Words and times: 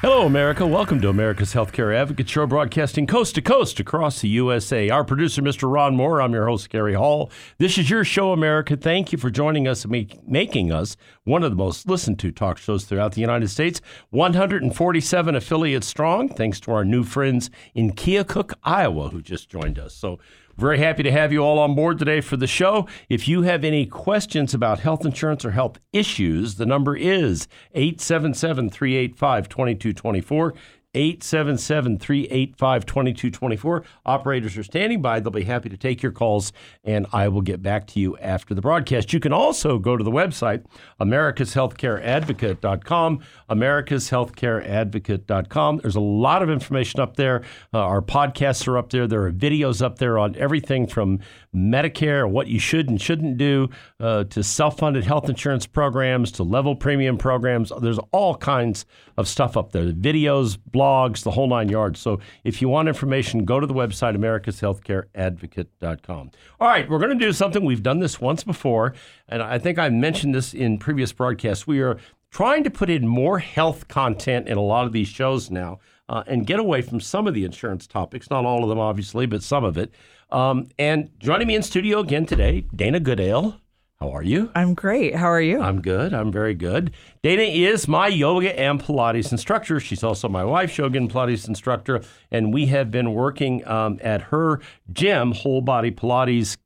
Hello, 0.00 0.24
America. 0.24 0.64
Welcome 0.64 1.00
to 1.00 1.08
America's 1.08 1.54
Healthcare 1.54 1.92
Advocate 1.92 2.28
Show, 2.28 2.46
broadcasting 2.46 3.04
coast 3.04 3.34
to 3.34 3.42
coast 3.42 3.80
across 3.80 4.20
the 4.20 4.28
USA. 4.28 4.88
Our 4.90 5.02
producer, 5.02 5.42
Mr. 5.42 5.68
Ron 5.68 5.96
Moore. 5.96 6.22
I'm 6.22 6.32
your 6.32 6.46
host, 6.46 6.70
Gary 6.70 6.94
Hall. 6.94 7.32
This 7.58 7.78
is 7.78 7.90
your 7.90 8.04
show, 8.04 8.32
America. 8.32 8.76
Thank 8.76 9.10
you 9.10 9.18
for 9.18 9.28
joining 9.28 9.66
us 9.66 9.84
and 9.84 10.14
making 10.24 10.70
us 10.70 10.96
one 11.28 11.44
of 11.44 11.50
the 11.50 11.56
most 11.56 11.86
listened 11.86 12.18
to 12.18 12.32
talk 12.32 12.56
shows 12.56 12.84
throughout 12.84 13.12
the 13.12 13.20
United 13.20 13.48
States. 13.48 13.80
147 14.10 15.36
affiliates 15.36 15.86
strong, 15.86 16.28
thanks 16.28 16.58
to 16.60 16.72
our 16.72 16.84
new 16.84 17.04
friends 17.04 17.50
in 17.74 17.92
Keokuk, 17.92 18.54
Iowa, 18.64 19.10
who 19.10 19.20
just 19.20 19.50
joined 19.50 19.78
us. 19.78 19.94
So, 19.94 20.18
very 20.56 20.78
happy 20.78 21.04
to 21.04 21.12
have 21.12 21.32
you 21.32 21.38
all 21.44 21.60
on 21.60 21.76
board 21.76 22.00
today 22.00 22.20
for 22.20 22.36
the 22.36 22.48
show. 22.48 22.88
If 23.08 23.28
you 23.28 23.42
have 23.42 23.62
any 23.62 23.86
questions 23.86 24.54
about 24.54 24.80
health 24.80 25.04
insurance 25.04 25.44
or 25.44 25.52
health 25.52 25.78
issues, 25.92 26.56
the 26.56 26.66
number 26.66 26.96
is 26.96 27.46
877 27.74 28.70
385 28.70 29.48
2224. 29.48 30.54
877 30.98 31.98
385 31.98 32.84
2224. 32.84 33.84
Operators 34.04 34.58
are 34.58 34.64
standing 34.64 35.00
by. 35.00 35.20
They'll 35.20 35.30
be 35.30 35.44
happy 35.44 35.68
to 35.68 35.76
take 35.76 36.02
your 36.02 36.10
calls, 36.10 36.52
and 36.82 37.06
I 37.12 37.28
will 37.28 37.42
get 37.42 37.62
back 37.62 37.86
to 37.88 38.00
you 38.00 38.16
after 38.18 38.52
the 38.52 38.60
broadcast. 38.60 39.12
You 39.12 39.20
can 39.20 39.32
also 39.32 39.78
go 39.78 39.96
to 39.96 40.02
the 40.02 40.10
website, 40.10 40.64
americashealthcareadvocate.com, 41.00 43.20
americashealthcareadvocate.com. 43.48 45.76
There's 45.78 45.96
a 45.96 46.00
lot 46.00 46.42
of 46.42 46.50
information 46.50 47.00
up 47.00 47.16
there. 47.16 47.42
Uh, 47.72 47.78
our 47.78 48.02
podcasts 48.02 48.66
are 48.66 48.76
up 48.76 48.90
there. 48.90 49.06
There 49.06 49.24
are 49.24 49.32
videos 49.32 49.80
up 49.80 49.98
there 49.98 50.18
on 50.18 50.34
everything 50.34 50.88
from 50.88 51.20
Medicare, 51.54 52.28
what 52.28 52.48
you 52.48 52.58
should 52.58 52.88
and 52.88 53.00
shouldn't 53.00 53.38
do, 53.38 53.68
uh, 54.00 54.24
to 54.24 54.42
self 54.42 54.78
funded 54.78 55.04
health 55.04 55.28
insurance 55.28 55.66
programs, 55.66 56.32
to 56.32 56.42
level 56.42 56.74
premium 56.74 57.16
programs. 57.16 57.70
There's 57.80 58.00
all 58.12 58.34
kinds 58.34 58.84
of 59.16 59.28
stuff 59.28 59.56
up 59.56 59.70
there 59.72 59.84
the 59.84 59.92
videos, 59.92 60.56
blogs, 60.56 60.87
the 61.22 61.30
whole 61.30 61.48
nine 61.48 61.68
yards. 61.68 62.00
So 62.00 62.20
if 62.44 62.62
you 62.62 62.68
want 62.68 62.88
information, 62.88 63.44
go 63.44 63.60
to 63.60 63.66
the 63.66 63.74
website, 63.74 64.16
americashealthcareadvocate.com. 64.16 66.30
All 66.60 66.68
right, 66.68 66.88
we're 66.88 66.98
going 66.98 67.18
to 67.18 67.24
do 67.24 67.32
something. 67.32 67.64
We've 67.64 67.82
done 67.82 68.00
this 68.00 68.20
once 68.20 68.44
before, 68.44 68.94
and 69.28 69.42
I 69.42 69.58
think 69.58 69.78
I 69.78 69.88
mentioned 69.88 70.34
this 70.34 70.54
in 70.54 70.78
previous 70.78 71.12
broadcasts. 71.12 71.66
We 71.66 71.80
are 71.80 71.98
trying 72.30 72.64
to 72.64 72.70
put 72.70 72.90
in 72.90 73.06
more 73.06 73.38
health 73.38 73.88
content 73.88 74.48
in 74.48 74.56
a 74.56 74.62
lot 74.62 74.86
of 74.86 74.92
these 74.92 75.08
shows 75.08 75.50
now. 75.50 75.80
Uh, 76.10 76.24
and 76.26 76.46
get 76.46 76.58
away 76.58 76.80
from 76.80 77.00
some 77.00 77.26
of 77.26 77.34
the 77.34 77.44
insurance 77.44 77.86
topics, 77.86 78.30
not 78.30 78.46
all 78.46 78.62
of 78.62 78.70
them, 78.70 78.78
obviously, 78.78 79.26
but 79.26 79.42
some 79.42 79.62
of 79.62 79.76
it. 79.76 79.92
Um, 80.30 80.68
and 80.78 81.10
joining 81.18 81.46
me 81.46 81.54
in 81.54 81.62
studio 81.62 81.98
again 81.98 82.24
today, 82.24 82.64
Dana 82.74 82.98
Goodale. 82.98 83.60
How 84.00 84.10
are 84.10 84.22
you? 84.22 84.52
I'm 84.54 84.74
great. 84.74 85.16
How 85.16 85.26
are 85.26 85.40
you? 85.40 85.60
I'm 85.60 85.82
good. 85.82 86.14
I'm 86.14 86.30
very 86.30 86.54
good. 86.54 86.92
Dana 87.20 87.42
is 87.42 87.88
my 87.88 88.06
yoga 88.06 88.56
and 88.58 88.80
Pilates 88.80 89.32
instructor. 89.32 89.80
She's 89.80 90.04
also 90.04 90.28
my 90.28 90.44
wife's 90.44 90.78
yoga 90.78 90.98
and 90.98 91.10
Pilates 91.10 91.48
instructor. 91.48 92.02
And 92.30 92.54
we 92.54 92.66
have 92.66 92.92
been 92.92 93.12
working 93.12 93.66
um, 93.66 93.98
at 94.00 94.22
her 94.22 94.60
gym, 94.92 95.32
Whole 95.32 95.62
Body 95.62 95.90
Pilates, 95.90 96.56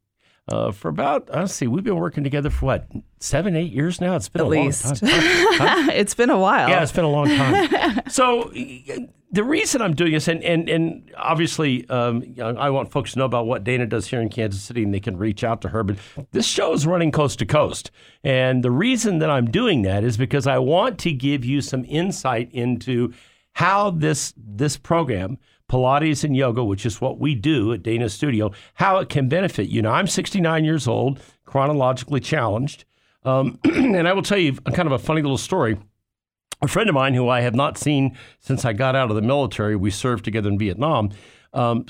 uh, 0.48 0.72
for 0.72 0.88
about, 0.88 1.30
let's 1.32 1.54
see, 1.54 1.66
we've 1.66 1.84
been 1.84 1.96
working 1.96 2.22
together 2.22 2.50
for 2.50 2.66
what, 2.66 2.90
seven, 3.18 3.56
eight 3.56 3.72
years 3.72 3.98
now? 3.98 4.14
It's 4.16 4.28
been 4.28 4.42
At 4.42 4.46
a 4.46 4.50
least. 4.50 4.84
long 4.84 4.94
time. 4.96 5.08
Huh? 5.12 5.90
it's 5.94 6.14
been 6.14 6.30
a 6.30 6.38
while. 6.38 6.68
Yeah, 6.68 6.82
it's 6.82 6.92
been 6.92 7.04
a 7.04 7.10
long 7.10 7.28
time. 7.28 8.02
so 8.08 8.52
the 9.32 9.42
reason 9.42 9.80
I'm 9.80 9.94
doing 9.94 10.12
this, 10.12 10.28
and 10.28 10.42
and 10.44 10.68
and 10.68 11.10
obviously, 11.16 11.88
um, 11.88 12.22
I 12.38 12.68
want 12.68 12.90
folks 12.90 13.12
to 13.12 13.18
know 13.18 13.24
about 13.24 13.46
what 13.46 13.64
Dana 13.64 13.86
does 13.86 14.06
here 14.06 14.20
in 14.20 14.28
Kansas 14.28 14.62
City, 14.62 14.82
and 14.82 14.92
they 14.92 15.00
can 15.00 15.16
reach 15.16 15.42
out 15.42 15.62
to 15.62 15.70
her. 15.70 15.82
But 15.82 15.96
this 16.32 16.46
show 16.46 16.74
is 16.74 16.86
running 16.86 17.10
coast 17.10 17.38
to 17.38 17.46
coast, 17.46 17.90
and 18.22 18.62
the 18.62 18.70
reason 18.70 19.18
that 19.20 19.30
I'm 19.30 19.50
doing 19.50 19.82
that 19.82 20.04
is 20.04 20.18
because 20.18 20.46
I 20.46 20.58
want 20.58 20.98
to 21.00 21.12
give 21.12 21.46
you 21.46 21.62
some 21.62 21.84
insight 21.86 22.50
into 22.52 23.12
how 23.54 23.90
this 23.90 24.34
this 24.36 24.76
program. 24.76 25.38
Pilates 25.70 26.22
and 26.22 26.36
yoga, 26.36 26.62
which 26.62 26.84
is 26.84 27.00
what 27.00 27.18
we 27.18 27.34
do 27.34 27.72
at 27.72 27.82
Dana 27.82 28.10
Studio, 28.10 28.52
how 28.74 28.98
it 28.98 29.08
can 29.08 29.30
benefit 29.30 29.70
you. 29.70 29.80
Now, 29.80 29.92
I'm 29.92 30.06
69 30.06 30.66
years 30.66 30.86
old, 30.86 31.18
chronologically 31.46 32.20
challenged. 32.20 32.84
Um, 33.24 33.58
and 33.64 34.06
I 34.06 34.12
will 34.12 34.22
tell 34.22 34.36
you 34.36 34.52
kind 34.52 34.86
of 34.86 34.92
a 34.92 34.98
funny 34.98 35.22
little 35.22 35.38
story. 35.38 35.78
A 36.60 36.68
friend 36.68 36.88
of 36.88 36.94
mine 36.94 37.14
who 37.14 37.28
I 37.28 37.40
have 37.40 37.54
not 37.54 37.78
seen 37.78 38.16
since 38.40 38.64
I 38.64 38.72
got 38.72 38.94
out 38.94 39.10
of 39.10 39.16
the 39.16 39.22
military, 39.22 39.74
we 39.74 39.90
served 39.90 40.24
together 40.24 40.48
in 40.48 40.58
Vietnam. 40.58 41.10
Um, 41.54 41.84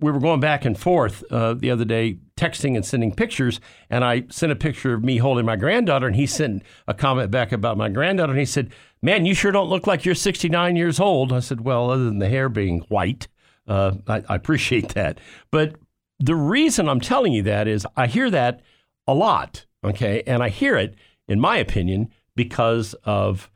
we 0.00 0.10
were 0.10 0.18
going 0.18 0.40
back 0.40 0.64
and 0.64 0.78
forth 0.78 1.22
uh, 1.30 1.54
the 1.54 1.70
other 1.70 1.84
day, 1.84 2.18
texting 2.36 2.76
and 2.76 2.84
sending 2.84 3.14
pictures. 3.14 3.60
And 3.90 4.04
I 4.04 4.24
sent 4.30 4.52
a 4.52 4.56
picture 4.56 4.94
of 4.94 5.04
me 5.04 5.18
holding 5.18 5.44
my 5.44 5.56
granddaughter, 5.56 6.06
and 6.06 6.16
he 6.16 6.26
sent 6.26 6.62
a 6.88 6.94
comment 6.94 7.30
back 7.30 7.52
about 7.52 7.76
my 7.76 7.88
granddaughter. 7.88 8.32
And 8.32 8.40
he 8.40 8.46
said, 8.46 8.72
Man, 9.02 9.26
you 9.26 9.34
sure 9.34 9.52
don't 9.52 9.68
look 9.68 9.86
like 9.86 10.04
you're 10.04 10.14
69 10.14 10.76
years 10.76 10.98
old. 10.98 11.32
I 11.32 11.40
said, 11.40 11.60
Well, 11.60 11.90
other 11.90 12.04
than 12.04 12.18
the 12.18 12.28
hair 12.28 12.48
being 12.48 12.80
white, 12.88 13.28
uh, 13.66 13.96
I, 14.06 14.22
I 14.28 14.34
appreciate 14.34 14.94
that. 14.94 15.18
But 15.50 15.76
the 16.18 16.34
reason 16.34 16.88
I'm 16.88 17.00
telling 17.00 17.32
you 17.32 17.42
that 17.42 17.68
is 17.68 17.86
I 17.96 18.06
hear 18.06 18.30
that 18.30 18.62
a 19.06 19.14
lot, 19.14 19.66
okay? 19.84 20.22
And 20.26 20.42
I 20.42 20.48
hear 20.48 20.76
it, 20.76 20.94
in 21.28 21.38
my 21.38 21.56
opinion, 21.56 22.08
because 22.34 22.94
of 23.04 23.50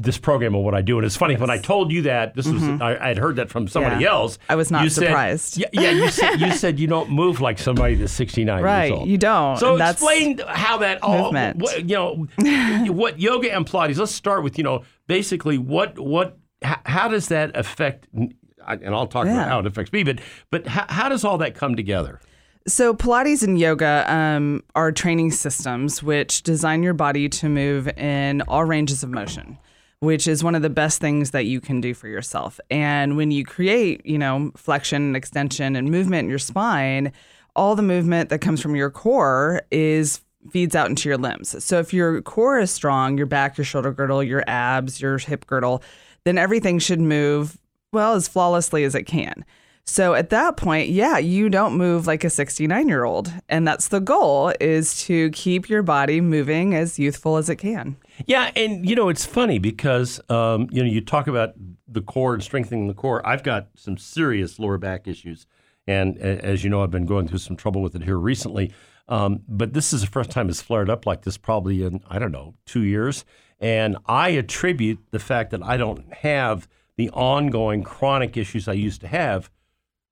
this 0.00 0.16
program 0.16 0.54
and 0.54 0.62
what 0.64 0.74
I 0.74 0.80
do. 0.80 0.96
And 0.98 1.04
it's 1.04 1.16
funny 1.16 1.34
when 1.36 1.50
I 1.50 1.58
told 1.58 1.90
you 1.90 2.02
that 2.02 2.34
this 2.36 2.46
was 2.46 2.62
I, 2.62 3.08
had 3.08 3.18
heard 3.18 3.34
that 3.36 3.50
from 3.50 3.66
somebody 3.66 3.96
Mm-hmm. 3.96 4.02
Yeah. 4.02 4.10
else. 4.10 4.38
I 4.48 4.54
was 4.54 4.70
not 4.70 4.84
you 4.84 4.90
said- 4.90 5.06
surprised. 5.06 5.58
yeah, 5.58 5.66
yeah, 5.72 5.90
you 5.90 6.08
said 6.10 6.36
you 6.36 6.52
said 6.52 6.78
you 6.78 6.86
don't 6.86 7.10
move 7.10 7.40
like 7.40 7.58
somebody 7.58 7.96
that's 7.96 8.12
69 8.12 8.62
Right, 8.62 8.86
years 8.86 8.98
old. 9.00 9.08
you 9.08 9.18
don't, 9.18 9.56
So 9.58 9.72
and 9.72 9.80
that's 9.80 10.00
explain 10.00 10.38
how 10.46 10.78
that 10.78 11.02
all 11.02 11.24
movement. 11.24 11.56
what, 11.62 11.80
you 11.88 11.96
know 11.96 12.26
what 12.92 13.18
yoga 13.18 13.52
and 13.52 13.66
Pilates. 13.66 13.98
Let's 13.98 14.12
start 14.14 14.44
with 14.44 14.56
you 14.56 14.62
know 14.64 14.84
basically 15.08 15.58
what 15.58 15.98
what 15.98 16.38
how, 16.62 16.78
how 16.86 17.08
does 17.08 17.28
that 17.28 17.56
affect 17.56 18.06
and 18.12 18.94
I'll 18.94 19.06
talk 19.06 19.26
about 19.26 19.48
how 19.48 19.58
it 19.60 19.66
affects 19.66 19.92
me, 19.92 20.04
but 20.04 20.20
but 20.50 20.66
how, 20.68 20.84
how 20.88 21.08
does 21.08 21.24
all 21.24 21.38
that 21.38 21.54
come 21.56 21.74
together? 21.74 22.20
So, 22.66 22.92
Pilates 22.92 23.42
and 23.42 23.58
yoga 23.58 24.04
um, 24.12 24.62
are 24.74 24.92
training 24.92 25.30
systems 25.30 26.02
which 26.02 26.42
design 26.42 26.82
your 26.82 26.94
body 26.94 27.28
to 27.28 27.48
move 27.48 27.88
in 27.96 28.42
all 28.42 28.64
ranges 28.64 29.02
of 29.02 29.10
motion, 29.10 29.58
which 30.00 30.28
is 30.28 30.44
one 30.44 30.54
of 30.54 30.62
the 30.62 30.70
best 30.70 31.00
things 31.00 31.30
that 31.30 31.46
you 31.46 31.60
can 31.60 31.80
do 31.80 31.94
for 31.94 32.08
yourself. 32.08 32.60
And 32.70 33.16
when 33.16 33.30
you 33.30 33.44
create, 33.44 34.04
you 34.04 34.18
know, 34.18 34.52
flexion 34.56 35.02
and 35.02 35.16
extension 35.16 35.76
and 35.76 35.90
movement 35.90 36.24
in 36.24 36.30
your 36.30 36.38
spine, 36.38 37.12
all 37.56 37.74
the 37.74 37.82
movement 37.82 38.28
that 38.28 38.40
comes 38.40 38.60
from 38.60 38.76
your 38.76 38.90
core 38.90 39.62
is 39.70 40.20
feeds 40.50 40.76
out 40.76 40.88
into 40.88 41.08
your 41.08 41.18
limbs. 41.18 41.62
So, 41.64 41.78
if 41.78 41.94
your 41.94 42.20
core 42.22 42.58
is 42.58 42.70
strong, 42.70 43.16
your 43.16 43.26
back, 43.26 43.56
your 43.56 43.64
shoulder 43.64 43.92
girdle, 43.92 44.22
your 44.22 44.44
abs, 44.46 45.00
your 45.00 45.18
hip 45.18 45.46
girdle, 45.46 45.82
then 46.24 46.36
everything 46.38 46.78
should 46.78 47.00
move 47.00 47.58
well 47.92 48.14
as 48.14 48.28
flawlessly 48.28 48.84
as 48.84 48.94
it 48.94 49.04
can. 49.04 49.44
So 49.88 50.12
at 50.12 50.28
that 50.30 50.58
point, 50.58 50.90
yeah, 50.90 51.16
you 51.16 51.48
don't 51.48 51.72
move 51.78 52.06
like 52.06 52.22
a 52.22 52.28
69 52.28 52.88
year 52.88 53.04
old. 53.04 53.32
And 53.48 53.66
that's 53.66 53.88
the 53.88 54.00
goal 54.00 54.52
is 54.60 55.02
to 55.04 55.30
keep 55.30 55.70
your 55.70 55.82
body 55.82 56.20
moving 56.20 56.74
as 56.74 56.98
youthful 56.98 57.38
as 57.38 57.48
it 57.48 57.56
can. 57.56 57.96
Yeah, 58.26 58.50
and 58.54 58.86
you 58.86 58.94
know 58.94 59.08
it's 59.08 59.24
funny 59.24 59.58
because 59.58 60.20
um, 60.28 60.68
you 60.70 60.82
know 60.82 60.90
you 60.90 61.00
talk 61.00 61.26
about 61.26 61.54
the 61.88 62.02
core 62.02 62.34
and 62.34 62.42
strengthening 62.42 62.86
the 62.86 62.92
core. 62.92 63.26
I've 63.26 63.42
got 63.42 63.68
some 63.76 63.96
serious 63.96 64.58
lower 64.58 64.76
back 64.76 65.08
issues, 65.08 65.46
and 65.86 66.18
as 66.18 66.62
you 66.62 66.68
know, 66.68 66.82
I've 66.82 66.90
been 66.90 67.06
going 67.06 67.26
through 67.26 67.38
some 67.38 67.56
trouble 67.56 67.80
with 67.80 67.94
it 67.94 68.02
here 68.02 68.18
recently. 68.18 68.72
Um, 69.08 69.40
but 69.48 69.72
this 69.72 69.94
is 69.94 70.02
the 70.02 70.06
first 70.06 70.30
time 70.30 70.50
it's 70.50 70.60
flared 70.60 70.90
up 70.90 71.06
like 71.06 71.22
this, 71.22 71.38
probably 71.38 71.82
in 71.82 72.02
I 72.10 72.18
don't 72.18 72.32
know 72.32 72.54
two 72.66 72.82
years. 72.82 73.24
And 73.58 73.96
I 74.04 74.30
attribute 74.30 74.98
the 75.12 75.18
fact 75.18 75.50
that 75.52 75.62
I 75.62 75.78
don't 75.78 76.12
have 76.12 76.68
the 76.96 77.08
ongoing 77.10 77.82
chronic 77.82 78.36
issues 78.36 78.68
I 78.68 78.74
used 78.74 79.00
to 79.00 79.08
have 79.08 79.48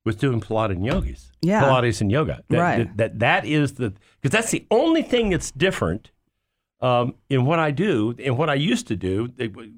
with 0.06 0.18
doing 0.18 0.40
Pilates 0.40 0.70
and 0.76 0.86
yogis. 0.86 1.30
Yeah. 1.42 1.62
Pilates 1.62 2.00
and 2.00 2.10
yoga. 2.10 2.42
That, 2.48 2.58
Right. 2.58 2.78
That 2.78 2.96
that, 2.96 3.18
that 3.18 3.44
is 3.44 3.74
the 3.74 3.92
because 4.22 4.32
that's 4.32 4.50
the 4.50 4.64
only 4.70 5.02
thing 5.02 5.28
that's 5.28 5.50
different 5.50 6.10
um, 6.80 7.14
in 7.28 7.44
what 7.44 7.58
I 7.58 7.70
do 7.72 8.14
and 8.24 8.38
what 8.38 8.48
I 8.48 8.54
used 8.54 8.86
to 8.88 8.96
do. 8.96 9.28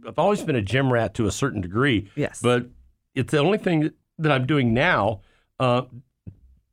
I've 0.06 0.19
always 0.19 0.42
been 0.42 0.54
a 0.56 0.62
gym 0.62 0.92
rat 0.92 1.14
to 1.14 1.26
a 1.26 1.32
certain 1.32 1.60
degree. 1.60 2.10
Yes. 2.14 2.40
But 2.40 2.66
it's 3.16 3.32
the 3.32 3.38
only 3.38 3.58
thing 3.58 3.90
that 4.19 4.30
I'm 4.30 4.46
doing 4.46 4.72
now. 4.72 5.22
Uh, 5.58 5.82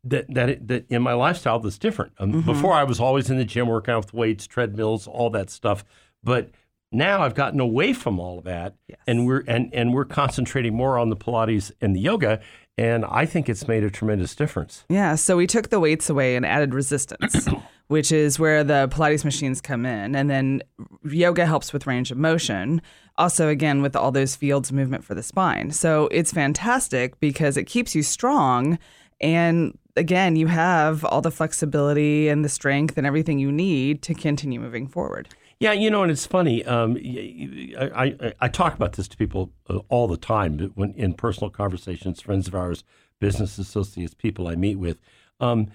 that 0.03 0.31
that 0.35 0.67
that 0.67 0.85
in 0.91 1.01
my 1.01 1.13
lifestyle 1.13 1.59
that's 1.59 1.79
different. 1.79 2.11
Um, 2.19 2.31
Mm-hmm. 2.33 2.51
Before 2.51 2.73
I 2.73 2.83
was 2.83 2.99
always 2.99 3.29
in 3.31 3.37
the 3.37 3.45
gym 3.45 3.67
working 3.67 3.93
out 3.93 4.05
with 4.05 4.13
weights, 4.13 4.45
treadmills, 4.45 5.07
all 5.07 5.29
that 5.31 5.49
stuff. 5.49 5.83
But 6.23 6.51
now 6.91 7.23
I've 7.23 7.33
gotten 7.33 7.59
away 7.59 7.91
from 7.93 8.19
all 8.19 8.37
of 8.37 8.43
that, 8.45 8.75
Yes. 8.87 8.99
and 9.07 9.25
we're 9.25 9.43
and 9.47 9.73
and 9.73 9.93
we're 9.93 10.05
concentrating 10.05 10.75
more 10.75 10.99
on 10.99 11.09
the 11.09 11.15
Pilates 11.15 11.71
and 11.81 11.95
the 11.95 11.99
yoga, 11.99 12.39
and 12.77 13.05
I 13.05 13.25
think 13.25 13.47
it's 13.47 13.67
made 13.67 13.83
a 13.83 13.89
tremendous 13.89 14.35
difference. 14.35 14.83
Yeah, 14.89 15.15
so 15.15 15.37
we 15.37 15.47
took 15.47 15.69
the 15.69 15.79
weights 15.79 16.09
away 16.09 16.35
and 16.35 16.45
added 16.45 16.73
resistance, 16.73 17.47
which 17.87 18.11
is 18.11 18.37
where 18.37 18.63
the 18.63 18.89
Pilates 18.89 19.23
machines 19.23 19.61
come 19.61 19.85
in. 19.85 20.15
And 20.15 20.29
then 20.29 20.61
yoga 21.03 21.45
helps 21.45 21.71
with 21.71 21.87
range 21.87 22.11
of 22.11 22.17
motion. 22.17 22.81
Also, 23.17 23.47
again, 23.47 23.81
with 23.81 23.95
all 23.95 24.11
those 24.11 24.35
fields 24.35 24.73
movement 24.73 25.05
for 25.05 25.15
the 25.15 25.23
spine. 25.23 25.71
So 25.71 26.09
it's 26.11 26.33
fantastic 26.33 27.17
because 27.21 27.55
it 27.55 27.63
keeps 27.63 27.95
you 27.95 28.03
strong. 28.03 28.77
And 29.21 29.77
again, 29.95 30.35
you 30.35 30.47
have 30.47 31.05
all 31.05 31.21
the 31.21 31.31
flexibility 31.31 32.27
and 32.27 32.43
the 32.43 32.49
strength 32.49 32.97
and 32.97 33.07
everything 33.07 33.39
you 33.39 33.53
need 33.53 34.01
to 34.03 34.13
continue 34.13 34.59
moving 34.59 34.87
forward. 34.87 35.29
Yeah, 35.65 35.71
you 35.71 35.89
know, 35.89 36.03
and 36.03 36.11
it's 36.11 36.27
funny. 36.27 36.63
Um, 36.63 36.95
I, 36.95 38.15
I, 38.21 38.33
I 38.39 38.47
talk 38.49 38.75
about 38.75 38.93
this 38.93 39.07
to 39.07 39.17
people 39.17 39.51
uh, 39.67 39.79
all 39.89 40.07
the 40.07 40.15
time 40.15 40.59
when 40.75 40.93
in 40.93 41.15
personal 41.15 41.49
conversations, 41.49 42.21
friends 42.21 42.47
of 42.47 42.53
ours, 42.53 42.83
business 43.19 43.57
associates, 43.57 44.13
people 44.13 44.47
I 44.47 44.53
meet 44.53 44.75
with. 44.75 44.99
Um, 45.39 45.71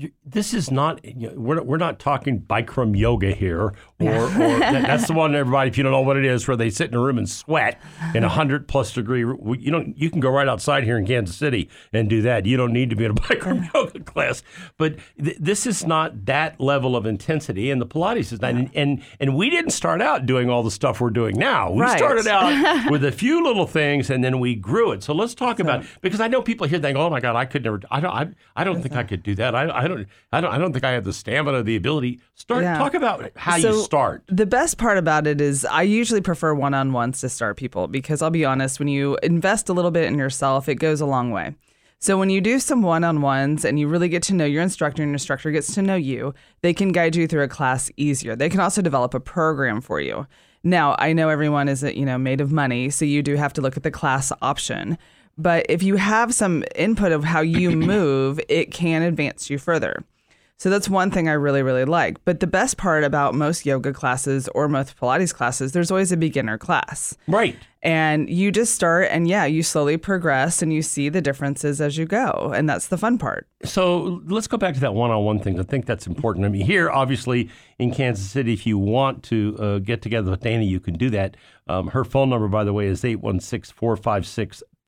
you, 0.00 0.10
this 0.24 0.54
is 0.54 0.70
not 0.70 1.04
you 1.04 1.28
know, 1.28 1.34
we're, 1.36 1.62
we're 1.62 1.76
not 1.76 1.98
talking 1.98 2.40
Bikram 2.40 2.96
yoga 2.98 3.32
here, 3.32 3.60
or, 3.60 3.74
or 4.00 4.28
that, 4.30 4.82
that's 4.86 5.06
the 5.08 5.12
one 5.12 5.34
everybody. 5.34 5.68
If 5.68 5.76
you 5.76 5.82
don't 5.82 5.92
know 5.92 6.00
what 6.00 6.16
it 6.16 6.24
is, 6.24 6.48
where 6.48 6.56
they 6.56 6.70
sit 6.70 6.88
in 6.88 6.94
a 6.96 7.00
room 7.00 7.18
and 7.18 7.28
sweat 7.28 7.78
in 8.14 8.24
a 8.24 8.28
hundred 8.40 8.66
plus 8.66 8.92
degree. 8.94 9.20
You 9.20 9.70
don't. 9.70 9.96
You 9.98 10.08
can 10.10 10.20
go 10.20 10.30
right 10.30 10.48
outside 10.48 10.84
here 10.84 10.96
in 10.96 11.06
Kansas 11.06 11.36
City 11.36 11.68
and 11.92 12.08
do 12.08 12.22
that. 12.22 12.46
You 12.46 12.56
don't 12.56 12.72
need 12.72 12.88
to 12.90 12.96
be 12.96 13.04
in 13.04 13.10
a 13.10 13.14
Bikram 13.26 13.72
yoga 13.74 14.00
class. 14.00 14.42
But 14.78 14.96
th- 15.22 15.36
this 15.38 15.66
is 15.66 15.84
not 15.86 16.24
that 16.24 16.58
level 16.58 16.96
of 16.96 17.04
intensity, 17.04 17.70
and 17.70 17.80
the 17.80 17.86
Pilates 17.86 18.32
is 18.32 18.40
not. 18.40 18.52
And, 18.54 18.70
and 18.74 19.02
and 19.20 19.36
we 19.36 19.50
didn't 19.50 19.72
start 19.72 20.00
out 20.00 20.24
doing 20.24 20.48
all 20.48 20.62
the 20.62 20.70
stuff 20.70 21.00
we're 21.00 21.10
doing 21.10 21.36
now. 21.38 21.70
We 21.72 21.82
Right. 21.82 21.98
started 21.98 22.26
out 22.26 22.90
with 22.90 23.04
a 23.04 23.12
few 23.12 23.44
little 23.44 23.66
things, 23.66 24.08
and 24.08 24.24
then 24.24 24.40
we 24.40 24.54
grew 24.54 24.92
it. 24.92 25.02
So 25.02 25.12
let's 25.12 25.34
talk 25.34 25.60
about 25.60 25.84
because 26.00 26.20
I 26.20 26.28
know 26.28 26.40
people 26.40 26.66
here 26.66 26.78
think, 26.78 26.96
"Oh 26.96 27.10
my 27.10 27.20
God, 27.20 27.36
I 27.36 27.44
could 27.44 27.64
never. 27.64 27.80
I 27.90 28.00
don't. 28.00 28.12
I, 28.12 28.28
I 28.56 28.64
don't 28.64 28.80
think 28.80 28.96
I 28.96 29.02
could 29.02 29.22
do 29.22 29.34
that. 29.34 29.54
I, 29.54 29.68
I 29.68 29.89
don't. 29.94 30.08
I 30.32 30.40
don't. 30.40 30.52
I 30.52 30.58
don't 30.58 30.72
think 30.72 30.84
I 30.84 30.92
have 30.92 31.04
the 31.04 31.12
stamina, 31.12 31.62
the 31.62 31.76
ability." 31.76 32.20
Start 32.34 32.62
Yeah. 32.62 32.78
talk 32.78 32.94
about 32.94 33.30
how 33.36 33.56
you 33.56 33.82
start. 33.82 34.22
The 34.28 34.46
best 34.46 34.78
part 34.78 34.96
about 34.98 35.26
it 35.26 35.40
is 35.40 35.64
I 35.64 35.82
usually 35.82 36.20
prefer 36.22 36.54
one 36.54 36.74
on 36.74 36.92
ones 36.92 37.20
to 37.20 37.28
start 37.28 37.56
people 37.56 37.86
because 37.88 38.22
I'll 38.22 38.30
be 38.30 38.44
honest, 38.44 38.78
when 38.78 38.88
you 38.88 39.18
invest 39.22 39.68
a 39.68 39.72
little 39.72 39.90
bit 39.90 40.04
in 40.04 40.16
yourself, 40.18 40.68
it 40.68 40.76
goes 40.76 41.00
a 41.00 41.06
long 41.06 41.30
way. 41.30 41.54
So 42.02 42.16
when 42.16 42.30
you 42.30 42.40
do 42.40 42.58
some 42.58 42.80
one 42.80 43.04
on 43.04 43.20
ones 43.20 43.62
and 43.62 43.78
you 43.78 43.86
really 43.86 44.08
get 44.08 44.22
to 44.24 44.34
know 44.34 44.46
your 44.46 44.62
instructor 44.62 45.02
and 45.02 45.10
your 45.10 45.16
instructor 45.16 45.50
gets 45.50 45.74
to 45.74 45.82
know 45.82 45.96
you, 45.96 46.32
they 46.62 46.72
can 46.72 46.92
guide 46.92 47.14
you 47.14 47.26
through 47.26 47.42
a 47.42 47.48
class 47.48 47.90
easier. 47.98 48.34
They 48.34 48.48
can 48.48 48.60
also 48.60 48.80
develop 48.80 49.12
a 49.12 49.20
program 49.20 49.82
for 49.82 50.00
you. 50.00 50.26
Now, 50.62 50.96
I 50.98 51.12
know 51.12 51.28
everyone 51.28 51.68
is, 51.68 51.82
you 51.82 52.06
know, 52.06 52.16
made 52.16 52.40
of 52.40 52.52
money, 52.52 52.88
so 52.88 53.04
you 53.04 53.22
do 53.22 53.34
have 53.36 53.52
to 53.54 53.60
look 53.60 53.76
at 53.76 53.82
the 53.82 53.90
class 53.90 54.32
option. 54.40 54.96
But 55.40 55.66
if 55.68 55.82
you 55.82 55.96
have 55.96 56.34
some 56.34 56.64
input 56.74 57.12
of 57.12 57.24
how 57.24 57.40
you 57.40 57.70
move, 57.76 58.40
it 58.48 58.72
can 58.72 59.02
advance 59.02 59.48
you 59.48 59.58
further. 59.58 60.04
So 60.60 60.68
that's 60.68 60.90
one 60.90 61.10
thing 61.10 61.26
I 61.26 61.32
really, 61.32 61.62
really 61.62 61.86
like. 61.86 62.22
But 62.26 62.40
the 62.40 62.46
best 62.46 62.76
part 62.76 63.02
about 63.02 63.34
most 63.34 63.64
yoga 63.64 63.94
classes 63.94 64.46
or 64.48 64.68
most 64.68 64.94
Pilates 64.94 65.32
classes, 65.32 65.72
there's 65.72 65.90
always 65.90 66.12
a 66.12 66.18
beginner 66.18 66.58
class. 66.58 67.16
Right. 67.26 67.56
And 67.80 68.28
you 68.28 68.52
just 68.52 68.74
start 68.74 69.08
and 69.10 69.26
yeah, 69.26 69.46
you 69.46 69.62
slowly 69.62 69.96
progress 69.96 70.60
and 70.60 70.70
you 70.70 70.82
see 70.82 71.08
the 71.08 71.22
differences 71.22 71.80
as 71.80 71.96
you 71.96 72.04
go. 72.04 72.52
And 72.54 72.68
that's 72.68 72.88
the 72.88 72.98
fun 72.98 73.16
part. 73.16 73.48
So 73.64 74.20
let's 74.26 74.46
go 74.46 74.58
back 74.58 74.74
to 74.74 74.80
that 74.80 74.92
one-on-one 74.92 75.38
thing. 75.38 75.58
I 75.58 75.62
think 75.62 75.86
that's 75.86 76.06
important. 76.06 76.44
I 76.44 76.50
mean, 76.50 76.66
here, 76.66 76.90
obviously, 76.90 77.48
in 77.78 77.90
Kansas 77.90 78.28
City, 78.30 78.52
if 78.52 78.66
you 78.66 78.76
want 78.76 79.22
to 79.24 79.56
uh, 79.58 79.78
get 79.78 80.02
together 80.02 80.30
with 80.30 80.40
Dana, 80.40 80.64
you 80.64 80.78
can 80.78 80.92
do 80.92 81.08
that. 81.08 81.38
Um, 81.68 81.86
her 81.86 82.04
phone 82.04 82.28
number, 82.28 82.48
by 82.48 82.64
the 82.64 82.74
way, 82.74 82.86
is 82.86 83.00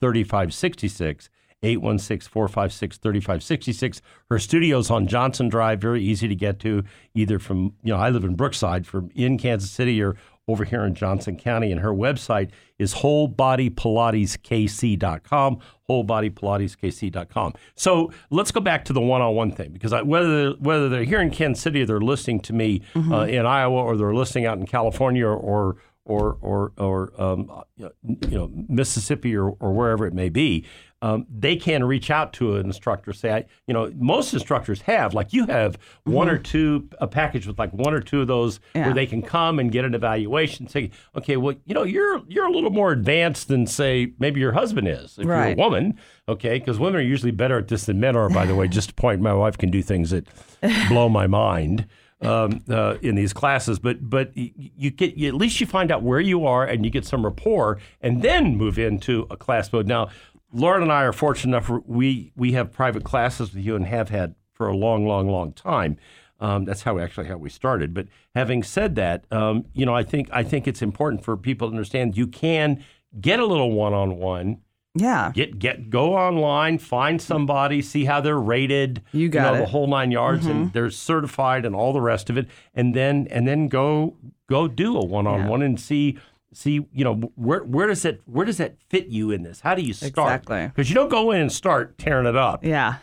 816-456-3566. 0.03 1.29
816-456-3566. 1.63 4.01
Her 4.29 4.37
studio's 4.37 4.91
on 4.91 5.07
Johnson 5.07 5.49
Drive, 5.49 5.79
very 5.79 6.03
easy 6.03 6.27
to 6.27 6.35
get 6.35 6.59
to, 6.59 6.83
either 7.15 7.39
from, 7.39 7.73
you 7.83 7.93
know, 7.93 7.97
I 7.97 8.09
live 8.09 8.25
in 8.25 8.35
Brookside, 8.35 8.85
from 8.85 9.09
in 9.15 9.37
Kansas 9.37 9.71
City 9.71 10.03
or 10.03 10.17
over 10.49 10.65
here 10.65 10.83
in 10.83 10.93
Johnson 10.93 11.37
County. 11.37 11.71
And 11.71 11.79
her 11.79 11.93
website 11.93 12.49
is 12.77 12.95
wholebodypilateskc.com, 12.95 15.59
wholebodypilateskc.com. 15.89 17.53
So 17.75 18.11
let's 18.29 18.51
go 18.51 18.59
back 18.59 18.83
to 18.85 18.91
the 18.91 18.99
one-on-one 18.99 19.53
thing, 19.53 19.71
because 19.71 19.93
I, 19.93 20.01
whether, 20.01 20.51
whether 20.59 20.89
they're 20.89 21.05
here 21.05 21.21
in 21.21 21.31
Kansas 21.31 21.63
City 21.63 21.83
or 21.83 21.85
they're 21.85 22.01
listening 22.01 22.41
to 22.41 22.51
me 22.51 22.81
uh, 23.13 23.21
in 23.21 23.45
Iowa 23.45 23.81
or 23.81 23.95
they're 23.95 24.13
listening 24.13 24.45
out 24.45 24.57
in 24.57 24.65
California 24.65 25.25
or, 25.25 25.37
or 25.37 25.77
or 26.05 26.37
or 26.41 26.71
or 26.77 27.13
um, 27.21 27.49
you 27.77 27.89
know 28.29 28.51
Mississippi 28.67 29.35
or, 29.35 29.55
or 29.59 29.73
wherever 29.73 30.05
it 30.05 30.13
may 30.13 30.27
be, 30.29 30.65
um, 31.01 31.25
they 31.33 31.55
can 31.55 31.83
reach 31.83 32.11
out 32.11 32.33
to 32.33 32.57
an 32.57 32.65
instructor. 32.65 33.13
Say, 33.13 33.31
I, 33.31 33.45
you 33.67 33.73
know, 33.73 33.91
most 33.95 34.33
instructors 34.33 34.81
have, 34.81 35.13
like 35.13 35.31
you 35.31 35.45
have, 35.47 35.77
one 36.03 36.27
or 36.29 36.37
two 36.37 36.89
a 36.99 37.07
package 37.07 37.47
with 37.47 37.57
like 37.57 37.71
one 37.71 37.93
or 37.93 38.01
two 38.01 38.21
of 38.21 38.27
those 38.27 38.59
Yeah. 38.75 38.85
where 38.87 38.93
they 38.93 39.05
can 39.05 39.21
come 39.21 39.59
and 39.59 39.71
get 39.71 39.85
an 39.85 39.95
evaluation. 39.95 40.67
Say, 40.67 40.91
okay, 41.15 41.37
well, 41.37 41.55
you 41.65 41.73
know, 41.73 41.83
you're 41.83 42.21
you're 42.27 42.47
a 42.47 42.51
little 42.51 42.71
more 42.71 42.91
advanced 42.91 43.47
than 43.47 43.65
say 43.65 44.11
maybe 44.19 44.41
your 44.41 44.51
husband 44.53 44.87
is 44.89 45.17
if 45.17 45.25
Right. 45.25 45.55
you're 45.57 45.65
a 45.65 45.69
woman. 45.69 45.97
Okay, 46.27 46.59
because 46.59 46.79
women 46.79 46.99
are 46.99 47.03
usually 47.03 47.31
better 47.31 47.57
at 47.57 47.67
this 47.69 47.85
than 47.85 47.99
men 47.99 48.15
are. 48.15 48.29
By 48.29 48.45
the 48.45 48.55
way, 48.55 48.67
just 48.67 48.91
a 48.91 48.93
point, 48.93 49.21
my 49.21 49.33
wife 49.33 49.57
can 49.57 49.69
do 49.71 49.81
things 49.81 50.09
that 50.11 50.27
blow 50.89 51.07
my 51.09 51.27
mind 51.27 51.85
um, 52.23 52.63
uh, 52.69 52.95
in 53.01 53.15
these 53.15 53.33
classes, 53.33 53.79
but 53.79 54.09
but 54.09 54.31
you 54.35 54.91
get 54.91 55.15
you, 55.15 55.27
at 55.27 55.35
least 55.35 55.59
you 55.59 55.67
find 55.67 55.91
out 55.91 56.03
where 56.03 56.19
you 56.19 56.45
are 56.45 56.65
and 56.65 56.85
you 56.85 56.91
get 56.91 57.05
some 57.05 57.23
rapport, 57.23 57.79
and 58.01 58.21
then 58.21 58.55
move 58.55 58.79
into 58.79 59.27
a 59.29 59.37
class 59.37 59.71
mode. 59.71 59.87
Now, 59.87 60.09
Lauren 60.53 60.83
and 60.83 60.91
I 60.91 61.03
are 61.03 61.13
fortunate 61.13 61.57
enough 61.57 61.83
we 61.85 62.31
we 62.35 62.53
have 62.53 62.71
private 62.71 63.03
classes 63.03 63.53
with 63.53 63.63
you 63.63 63.75
and 63.75 63.85
have 63.85 64.09
had 64.09 64.35
for 64.53 64.67
a 64.67 64.75
long, 64.75 65.07
long, 65.07 65.27
long 65.27 65.51
time. 65.53 65.97
Um, 66.39 66.65
that's 66.65 66.83
how 66.83 66.95
we 66.95 67.01
actually 67.01 67.27
how 67.27 67.37
we 67.37 67.49
started. 67.49 67.93
But 67.93 68.07
having 68.35 68.63
said 68.63 68.95
that, 68.95 69.25
um, 69.31 69.65
you 69.73 69.85
know, 69.85 69.95
I 69.95 70.03
think 70.03 70.29
I 70.31 70.43
think 70.43 70.67
it's 70.67 70.81
important 70.81 71.23
for 71.23 71.37
people 71.37 71.67
to 71.67 71.71
understand 71.71 72.17
you 72.17 72.27
can 72.27 72.83
get 73.19 73.39
a 73.39 73.45
little 73.45 73.71
one 73.71 73.93
on 73.93 74.17
one 74.17 74.59
Yeah. 74.95 75.31
get 75.33 75.57
get 75.57 75.89
go 75.89 76.15
online, 76.15 76.77
find 76.77 77.21
somebody, 77.21 77.81
see 77.81 78.05
how 78.05 78.21
they're 78.21 78.39
rated. 78.39 79.01
You 79.11 79.29
got 79.29 79.41
know, 79.41 79.47
it. 79.47 79.51
Mm-hmm. 79.53 79.61
the 79.61 79.69
whole 79.69 79.87
nine 79.87 80.11
yards, 80.11 80.45
and 80.45 80.71
they're 80.71 80.91
certified 80.91 81.65
and 81.65 81.75
all 81.75 81.93
the 81.93 82.01
rest 82.01 82.29
of 82.29 82.37
it, 82.37 82.47
and 82.75 82.95
then 82.95 83.27
and 83.31 83.47
then 83.47 83.67
go 83.67 84.15
go 84.47 84.67
do 84.67 84.95
a 84.97 85.03
one 85.03 85.25
on 85.25 85.47
one 85.47 85.61
and 85.61 85.79
see 85.79 86.19
see 86.55 86.85
you 86.93 87.03
know 87.03 87.15
where 87.35 87.63
where 87.63 87.87
does 87.87 88.05
it 88.05 88.21
where 88.25 88.45
does 88.45 88.57
that 88.57 88.75
fit 88.89 89.07
you 89.07 89.31
in 89.31 89.43
this? 89.43 89.61
How 89.61 89.75
do 89.75 89.81
you 89.81 89.93
start? 89.93 90.11
Exactly. 90.41 90.67
Because 90.67 90.89
you 90.89 90.95
don't 90.95 91.09
go 91.09 91.31
in 91.31 91.41
and 91.41 91.51
start 91.51 91.97
tearing 91.97 92.27
it 92.27 92.35
up. 92.35 92.63
Yeah, 92.63 92.97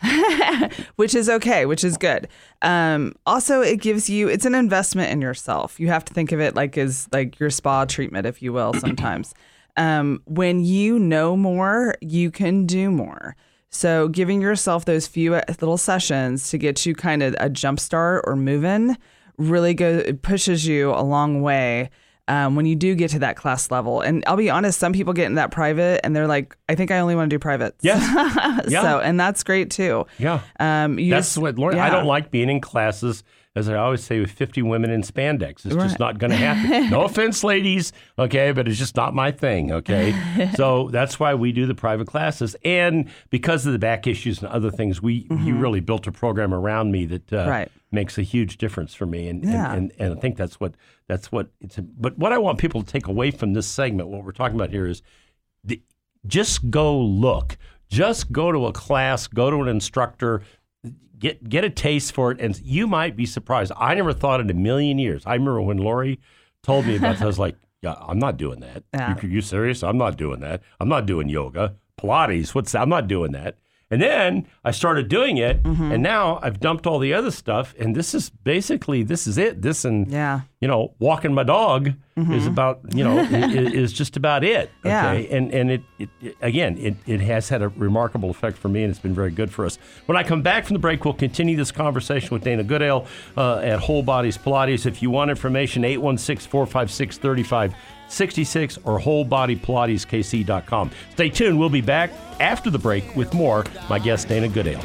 which 0.95 1.13
is 1.13 1.29
okay, 1.29 1.65
which 1.65 1.83
is 1.83 1.97
good. 1.97 2.27
Um, 2.61 3.13
also, 3.25 3.61
it 3.61 3.81
gives 3.81 4.09
you 4.09 4.29
it's 4.29 4.45
an 4.45 4.55
investment 4.55 5.11
in 5.11 5.21
yourself. 5.21 5.79
You 5.79 5.89
have 5.89 6.05
to 6.05 6.13
think 6.13 6.31
of 6.31 6.39
it 6.39 6.55
like 6.55 6.77
as 6.77 7.07
like 7.11 7.39
your 7.39 7.49
spa 7.49 7.85
treatment, 7.85 8.25
if 8.25 8.41
you 8.41 8.53
will. 8.53 8.73
Sometimes, 8.73 9.33
um, 9.77 10.21
when 10.25 10.63
you 10.63 10.99
know 10.99 11.35
more, 11.37 11.95
you 12.01 12.31
can 12.31 12.65
do 12.65 12.91
more. 12.91 13.35
So, 13.69 14.09
giving 14.09 14.41
yourself 14.41 14.83
those 14.85 15.07
few 15.07 15.35
uh, 15.35 15.43
little 15.47 15.77
sessions 15.77 16.49
to 16.49 16.57
get 16.57 16.85
you 16.85 16.93
kind 16.93 17.23
of 17.23 17.35
a 17.39 17.49
jump 17.49 17.79
start 17.79 18.23
or 18.27 18.35
moving 18.35 18.97
really 19.37 19.73
go 19.73 19.97
it 20.05 20.21
pushes 20.21 20.67
you 20.67 20.91
a 20.91 21.01
long 21.01 21.41
way 21.41 21.89
um, 22.27 22.55
when 22.55 22.65
you 22.65 22.75
do 22.75 22.93
get 22.95 23.09
to 23.11 23.19
that 23.19 23.35
class 23.37 23.71
level. 23.71 24.01
And 24.01 24.23
I'll 24.27 24.35
be 24.37 24.49
honest, 24.49 24.77
some 24.77 24.93
people 24.93 25.13
get 25.13 25.25
in 25.25 25.35
that 25.35 25.51
private 25.51 26.01
and 26.05 26.15
they're 26.15 26.27
like, 26.27 26.55
I 26.69 26.75
think 26.75 26.91
I 26.91 26.99
only 26.99 27.15
want 27.15 27.29
to 27.29 27.35
do 27.35 27.39
privates. 27.39 27.77
Yes. 27.81 28.01
Yeah. 28.69 28.81
So, 28.83 28.99
and 28.99 29.19
that's 29.19 29.43
great 29.43 29.71
too. 29.71 30.05
Yeah. 30.19 30.41
Um, 30.59 30.99
you 30.99 31.09
That's 31.09 31.27
just- 31.29 31.37
what 31.39 31.57
Lauren. 31.57 31.79
I 31.79 31.89
don't 31.89 32.05
like 32.05 32.29
being 32.29 32.49
in 32.49 32.61
classes, 32.61 33.23
as 33.55 33.67
I 33.67 33.75
always 33.75 34.01
say, 34.03 34.19
with 34.21 34.31
50 34.31 34.61
women 34.61 34.89
in 34.91 35.01
spandex. 35.01 35.65
It's 35.65 35.75
Right. 35.75 35.83
just 35.83 35.99
not 35.99 36.17
going 36.19 36.31
to 36.31 36.37
happen. 36.37 36.89
no 36.89 37.01
offense, 37.05 37.43
ladies, 37.43 37.91
okay, 38.17 38.51
but 38.53 38.67
it's 38.67 38.77
just 38.79 38.95
not 38.95 39.13
my 39.13 39.29
thing, 39.31 39.71
okay? 39.73 40.15
so 40.55 40.87
that's 40.89 41.19
why 41.19 41.33
we 41.33 41.51
do 41.51 41.65
the 41.65 41.75
private 41.75 42.07
classes. 42.07 42.55
And 42.63 43.09
because 43.29 43.65
of 43.65 43.73
the 43.73 43.79
back 43.79 44.07
issues 44.07 44.39
and 44.41 44.47
other 44.47 44.71
things, 44.71 45.01
we 45.01 45.27
you 45.41 45.55
really 45.57 45.81
built 45.81 46.07
a 46.07 46.11
program 46.13 46.53
around 46.53 46.91
me 46.91 47.05
that 47.07 47.33
uh, 47.33 47.37
Mm-hmm. 47.41 47.49
Right. 47.49 47.71
makes 47.91 48.17
a 48.17 48.21
huge 48.21 48.57
difference 48.57 48.93
for 48.93 49.05
me. 49.05 49.27
And, 49.27 49.43
Yeah. 49.43 49.73
and, 49.73 49.91
and, 49.91 50.11
and 50.11 50.17
I 50.17 50.21
think 50.21 50.37
that's 50.37 50.59
what 50.59 50.75
that's 51.09 51.29
what 51.31 51.49
it's. 51.59 51.77
But 51.77 52.17
what 52.17 52.31
I 52.31 52.37
want 52.37 52.57
people 52.57 52.81
to 52.83 52.87
take 52.89 53.07
away 53.07 53.31
from 53.31 53.51
this 53.53 53.67
segment, 53.67 54.07
what 54.07 54.23
we're 54.23 54.31
talking 54.31 54.55
about 54.55 54.69
here 54.69 54.87
is 54.87 55.01
the, 55.65 55.81
just 56.25 56.69
go 56.69 56.97
look. 56.97 57.57
Just 57.89 58.31
go 58.31 58.53
to 58.53 58.67
a 58.67 58.71
class, 58.71 59.27
go 59.27 59.49
to 59.51 59.57
an 59.57 59.67
instructor, 59.67 60.41
get 61.21 61.47
get 61.47 61.63
a 61.63 61.69
taste 61.69 62.13
for 62.13 62.31
it, 62.31 62.41
and 62.41 62.59
you 62.61 62.87
might 62.87 63.15
be 63.15 63.25
surprised. 63.25 63.71
I 63.77 63.93
never 63.93 64.11
thought 64.11 64.41
in 64.41 64.49
a 64.49 64.53
million 64.53 64.99
years. 64.99 65.23
I 65.25 65.33
remember 65.35 65.61
when 65.61 65.77
Lori 65.77 66.19
told 66.63 66.85
me 66.85 66.97
about 66.97 67.17
that. 67.17 67.23
I 67.23 67.27
was 67.27 67.39
like, 67.39 67.55
"Yeah, 67.81 67.95
I'm 68.01 68.19
not 68.19 68.35
doing 68.35 68.59
that. 68.59 68.83
Yeah. 68.93 69.15
You, 69.21 69.29
you 69.29 69.41
serious? 69.41 69.83
I'm 69.83 69.97
not 69.97 70.17
doing 70.17 70.41
that. 70.41 70.61
I'm 70.81 70.89
not 70.89 71.05
doing 71.05 71.29
yoga, 71.29 71.75
Pilates. 71.97 72.53
What's 72.53 72.73
that? 72.73 72.81
I'm 72.81 72.89
not 72.89 73.07
doing 73.07 73.31
that." 73.31 73.57
And 73.91 74.01
then 74.01 74.47
I 74.63 74.71
started 74.71 75.09
doing 75.09 75.37
it, 75.37 75.61
Mm-hmm. 75.63 75.91
and 75.91 76.01
now 76.01 76.39
I've 76.41 76.59
dumped 76.61 76.87
all 76.87 76.97
the 76.97 77.13
other 77.13 77.29
stuff, 77.29 77.75
and 77.77 77.93
this 77.95 78.15
is 78.15 78.29
basically 78.29 79.03
this 79.03 79.27
is 79.27 79.37
it. 79.37 79.61
This 79.61 79.83
and 79.85 80.07
Yeah. 80.07 80.41
you 80.61 80.67
know, 80.67 80.93
walking 80.99 81.33
my 81.33 81.43
dog 81.43 81.91
is 82.29 82.45
about 82.45 82.79
you 82.93 83.03
know 83.03 83.17
i- 83.19 83.23
i- 83.23 83.73
is 83.83 83.91
just 83.91 84.15
about 84.15 84.43
it. 84.43 84.69
Yeah. 84.85 85.11
Okay, 85.11 85.27
and 85.35 85.51
and 85.53 85.71
it, 85.71 85.81
it, 85.99 86.09
it 86.21 86.35
again 86.41 86.77
it 86.77 86.95
it 87.05 87.19
has 87.21 87.49
had 87.49 87.61
a 87.61 87.67
remarkable 87.69 88.29
effect 88.29 88.57
for 88.57 88.69
me, 88.69 88.83
and 88.83 88.91
it's 88.91 88.99
been 88.99 89.13
very 89.15 89.31
good 89.31 89.51
for 89.51 89.65
us. 89.65 89.77
When 90.05 90.15
I 90.17 90.23
come 90.23 90.41
back 90.41 90.65
from 90.65 90.75
the 90.75 90.79
break, 90.79 91.03
we'll 91.03 91.13
continue 91.15 91.57
this 91.57 91.71
conversation 91.71 92.29
with 92.31 92.43
Dana 92.43 92.63
Goodale 92.63 93.05
uh, 93.35 93.55
at 93.57 93.79
Whole 93.79 94.03
Bodies 94.03 94.37
Pilates. 94.37 94.85
If 94.85 95.01
you 95.01 95.09
want 95.09 95.29
information, 95.31 95.83
816-456-3566 98.11 98.77
or 98.85 98.99
wholebodypilateskc.com. 98.99 100.91
Stay 101.11 101.29
tuned. 101.29 101.59
We'll 101.59 101.69
be 101.69 101.81
back 101.81 102.11
after 102.39 102.69
the 102.69 102.79
break 102.79 103.15
with 103.15 103.33
more. 103.33 103.65
My 103.89 103.99
guest 103.99 104.27
Dana 104.27 104.47
Goodale. 104.47 104.81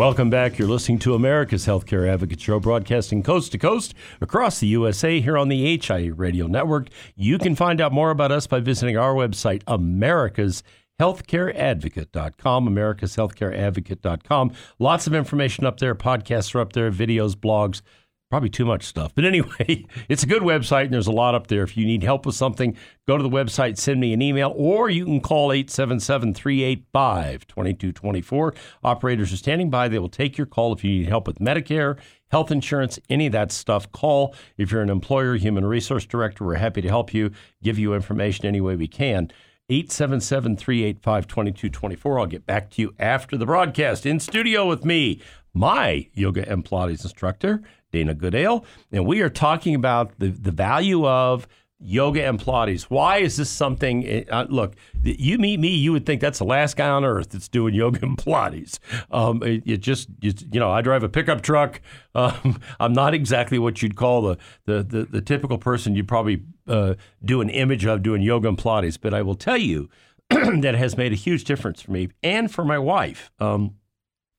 Welcome 0.00 0.30
back. 0.30 0.56
You're 0.56 0.66
listening 0.66 0.98
to 1.00 1.12
America's 1.12 1.66
Healthcare 1.66 2.08
Advocate 2.08 2.40
Show, 2.40 2.58
broadcasting 2.58 3.22
coast 3.22 3.52
to 3.52 3.58
coast 3.58 3.92
across 4.22 4.58
the 4.58 4.66
USA 4.68 5.20
here 5.20 5.36
on 5.36 5.50
the 5.50 5.76
HIE 5.76 6.06
Radio 6.06 6.46
Network. 6.46 6.88
You 7.16 7.36
can 7.36 7.54
find 7.54 7.82
out 7.82 7.92
more 7.92 8.10
about 8.10 8.32
us 8.32 8.46
by 8.46 8.60
visiting 8.60 8.96
our 8.96 9.12
website, 9.12 9.62
America's 9.66 10.62
healthcareadvocate.com, 10.98 12.66
americashealthcareadvocate.com. 12.66 14.52
Lots 14.78 15.06
of 15.06 15.14
information 15.14 15.66
up 15.66 15.78
there. 15.80 15.94
Podcasts 15.94 16.54
are 16.54 16.60
up 16.60 16.72
there, 16.72 16.90
videos, 16.90 17.34
blogs, 17.34 17.82
probably 18.30 18.48
too 18.48 18.64
much 18.64 18.84
stuff. 18.84 19.12
But 19.14 19.24
anyway, 19.24 19.84
it's 20.08 20.22
a 20.22 20.26
good 20.26 20.42
website 20.42 20.84
and 20.84 20.94
there's 20.94 21.08
a 21.08 21.12
lot 21.12 21.34
up 21.34 21.48
there. 21.48 21.62
If 21.62 21.76
you 21.76 21.84
need 21.84 22.02
help 22.02 22.24
with 22.24 22.36
something, 22.36 22.76
go 23.06 23.16
to 23.16 23.22
the 23.22 23.28
website, 23.28 23.76
send 23.76 24.00
me 24.00 24.12
an 24.12 24.22
email, 24.22 24.54
or 24.56 24.88
you 24.88 25.04
can 25.04 25.20
call 25.20 25.52
877 25.52 26.32
385 26.34 27.46
2224. 27.48 28.54
Operators 28.84 29.32
are 29.32 29.36
standing 29.36 29.68
by. 29.68 29.88
They 29.88 29.98
will 29.98 30.08
take 30.08 30.38
your 30.38 30.46
call 30.46 30.72
if 30.72 30.84
you 30.84 30.90
need 30.90 31.08
help 31.08 31.26
with 31.26 31.40
Medicare, 31.40 31.98
health 32.30 32.50
insurance, 32.52 32.98
any 33.10 33.26
of 33.26 33.32
that 33.32 33.50
stuff. 33.52 33.90
Call. 33.90 34.34
If 34.56 34.70
you're 34.70 34.82
an 34.82 34.90
employer, 34.90 35.34
human 35.34 35.64
resource 35.64 36.06
director, 36.06 36.46
we're 36.46 36.54
happy 36.54 36.80
to 36.80 36.88
help 36.88 37.12
you, 37.12 37.32
give 37.62 37.78
you 37.78 37.94
information 37.94 38.46
any 38.46 38.60
way 38.60 38.76
we 38.76 38.88
can. 38.88 39.30
877 39.68 40.56
385 40.56 41.26
2224. 41.28 42.18
I'll 42.18 42.26
get 42.26 42.46
back 42.46 42.70
to 42.70 42.82
you 42.82 42.94
after 42.98 43.36
the 43.36 43.46
broadcast. 43.46 44.04
In 44.04 44.18
studio 44.18 44.66
with 44.66 44.84
me, 44.84 45.20
my 45.54 46.08
yoga 46.12 46.48
and 46.48 46.64
Pilates 46.64 47.04
instructor, 47.04 47.62
Dana 47.92 48.14
Goodale. 48.14 48.64
And 48.92 49.06
we 49.06 49.20
are 49.20 49.30
talking 49.30 49.74
about 49.74 50.18
the, 50.18 50.28
the 50.28 50.50
value 50.50 51.06
of 51.06 51.46
yoga 51.82 52.24
and 52.26 52.38
Pilates. 52.38 52.82
Why 52.84 53.18
is 53.18 53.36
this 53.36 53.48
something? 53.48 54.26
Uh, 54.30 54.46
look, 54.48 54.74
you 55.02 55.38
meet 55.38 55.58
me, 55.58 55.68
you 55.68 55.92
would 55.92 56.04
think 56.04 56.20
that's 56.20 56.38
the 56.38 56.44
last 56.44 56.76
guy 56.76 56.88
on 56.88 57.04
earth 57.04 57.30
that's 57.30 57.48
doing 57.48 57.74
yoga 57.74 58.00
and 58.02 58.16
Pilates. 58.18 58.78
Um, 59.10 59.42
it, 59.42 59.62
it 59.66 59.76
just, 59.78 60.08
you 60.20 60.60
know, 60.60 60.70
I 60.70 60.82
drive 60.82 61.02
a 61.02 61.08
pickup 61.08 61.42
truck. 61.42 61.80
Um, 62.12 62.60
I'm 62.80 62.92
not 62.92 63.14
exactly 63.14 63.56
what 63.60 63.82
you'd 63.82 63.94
call 63.94 64.22
the, 64.22 64.38
the, 64.64 64.82
the, 64.82 65.04
the 65.04 65.20
typical 65.20 65.58
person 65.58 65.94
you'd 65.94 66.08
probably 66.08 66.42
uh, 66.66 66.94
do 67.24 67.40
an 67.40 67.48
image 67.48 67.86
of 67.86 68.02
doing 68.02 68.20
yoga 68.20 68.48
and 68.48 68.58
Pilates. 68.58 68.98
But 69.00 69.14
I 69.14 69.22
will 69.22 69.36
tell 69.36 69.56
you 69.56 69.88
that 70.28 70.64
it 70.64 70.74
has 70.74 70.96
made 70.96 71.12
a 71.12 71.14
huge 71.14 71.44
difference 71.44 71.82
for 71.82 71.92
me 71.92 72.08
and 72.24 72.50
for 72.50 72.64
my 72.64 72.80
wife. 72.80 73.30
Um, 73.38 73.76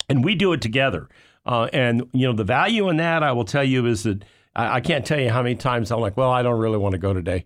and 0.09 0.25
we 0.25 0.35
do 0.35 0.51
it 0.51 0.61
together. 0.61 1.07
Uh, 1.45 1.67
and 1.73 2.03
you 2.13 2.27
know 2.27 2.33
the 2.33 2.43
value 2.43 2.89
in 2.89 2.97
that, 2.97 3.23
I 3.23 3.31
will 3.31 3.45
tell 3.45 3.63
you, 3.63 3.85
is 3.87 4.03
that 4.03 4.23
I, 4.55 4.75
I 4.75 4.81
can't 4.81 5.05
tell 5.05 5.19
you 5.19 5.29
how 5.29 5.41
many 5.41 5.55
times 5.55 5.91
I'm 5.91 5.99
like, 5.99 6.17
well, 6.17 6.29
I 6.29 6.43
don't 6.43 6.59
really 6.59 6.77
want 6.77 6.93
to 6.93 6.99
go 6.99 7.13
today, 7.13 7.45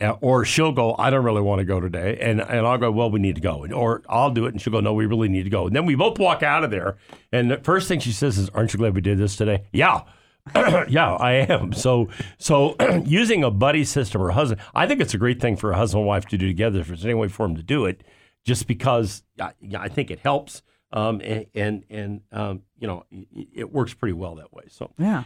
Uh, 0.00 0.16
or 0.20 0.44
she'll 0.44 0.72
go, 0.72 0.94
I 0.98 1.10
don't 1.10 1.24
really 1.24 1.40
want 1.40 1.60
to 1.60 1.64
go 1.64 1.78
today, 1.80 2.18
and 2.20 2.40
and 2.40 2.66
I'll 2.66 2.78
go, 2.78 2.90
well, 2.90 3.10
we 3.10 3.20
need 3.20 3.36
to 3.36 3.40
go, 3.40 3.66
or 3.72 4.02
I'll 4.08 4.30
do 4.30 4.46
it, 4.46 4.52
and 4.52 4.60
she'll 4.60 4.72
go, 4.72 4.80
no, 4.80 4.92
we 4.92 5.06
really 5.06 5.28
need 5.28 5.44
to 5.44 5.50
go, 5.50 5.66
and 5.66 5.76
then 5.76 5.86
we 5.86 5.94
both 5.94 6.18
walk 6.18 6.42
out 6.42 6.64
of 6.64 6.70
there, 6.70 6.96
and 7.32 7.50
the 7.50 7.58
first 7.58 7.86
thing 7.88 8.00
she 8.00 8.12
says 8.12 8.38
is, 8.38 8.48
aren't 8.50 8.72
you 8.72 8.78
glad 8.78 8.94
we 8.94 9.00
did 9.00 9.18
this 9.18 9.36
today? 9.36 9.64
Yeah. 9.72 10.02
yeah, 10.88 11.14
I 11.16 11.32
am. 11.48 11.72
So, 11.72 12.08
so 12.38 12.76
using 13.04 13.42
a 13.42 13.50
buddy 13.50 13.82
system 13.82 14.22
or 14.22 14.30
husband, 14.30 14.60
I 14.76 14.86
think 14.86 15.00
it's 15.00 15.12
a 15.12 15.18
great 15.18 15.40
thing 15.40 15.56
for 15.56 15.72
a 15.72 15.76
husband 15.76 16.02
and 16.02 16.06
wife 16.06 16.26
to 16.26 16.38
do 16.38 16.46
together. 16.46 16.78
If 16.80 16.86
there's 16.86 17.04
any 17.04 17.14
way 17.14 17.26
for 17.26 17.48
them 17.48 17.56
to 17.56 17.64
do 17.64 17.84
it, 17.84 18.04
just 18.44 18.68
because 18.68 19.24
I, 19.40 19.52
I 19.76 19.88
think 19.88 20.08
it 20.08 20.20
helps, 20.20 20.62
um, 20.96 21.20
and 21.22 21.46
and, 21.54 21.84
and 21.90 22.20
um, 22.32 22.62
you 22.78 22.86
know, 22.88 23.04
it, 23.54 23.72
works 23.72 23.94
pretty 23.94 24.14
well 24.14 24.34
that 24.36 24.52
way. 24.52 24.64
So, 24.68 24.90
Yeah. 24.98 25.24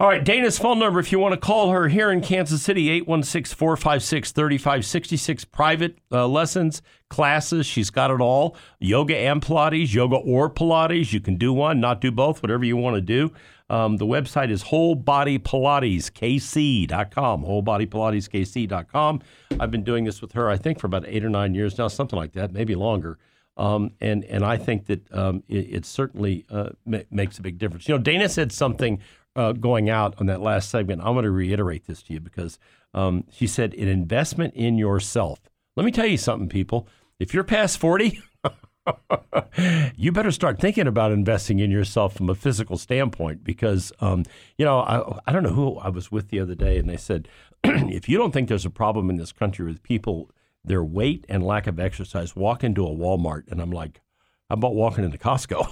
all 0.00 0.08
right, 0.08 0.24
Dana's 0.24 0.58
phone 0.58 0.78
number, 0.78 0.98
if 1.00 1.12
you 1.12 1.18
want 1.18 1.32
to 1.34 1.40
call 1.40 1.70
her 1.70 1.88
here 1.88 2.10
in 2.10 2.20
Kansas 2.22 2.62
City, 2.62 2.88
816 2.90 3.54
456 3.56 4.32
3566. 4.32 5.44
Private 5.44 5.98
uh, 6.10 6.26
lessons, 6.26 6.80
classes, 7.08 7.66
she's 7.66 7.90
got 7.90 8.10
it 8.10 8.20
all. 8.20 8.56
Yoga 8.80 9.16
and 9.16 9.40
Pilates, 9.42 9.92
yoga 9.94 10.16
or 10.16 10.50
Pilates. 10.50 11.12
You 11.12 11.20
can 11.20 11.36
do 11.36 11.52
one, 11.52 11.78
not 11.80 12.00
do 12.00 12.10
both, 12.10 12.42
whatever 12.42 12.64
you 12.64 12.76
want 12.76 12.96
to 12.96 13.00
do. 13.02 13.32
Um, 13.70 13.96
the 13.96 14.06
website 14.06 14.50
is 14.50 14.64
wholebodypilateskc.com, 14.64 17.44
wholebodypilateskc.com. 17.44 19.20
I've 19.60 19.70
been 19.70 19.84
doing 19.84 20.04
this 20.04 20.20
with 20.20 20.32
her, 20.32 20.50
I 20.50 20.56
think, 20.56 20.78
for 20.78 20.86
about 20.86 21.04
eight 21.06 21.24
or 21.24 21.30
nine 21.30 21.54
years 21.54 21.78
now, 21.78 21.88
something 21.88 22.18
like 22.18 22.32
that, 22.32 22.52
maybe 22.52 22.74
longer. 22.74 23.18
Um, 23.56 23.92
and 24.00 24.24
and 24.24 24.44
I 24.44 24.56
think 24.56 24.86
that 24.86 25.12
um, 25.12 25.42
it, 25.48 25.74
it 25.74 25.86
certainly 25.86 26.46
uh, 26.50 26.70
ma- 26.86 27.00
makes 27.10 27.38
a 27.38 27.42
big 27.42 27.58
difference. 27.58 27.86
You 27.86 27.96
know, 27.96 28.02
Dana 28.02 28.28
said 28.28 28.50
something 28.50 29.00
uh, 29.36 29.52
going 29.52 29.90
out 29.90 30.14
on 30.18 30.26
that 30.26 30.40
last 30.40 30.70
segment. 30.70 31.02
I'm 31.02 31.14
going 31.14 31.24
to 31.24 31.30
reiterate 31.30 31.86
this 31.86 32.02
to 32.04 32.14
you 32.14 32.20
because 32.20 32.58
um, 32.94 33.24
she 33.30 33.46
said 33.46 33.74
an 33.74 33.88
investment 33.88 34.54
in 34.54 34.78
yourself. 34.78 35.40
Let 35.76 35.84
me 35.84 35.92
tell 35.92 36.06
you 36.06 36.18
something, 36.18 36.48
people. 36.48 36.86
If 37.18 37.32
you're 37.32 37.44
past 37.44 37.78
40, 37.78 38.20
you 39.96 40.12
better 40.12 40.30
start 40.30 40.60
thinking 40.60 40.86
about 40.86 41.12
investing 41.12 41.60
in 41.60 41.70
yourself 41.70 42.14
from 42.14 42.28
a 42.28 42.34
physical 42.34 42.76
standpoint 42.76 43.44
because, 43.44 43.92
um, 44.00 44.24
you 44.58 44.64
know, 44.64 44.80
I, 44.80 45.20
I 45.26 45.32
don't 45.32 45.42
know 45.42 45.52
who 45.52 45.78
I 45.78 45.88
was 45.88 46.10
with 46.10 46.28
the 46.28 46.40
other 46.40 46.54
day, 46.54 46.78
and 46.78 46.88
they 46.88 46.96
said, 46.96 47.28
if 47.64 48.08
you 48.08 48.18
don't 48.18 48.32
think 48.32 48.48
there's 48.48 48.66
a 48.66 48.70
problem 48.70 49.08
in 49.08 49.16
this 49.16 49.32
country 49.32 49.64
with 49.64 49.82
people, 49.82 50.30
their 50.64 50.84
weight 50.84 51.24
and 51.28 51.44
lack 51.44 51.66
of 51.66 51.80
exercise, 51.80 52.36
walk 52.36 52.62
into 52.64 52.86
a 52.86 52.90
Walmart. 52.90 53.50
And 53.50 53.60
I'm 53.60 53.70
like, 53.70 54.00
how 54.48 54.54
about 54.54 54.74
walking 54.74 55.04
into 55.04 55.18
Costco? 55.18 55.70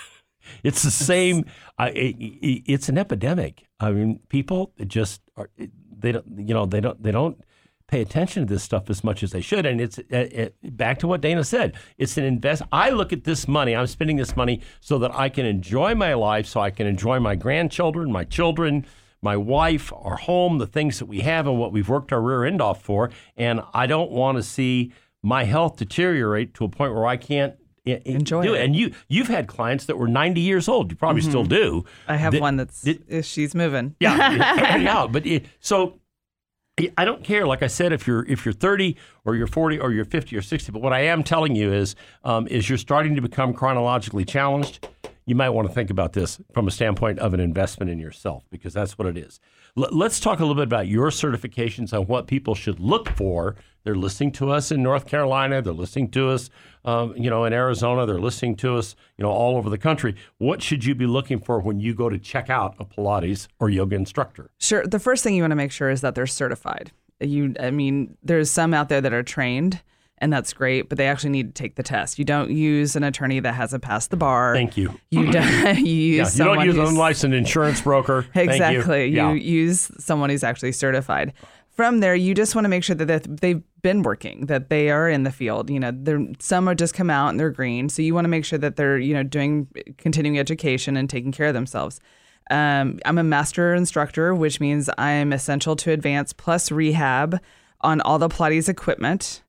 it's 0.62 0.82
the 0.82 0.90
same. 0.90 1.44
I, 1.78 1.90
it, 1.90 2.16
it- 2.18 2.62
it's 2.66 2.88
an 2.88 2.98
epidemic. 2.98 3.66
I 3.78 3.90
mean, 3.92 4.20
people 4.28 4.72
just 4.86 5.22
are, 5.36 5.50
they 5.98 6.12
don't, 6.12 6.26
you 6.36 6.54
know, 6.54 6.66
they 6.66 6.80
don't, 6.80 7.02
they 7.02 7.12
don't 7.12 7.40
pay 7.88 8.00
attention 8.02 8.46
to 8.46 8.54
this 8.54 8.62
stuff 8.62 8.88
as 8.88 9.02
much 9.02 9.22
as 9.24 9.32
they 9.32 9.40
should. 9.40 9.66
And 9.66 9.80
it's 9.80 9.98
uh, 9.98 10.02
it, 10.10 10.54
back 10.76 10.98
to 11.00 11.08
what 11.08 11.20
Dana 11.20 11.42
said. 11.42 11.74
It's 11.98 12.16
an 12.16 12.24
invest. 12.24 12.62
I 12.70 12.90
look 12.90 13.12
at 13.12 13.24
this 13.24 13.48
money. 13.48 13.74
I'm 13.74 13.88
spending 13.88 14.16
this 14.16 14.36
money 14.36 14.60
so 14.80 14.98
that 15.00 15.12
I 15.14 15.28
can 15.28 15.44
enjoy 15.44 15.94
my 15.96 16.14
life, 16.14 16.46
so 16.46 16.60
I 16.60 16.70
can 16.70 16.86
enjoy 16.86 17.18
my 17.18 17.34
grandchildren, 17.34 18.12
my 18.12 18.22
children, 18.24 18.86
my 19.22 19.36
wife, 19.36 19.92
our 19.92 20.16
home, 20.16 20.58
the 20.58 20.66
things 20.66 20.98
that 20.98 21.06
we 21.06 21.20
have, 21.20 21.46
and 21.46 21.58
what 21.58 21.72
we've 21.72 21.88
worked 21.88 22.12
our 22.12 22.20
rear 22.20 22.44
end 22.44 22.60
off 22.62 22.82
for. 22.82 23.10
And 23.36 23.60
I 23.74 23.86
don't 23.86 24.10
want 24.10 24.36
to 24.38 24.42
see 24.42 24.92
my 25.22 25.44
health 25.44 25.76
deteriorate 25.76 26.54
to 26.54 26.64
a 26.64 26.68
point 26.68 26.94
where 26.94 27.06
I 27.06 27.16
can't. 27.16 27.54
Enjoy 27.86 28.42
do 28.44 28.54
it. 28.54 28.62
And 28.62 28.76
you, 28.76 28.92
you've 29.08 29.26
had 29.28 29.48
clients 29.48 29.86
that 29.86 29.98
were 29.98 30.06
90 30.06 30.40
years 30.40 30.68
old. 30.68 30.92
You 30.92 30.96
probably 30.96 31.22
still 31.22 31.44
do. 31.44 31.84
I 32.06 32.16
have 32.16 32.32
that- 32.34 32.40
one 32.40 32.56
that's 32.56 32.82
that- 32.82 33.24
she's 33.24 33.52
moving. 33.54 33.96
yeah, 33.98 34.76
yeah, 34.76 35.06
but 35.10 35.26
it, 35.26 35.46
so 35.60 35.98
I 36.96 37.04
don't 37.04 37.24
care. 37.24 37.46
Like 37.46 37.62
I 37.62 37.66
said, 37.66 37.92
if 37.92 38.06
you're 38.06 38.24
if 38.26 38.44
you're 38.44 38.52
30 38.52 38.96
or 39.24 39.34
you're 39.34 39.46
40 39.48 39.78
or 39.80 39.92
you're 39.92 40.04
50 40.04 40.36
or 40.36 40.42
60, 40.42 40.70
but 40.72 40.82
what 40.82 40.92
I 40.92 41.00
am 41.00 41.22
telling 41.24 41.56
you 41.56 41.72
is 41.72 41.96
um, 42.22 42.46
is 42.48 42.68
you're 42.68 42.78
starting 42.78 43.16
to 43.16 43.22
become 43.22 43.52
chronologically 43.52 44.24
challenged. 44.24 44.86
You 45.30 45.36
might 45.36 45.50
want 45.50 45.68
to 45.68 45.72
think 45.72 45.90
about 45.90 46.12
this 46.12 46.40
from 46.52 46.66
a 46.66 46.72
standpoint 46.72 47.20
of 47.20 47.32
an 47.34 47.38
investment 47.38 47.88
in 47.88 48.00
yourself 48.00 48.42
because 48.50 48.74
that's 48.74 48.98
what 48.98 49.06
it 49.06 49.16
is. 49.16 49.38
L- 49.78 49.88
let's 49.92 50.18
talk 50.18 50.40
a 50.40 50.42
little 50.42 50.56
bit 50.56 50.64
about 50.64 50.88
your 50.88 51.10
certifications 51.10 51.96
on 51.96 52.08
what 52.08 52.26
people 52.26 52.56
should 52.56 52.80
look 52.80 53.08
for. 53.10 53.54
They're 53.84 53.94
listening 53.94 54.32
to 54.32 54.50
us 54.50 54.72
in 54.72 54.82
North 54.82 55.06
Carolina. 55.06 55.62
They're 55.62 55.72
listening 55.72 56.10
to 56.10 56.30
us, 56.30 56.50
um, 56.84 57.16
you 57.16 57.30
know, 57.30 57.44
in 57.44 57.52
Arizona. 57.52 58.06
They're 58.06 58.18
listening 58.18 58.56
to 58.56 58.76
us, 58.76 58.96
you 59.16 59.22
know, 59.22 59.30
all 59.30 59.56
over 59.56 59.70
the 59.70 59.78
country. 59.78 60.16
What 60.38 60.62
should 60.62 60.84
you 60.84 60.96
be 60.96 61.06
looking 61.06 61.38
for 61.38 61.60
when 61.60 61.78
you 61.78 61.94
go 61.94 62.08
to 62.08 62.18
check 62.18 62.50
out 62.50 62.74
a 62.80 62.84
Pilates 62.84 63.46
or 63.60 63.70
yoga 63.70 63.94
instructor? 63.94 64.50
Sure. 64.58 64.84
The 64.84 64.98
first 64.98 65.22
thing 65.22 65.36
you 65.36 65.44
want 65.44 65.52
to 65.52 65.56
make 65.56 65.70
sure 65.70 65.90
is 65.90 66.00
that 66.00 66.16
they're 66.16 66.26
certified. 66.26 66.90
You, 67.20 67.54
I 67.60 67.70
mean, 67.70 68.16
there's 68.24 68.50
some 68.50 68.74
out 68.74 68.88
there 68.88 69.00
that 69.00 69.12
are 69.12 69.22
trained, 69.22 69.80
and 70.20 70.32
that's 70.32 70.52
great, 70.52 70.88
but 70.88 70.98
they 70.98 71.06
actually 71.06 71.30
need 71.30 71.54
to 71.54 71.62
take 71.62 71.76
the 71.76 71.82
test. 71.82 72.18
You 72.18 72.24
don't 72.24 72.50
use 72.50 72.94
an 72.96 73.04
attorney 73.04 73.40
that 73.40 73.52
hasn't 73.54 73.82
passed 73.82 74.10
the 74.10 74.16
bar. 74.16 74.54
Thank 74.54 74.76
you. 74.76 74.98
You 75.10 75.30
don't. 75.32 75.78
You 75.78 75.84
use 75.84 76.16
Yeah, 76.16 76.22
you 76.22 76.24
someone 76.26 76.56
don't 76.58 76.66
use 76.66 76.76
an 76.76 76.86
unlicensed 76.86 77.34
insurance 77.34 77.80
broker. 77.80 78.22
Thank 78.34 78.48
you. 78.50 78.52
Exactly. 78.54 79.06
You, 79.06 79.12
Yeah. 79.16 79.32
use 79.32 79.90
someone 79.98 80.30
who's 80.30 80.44
actually 80.44 80.72
certified. 80.72 81.32
From 81.70 82.00
there, 82.00 82.14
you 82.14 82.34
just 82.34 82.54
want 82.54 82.66
to 82.66 82.68
make 82.68 82.84
sure 82.84 82.94
that 82.96 83.06
they've- 83.06 83.36
they've 83.40 83.62
been 83.80 84.02
working, 84.02 84.46
that 84.46 84.68
they 84.68 84.90
are 84.90 85.08
in 85.08 85.22
the 85.22 85.30
field. 85.30 85.70
You 85.70 85.80
know, 85.80 85.92
they're, 85.94 86.20
some 86.38 86.68
are 86.68 86.74
just 86.74 86.92
come 86.92 87.08
out 87.08 87.28
and 87.30 87.40
they're 87.40 87.48
green. 87.50 87.88
So 87.88 88.02
you 88.02 88.12
want 88.14 88.26
to 88.26 88.28
make 88.28 88.44
sure 88.44 88.58
that 88.58 88.76
they're, 88.76 88.98
you 88.98 89.14
know, 89.14 89.22
doing 89.22 89.68
continuing 89.96 90.38
education 90.38 90.98
and 90.98 91.08
taking 91.08 91.32
care 91.32 91.46
of 91.46 91.54
themselves. 91.54 91.98
Um, 92.50 92.98
I'm 93.06 93.16
a 93.16 93.22
master 93.22 93.72
instructor, 93.74 94.34
which 94.34 94.60
means 94.60 94.90
I'm 94.98 95.32
essential 95.32 95.76
to 95.76 95.92
advance 95.92 96.32
plus 96.34 96.70
rehab 96.70 97.40
on 97.80 98.00
all 98.02 98.18
the 98.18 98.28
Pilates 98.28 98.68
equipment. 98.68 99.42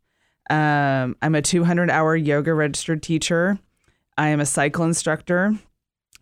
Um, 0.49 1.15
I'm 1.21 1.35
a 1.35 1.41
200 1.41 1.89
hour 1.89 2.15
yoga 2.15 2.53
registered 2.53 3.03
teacher. 3.03 3.59
I 4.17 4.29
am 4.29 4.39
a 4.39 4.45
cycle 4.45 4.83
instructor. 4.83 5.57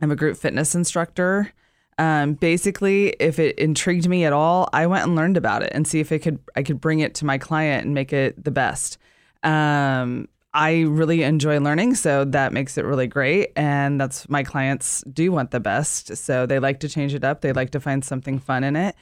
I'm 0.02 0.12
a 0.12 0.16
group 0.16 0.38
fitness 0.38 0.76
instructor. 0.76 1.52
Um, 1.98 2.36
basically, 2.36 3.10
if 3.20 3.40
it 3.40 3.60
intrigued 3.60 4.08
me 4.08 4.24
at 4.24 4.32
all, 4.32 4.70
I 4.72 4.88
went 4.88 5.06
and 5.06 5.16
learned 5.16 5.36
about 5.36 5.64
it 5.64 5.72
and 5.74 5.86
see 5.86 6.00
if 6.00 6.12
it 6.14 6.20
could 6.20 6.40
I 6.56 6.64
could 6.64 6.80
bring 6.80 7.00
it 7.00 7.16
to 7.16 7.26
my 7.26 7.38
client 7.38 7.86
and 7.86 7.94
make 7.94 8.14
it 8.14 8.42
the 8.42 8.52
best. 8.52 8.98
Um, 9.44 10.30
I 10.54 10.82
really 10.82 11.24
enjoy 11.24 11.60
learning, 11.60 11.96
so 11.96 12.26
that 12.26 12.54
makes 12.54 12.78
it 12.78 12.86
really 12.86 13.08
great. 13.08 13.52
And 13.56 14.00
that's 14.00 14.30
my 14.30 14.44
clients 14.44 15.04
do 15.12 15.32
want 15.32 15.52
the 15.52 15.60
best, 15.60 16.16
so 16.16 16.46
they 16.46 16.60
like 16.60 16.80
to 16.80 16.90
change 16.90 17.14
it 17.14 17.24
up. 17.24 17.42
They 17.42 17.52
like 17.52 17.72
to 17.72 17.80
find 17.80 18.04
something 18.04 18.40
fun 18.40 18.64
in 18.64 18.76
it, 18.76 18.96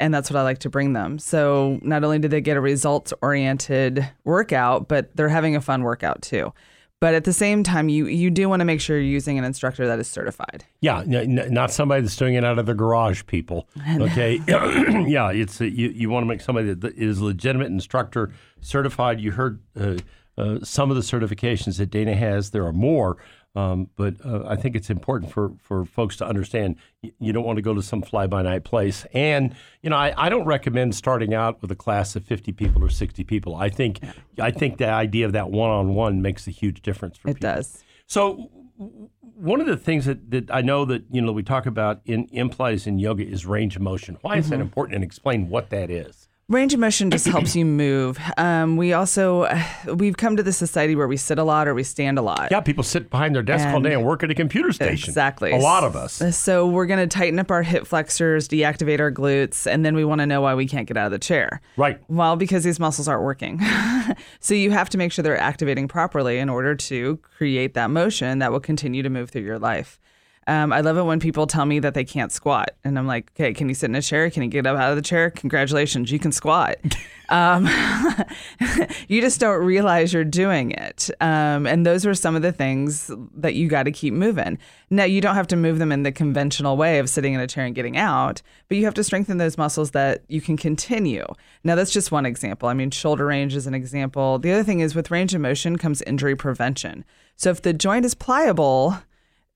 and 0.00 0.12
that's 0.12 0.30
what 0.30 0.38
I 0.38 0.42
like 0.42 0.58
to 0.60 0.70
bring 0.70 0.92
them. 0.92 1.18
So 1.18 1.78
not 1.82 2.04
only 2.04 2.18
do 2.18 2.28
they 2.28 2.40
get 2.40 2.56
a 2.56 2.60
results 2.60 3.12
oriented 3.22 4.08
workout, 4.24 4.88
but 4.88 5.14
they're 5.16 5.28
having 5.28 5.56
a 5.56 5.60
fun 5.60 5.82
workout 5.82 6.22
too. 6.22 6.52
But 7.00 7.14
at 7.14 7.24
the 7.24 7.32
same 7.34 7.62
time, 7.62 7.90
you 7.90 8.06
you 8.06 8.30
do 8.30 8.48
want 8.48 8.60
to 8.60 8.64
make 8.64 8.80
sure 8.80 8.96
you're 8.96 9.04
using 9.04 9.38
an 9.38 9.44
instructor 9.44 9.86
that 9.86 9.98
is 9.98 10.08
certified. 10.08 10.64
Yeah, 10.80 11.00
n- 11.00 11.38
n- 11.38 11.52
not 11.52 11.70
somebody 11.70 12.00
that's 12.00 12.16
doing 12.16 12.34
it 12.34 12.44
out 12.44 12.58
of 12.58 12.64
the 12.64 12.72
garage, 12.74 13.24
people. 13.26 13.68
Okay, 14.00 14.40
yeah, 14.48 15.30
it's 15.30 15.60
a, 15.60 15.68
you. 15.68 15.88
You 15.88 16.08
want 16.08 16.22
to 16.22 16.26
make 16.26 16.40
somebody 16.40 16.72
that 16.72 16.94
is 16.96 17.20
legitimate 17.20 17.66
instructor 17.66 18.32
certified. 18.60 19.20
You 19.20 19.32
heard 19.32 19.60
uh, 19.78 19.96
uh, 20.38 20.60
some 20.62 20.90
of 20.90 20.96
the 20.96 21.02
certifications 21.02 21.76
that 21.76 21.90
Dana 21.90 22.14
has. 22.14 22.50
There 22.50 22.64
are 22.64 22.72
more, 22.72 23.18
um, 23.54 23.88
but 23.96 24.14
uh, 24.24 24.44
I 24.46 24.56
think 24.56 24.74
it's 24.74 24.90
important 24.90 25.30
for 25.32 25.52
for 25.60 25.84
folks 25.84 26.16
to 26.16 26.26
understand. 26.26 26.76
You, 27.02 27.12
you 27.20 27.32
don't 27.32 27.44
want 27.44 27.56
to 27.56 27.62
go 27.62 27.74
to 27.74 27.82
some 27.82 28.02
fly 28.02 28.26
by 28.26 28.42
night 28.42 28.64
place, 28.64 29.06
and 29.12 29.54
you 29.82 29.90
know, 29.90 29.96
I, 29.96 30.12
I 30.16 30.28
don't 30.28 30.44
recommend 30.44 30.94
starting 30.94 31.34
out 31.34 31.62
with 31.62 31.70
a 31.70 31.76
class 31.76 32.16
of 32.16 32.24
fifty 32.24 32.52
people 32.52 32.82
or 32.84 32.88
sixty 32.90 33.24
people. 33.24 33.54
I 33.54 33.68
think 33.68 34.00
I 34.40 34.50
think 34.50 34.78
the 34.78 34.88
idea 34.88 35.26
of 35.26 35.32
that 35.32 35.50
one 35.50 35.70
on 35.70 35.94
one 35.94 36.20
makes 36.20 36.46
a 36.46 36.50
huge 36.50 36.82
difference 36.82 37.16
for 37.16 37.28
It 37.28 37.34
people. 37.34 37.54
does. 37.54 37.84
So 38.06 38.50
one 38.76 39.60
of 39.60 39.66
the 39.66 39.76
things 39.76 40.04
that, 40.06 40.30
that 40.30 40.50
I 40.50 40.60
know 40.60 40.84
that 40.84 41.04
you 41.10 41.20
know 41.20 41.32
we 41.32 41.42
talk 41.42 41.66
about 41.66 42.00
in 42.04 42.26
Pilates 42.28 42.86
in 42.86 42.98
yoga 42.98 43.24
is 43.24 43.46
range 43.46 43.76
of 43.76 43.82
motion. 43.82 44.18
Why 44.22 44.36
is 44.36 44.48
that 44.50 44.60
important? 44.60 44.96
And 44.96 45.04
explain 45.04 45.48
what 45.48 45.70
that 45.70 45.90
is. 45.90 46.28
Range 46.48 46.74
of 46.74 46.80
motion 46.80 47.10
just 47.10 47.26
helps 47.26 47.56
you 47.56 47.64
move. 47.64 48.18
Um, 48.36 48.76
we 48.76 48.92
also 48.92 49.48
we've 49.86 50.18
come 50.18 50.36
to 50.36 50.42
the 50.42 50.52
society 50.52 50.94
where 50.94 51.08
we 51.08 51.16
sit 51.16 51.38
a 51.38 51.42
lot 51.42 51.66
or 51.66 51.74
we 51.74 51.82
stand 51.82 52.18
a 52.18 52.22
lot. 52.22 52.48
Yeah, 52.50 52.60
people 52.60 52.84
sit 52.84 53.08
behind 53.08 53.34
their 53.34 53.42
desk 53.42 53.66
all 53.68 53.80
day 53.80 53.94
and 53.94 54.04
work 54.04 54.22
at 54.22 54.30
a 54.30 54.34
computer 54.34 54.70
station. 54.70 55.08
Exactly. 55.08 55.52
A 55.52 55.56
lot 55.56 55.84
of 55.84 55.96
us. 55.96 56.36
So 56.36 56.68
we're 56.68 56.84
going 56.84 57.00
to 57.00 57.06
tighten 57.06 57.38
up 57.38 57.50
our 57.50 57.62
hip 57.62 57.86
flexors, 57.86 58.46
deactivate 58.46 59.00
our 59.00 59.10
glutes, 59.10 59.66
and 59.66 59.86
then 59.86 59.94
we 59.94 60.04
want 60.04 60.20
to 60.20 60.26
know 60.26 60.42
why 60.42 60.54
we 60.54 60.66
can't 60.66 60.86
get 60.86 60.98
out 60.98 61.06
of 61.06 61.12
the 61.12 61.18
chair. 61.18 61.62
Right. 61.78 61.98
Well, 62.08 62.36
because 62.36 62.62
these 62.62 62.78
muscles 62.78 63.08
aren't 63.08 63.22
working. 63.22 63.60
so 64.40 64.52
you 64.52 64.70
have 64.70 64.90
to 64.90 64.98
make 64.98 65.12
sure 65.12 65.22
they're 65.22 65.40
activating 65.40 65.88
properly 65.88 66.38
in 66.38 66.50
order 66.50 66.74
to 66.74 67.16
create 67.18 67.72
that 67.72 67.88
motion 67.88 68.40
that 68.40 68.52
will 68.52 68.60
continue 68.60 69.02
to 69.02 69.08
move 69.08 69.30
through 69.30 69.42
your 69.42 69.58
life. 69.58 69.98
Um, 70.46 70.72
I 70.72 70.80
love 70.80 70.96
it 70.96 71.02
when 71.02 71.20
people 71.20 71.46
tell 71.46 71.64
me 71.64 71.78
that 71.80 71.94
they 71.94 72.04
can't 72.04 72.32
squat, 72.32 72.70
and 72.84 72.98
I'm 72.98 73.06
like, 73.06 73.30
"Okay, 73.34 73.54
can 73.54 73.68
you 73.68 73.74
sit 73.74 73.88
in 73.90 73.94
a 73.94 74.02
chair? 74.02 74.30
Can 74.30 74.42
you 74.42 74.48
get 74.48 74.66
up 74.66 74.78
out 74.78 74.90
of 74.90 74.96
the 74.96 75.02
chair? 75.02 75.30
Congratulations, 75.30 76.10
you 76.10 76.18
can 76.18 76.32
squat." 76.32 76.76
um, 77.30 77.66
you 79.08 79.20
just 79.20 79.40
don't 79.40 79.64
realize 79.64 80.12
you're 80.12 80.24
doing 80.24 80.72
it, 80.72 81.10
um, 81.20 81.66
and 81.66 81.86
those 81.86 82.04
are 82.04 82.14
some 82.14 82.36
of 82.36 82.42
the 82.42 82.52
things 82.52 83.10
that 83.36 83.54
you 83.54 83.68
got 83.68 83.84
to 83.84 83.92
keep 83.92 84.12
moving. 84.12 84.58
Now, 84.90 85.04
you 85.04 85.20
don't 85.20 85.34
have 85.34 85.48
to 85.48 85.56
move 85.56 85.78
them 85.78 85.90
in 85.90 86.02
the 86.02 86.12
conventional 86.12 86.76
way 86.76 86.98
of 86.98 87.08
sitting 87.08 87.34
in 87.34 87.40
a 87.40 87.46
chair 87.46 87.64
and 87.64 87.74
getting 87.74 87.96
out, 87.96 88.42
but 88.68 88.76
you 88.76 88.84
have 88.84 88.94
to 88.94 89.04
strengthen 89.04 89.38
those 89.38 89.58
muscles 89.58 89.92
that 89.92 90.22
you 90.28 90.40
can 90.40 90.56
continue. 90.56 91.24
Now, 91.64 91.74
that's 91.74 91.92
just 91.92 92.12
one 92.12 92.26
example. 92.26 92.68
I 92.68 92.74
mean, 92.74 92.90
shoulder 92.90 93.26
range 93.26 93.56
is 93.56 93.66
an 93.66 93.74
example. 93.74 94.38
The 94.38 94.52
other 94.52 94.62
thing 94.62 94.80
is 94.80 94.94
with 94.94 95.10
range 95.10 95.34
of 95.34 95.40
motion 95.40 95.78
comes 95.78 96.02
injury 96.02 96.36
prevention. 96.36 97.04
So 97.36 97.50
if 97.50 97.62
the 97.62 97.72
joint 97.72 98.04
is 98.04 98.14
pliable, 98.14 98.98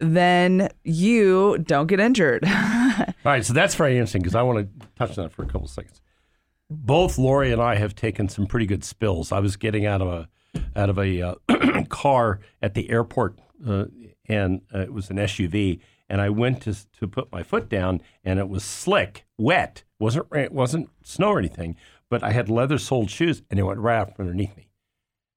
then 0.00 0.70
you 0.84 1.58
don't 1.58 1.86
get 1.86 2.00
injured. 2.00 2.44
All 2.48 3.04
right, 3.24 3.44
so 3.44 3.52
that's 3.52 3.74
very 3.74 3.94
interesting 3.94 4.22
because 4.22 4.34
I 4.34 4.42
want 4.42 4.58
to 4.80 4.86
touch 4.96 5.18
on 5.18 5.24
that 5.24 5.32
for 5.32 5.42
a 5.42 5.46
couple 5.46 5.68
seconds. 5.68 6.00
Both 6.70 7.18
Lori 7.18 7.52
and 7.52 7.60
I 7.60 7.76
have 7.76 7.94
taken 7.94 8.28
some 8.28 8.46
pretty 8.46 8.66
good 8.66 8.84
spills. 8.84 9.32
I 9.32 9.40
was 9.40 9.56
getting 9.56 9.86
out 9.86 10.02
of 10.02 10.08
a 10.08 10.28
out 10.76 10.90
of 10.90 10.98
a 10.98 11.22
uh, 11.22 11.34
car 11.88 12.40
at 12.62 12.74
the 12.74 12.90
airport, 12.90 13.38
uh, 13.66 13.86
and 14.28 14.62
uh, 14.74 14.80
it 14.80 14.92
was 14.92 15.10
an 15.10 15.16
SUV, 15.16 15.80
and 16.08 16.20
I 16.20 16.28
went 16.28 16.62
to 16.62 16.74
to 16.98 17.08
put 17.08 17.32
my 17.32 17.42
foot 17.42 17.68
down, 17.68 18.00
and 18.22 18.38
it 18.38 18.48
was 18.48 18.64
slick, 18.64 19.26
wet. 19.38 19.84
wasn't 19.98 20.26
It 20.32 20.52
wasn't 20.52 20.90
snow 21.02 21.30
or 21.30 21.38
anything, 21.38 21.76
but 22.10 22.22
I 22.22 22.32
had 22.32 22.48
leather 22.48 22.78
soled 22.78 23.10
shoes, 23.10 23.42
and 23.50 23.58
it 23.58 23.62
went 23.62 23.80
right 23.80 24.08
underneath 24.18 24.56
me. 24.56 24.68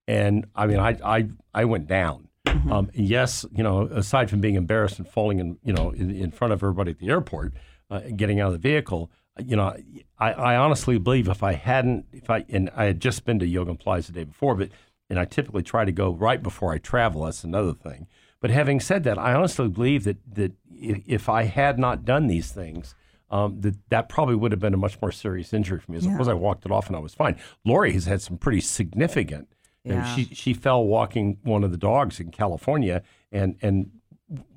And 0.08 0.46
I 0.56 0.68
mean, 0.68 0.80
I 0.80 0.98
I 1.04 1.30
I 1.54 1.66
went 1.66 1.88
down. 1.88 2.28
Um, 2.46 2.90
yes, 2.94 3.46
you 3.56 3.64
know, 3.64 3.84
aside 3.88 4.30
from 4.30 4.42
being 4.42 4.56
embarrassed 4.56 4.98
and 5.00 5.08
falling 5.08 5.40
in, 5.40 5.58
you 5.64 5.74
know, 5.74 5.92
in, 5.92 6.12
in 6.12 6.32
front 6.32 6.54
of 6.54 6.64
everybody 6.64 6.92
at 6.92 7.00
the 7.00 7.10
airport, 7.10 7.54
uh, 7.90 8.02
getting 8.16 8.40
out 8.40 8.48
of 8.48 8.54
the 8.54 8.60
vehicle, 8.60 9.12
you 9.44 9.56
know, 9.56 9.76
I, 10.18 10.32
I 10.34 10.56
honestly 10.56 10.98
believe 10.98 11.28
if 11.28 11.44
I 11.44 11.54
hadn't, 11.54 12.06
if 12.12 12.30
I, 12.30 12.46
and 12.50 12.70
I 12.76 12.86
had 12.86 13.00
just 13.00 13.26
been 13.26 13.40
to 13.40 13.46
Yoga 13.46 13.72
and 13.72 13.80
Pilates 13.80 14.08
the 14.08 14.14
day 14.14 14.24
before, 14.24 14.56
but, 14.56 14.70
and 15.10 15.20
I 15.20 15.26
typically 15.26 15.64
try 15.64 15.86
to 15.86 15.92
go 15.92 16.12
right 16.14 16.42
before 16.42 16.74
I 16.74 16.78
travel. 16.78 17.24
That's 17.24 17.44
another 17.44 17.74
thing. 17.74 18.08
But 18.40 18.50
having 18.50 18.80
said 18.80 19.04
that, 19.04 19.18
I 19.20 19.34
honestly 19.34 19.68
believe 19.68 20.04
that 20.06 20.18
that 20.34 20.54
if 20.74 21.30
I 21.30 21.44
had 21.44 21.78
not 21.78 22.06
done 22.06 22.28
these 22.28 22.52
things, 22.52 22.96
um, 23.30 23.62
that 23.62 23.76
that 23.90 24.10
probably 24.10 24.36
would 24.36 24.52
have 24.52 24.60
been 24.60 24.74
a 24.74 24.78
much 24.78 25.00
more 25.02 25.12
serious 25.12 25.54
injury 25.54 25.80
for 25.80 25.92
me. 25.92 26.00
As 26.00 26.06
opposed, 26.06 26.30
I 26.30 26.34
walked 26.34 26.66
it 26.66 26.72
off 26.72 26.88
and 26.88 26.96
I 26.96 27.00
was 27.00 27.14
fine. 27.14 27.40
Lori 27.64 27.94
has 27.94 28.06
had 28.06 28.22
some 28.22 28.38
pretty 28.38 28.62
significant. 28.62 29.48
Yeah. 29.84 30.16
she 30.16 30.26
she 30.26 30.54
fell 30.54 30.86
walking 30.86 31.38
one 31.44 31.64
of 31.64 31.72
the 31.72 31.78
dogs 31.78 32.20
in 32.20 32.32
California 32.32 33.02
and 33.32 33.56
and 33.62 33.92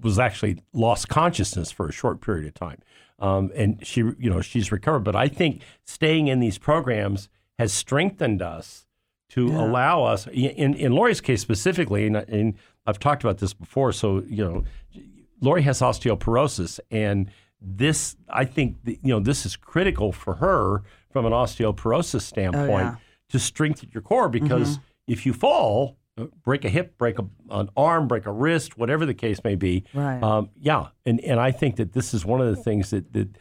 was 0.03 0.19
actually 0.19 0.63
lost 0.73 1.09
consciousness 1.09 1.73
for 1.73 1.89
a 1.89 1.93
short 1.93 2.21
period 2.21 2.47
of 2.47 2.55
time. 2.55 2.79
Um, 3.19 3.51
and 3.55 3.85
she 3.87 4.01
you 4.01 4.31
know 4.31 4.41
she's 4.41 4.71
recovered. 4.71 5.05
But 5.05 5.17
I 5.17 5.29
think 5.29 5.63
staying 5.85 6.29
in 6.29 6.41
these 6.41 6.59
programs 6.59 7.29
has 7.59 7.73
strengthened 7.73 8.43
us 8.43 8.87
to 9.31 9.49
allow 9.49 10.05
us 10.05 10.27
in 10.29 10.75
in 10.75 10.93
Lori's 10.93 11.21
case 11.21 11.41
specifically, 11.41 12.07
and, 12.07 12.17
and 12.17 12.55
I've 12.87 12.99
talked 12.99 13.25
about 13.25 13.39
this 13.39 13.55
before. 13.55 13.93
So 13.93 14.23
you 14.29 14.45
know, 14.45 14.65
Lori 15.41 15.63
has 15.63 15.81
osteoporosis, 15.81 16.81
and 16.91 17.31
this 17.61 18.17
I 18.29 18.45
think 18.45 18.77
you 18.85 18.99
know 19.05 19.21
this 19.21 19.47
is 19.47 19.57
critical 19.57 20.13
for 20.13 20.35
her 20.35 20.83
from 21.11 21.27
an 21.27 21.33
osteoporosis 21.33 22.23
standpoint 22.23 22.69
yeah. 22.69 22.97
to 23.31 23.39
strengthen 23.39 23.91
your 23.93 24.03
core 24.03 24.29
because 24.29 24.79
if 25.07 25.27
you 25.27 25.33
fall, 25.33 25.97
uh, 26.17 26.27
break 26.43 26.65
a 26.65 26.69
hip, 26.69 26.97
break 26.99 27.19
a, 27.19 27.27
an 27.51 27.69
arm, 27.77 28.07
break 28.09 28.27
a 28.27 28.33
wrist, 28.33 28.79
whatever 28.79 29.05
the 29.07 29.15
case 29.15 29.43
may 29.45 29.55
be, 29.55 29.85
Right. 29.95 30.23
um, 30.23 30.51
yeah, 30.61 30.89
and 31.07 31.21
and 31.21 31.41
I 31.41 31.51
think 31.51 31.77
that 31.77 31.93
this 31.93 32.15
is 32.15 32.25
one 32.25 32.41
of 32.41 32.47
the 32.55 32.57
things 32.63 32.91
that 32.91 33.13
that 33.13 33.37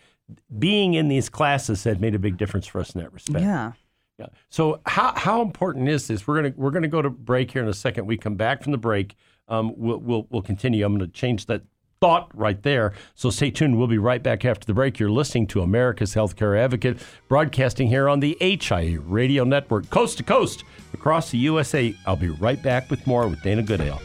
being 0.58 0.94
in 0.94 1.08
these 1.10 1.30
classes 1.30 1.84
had 1.84 2.00
made 2.02 2.16
a 2.16 2.20
big 2.20 2.38
difference 2.38 2.66
for 2.66 2.80
us 2.82 2.96
in 2.96 3.02
that 3.02 3.12
respect. 3.14 3.42
yeah. 3.44 3.74
Yeah. 4.20 4.28
So 4.50 4.80
how 4.86 5.14
how 5.16 5.42
important 5.42 5.90
is 5.90 6.08
this? 6.08 6.28
We're 6.28 6.36
gonna 6.36 6.54
we're 6.56 6.70
gonna 6.72 6.88
go 6.88 7.02
to 7.02 7.10
break 7.10 7.50
here 7.52 7.64
in 7.64 7.68
a 7.68 7.74
second. 7.74 8.06
We 8.06 8.16
come 8.16 8.36
back 8.36 8.62
from 8.62 8.72
the 8.72 8.78
break. 8.78 9.16
Um, 9.48 9.74
we'll 9.76 9.98
we'll 9.98 10.28
we'll 10.30 10.44
continue. 10.44 10.86
I'm 10.86 10.94
gonna 10.94 11.08
change 11.08 11.48
that 11.48 11.64
thought 12.04 12.30
right 12.34 12.62
there. 12.64 12.92
So 13.16 13.30
stay 13.30 13.50
tuned. 13.50 13.78
We'll 13.78 13.88
be 13.88 13.98
right 13.98 14.22
back 14.22 14.44
after 14.44 14.66
the 14.66 14.74
break. 14.74 15.00
You're 15.00 15.10
listening 15.10 15.48
to 15.48 15.62
America's 15.62 16.14
Healthcare 16.14 16.60
Advocate, 16.60 16.98
broadcasting 17.30 17.88
here 17.88 18.10
on 18.10 18.20
the 18.20 18.36
HIA 18.42 19.00
Radio 19.00 19.46
Network, 19.46 19.90
coast 19.90 20.18
to 20.18 20.24
coast 20.24 20.66
across 20.94 21.32
the 21.32 21.38
USA. 21.38 21.96
I'll 22.06 22.18
be 22.18 22.28
right 22.28 22.62
back 22.62 22.90
with 22.90 23.08
more 23.08 23.26
with 23.30 23.42
Dana 23.42 23.64
Goodale. 23.64 24.02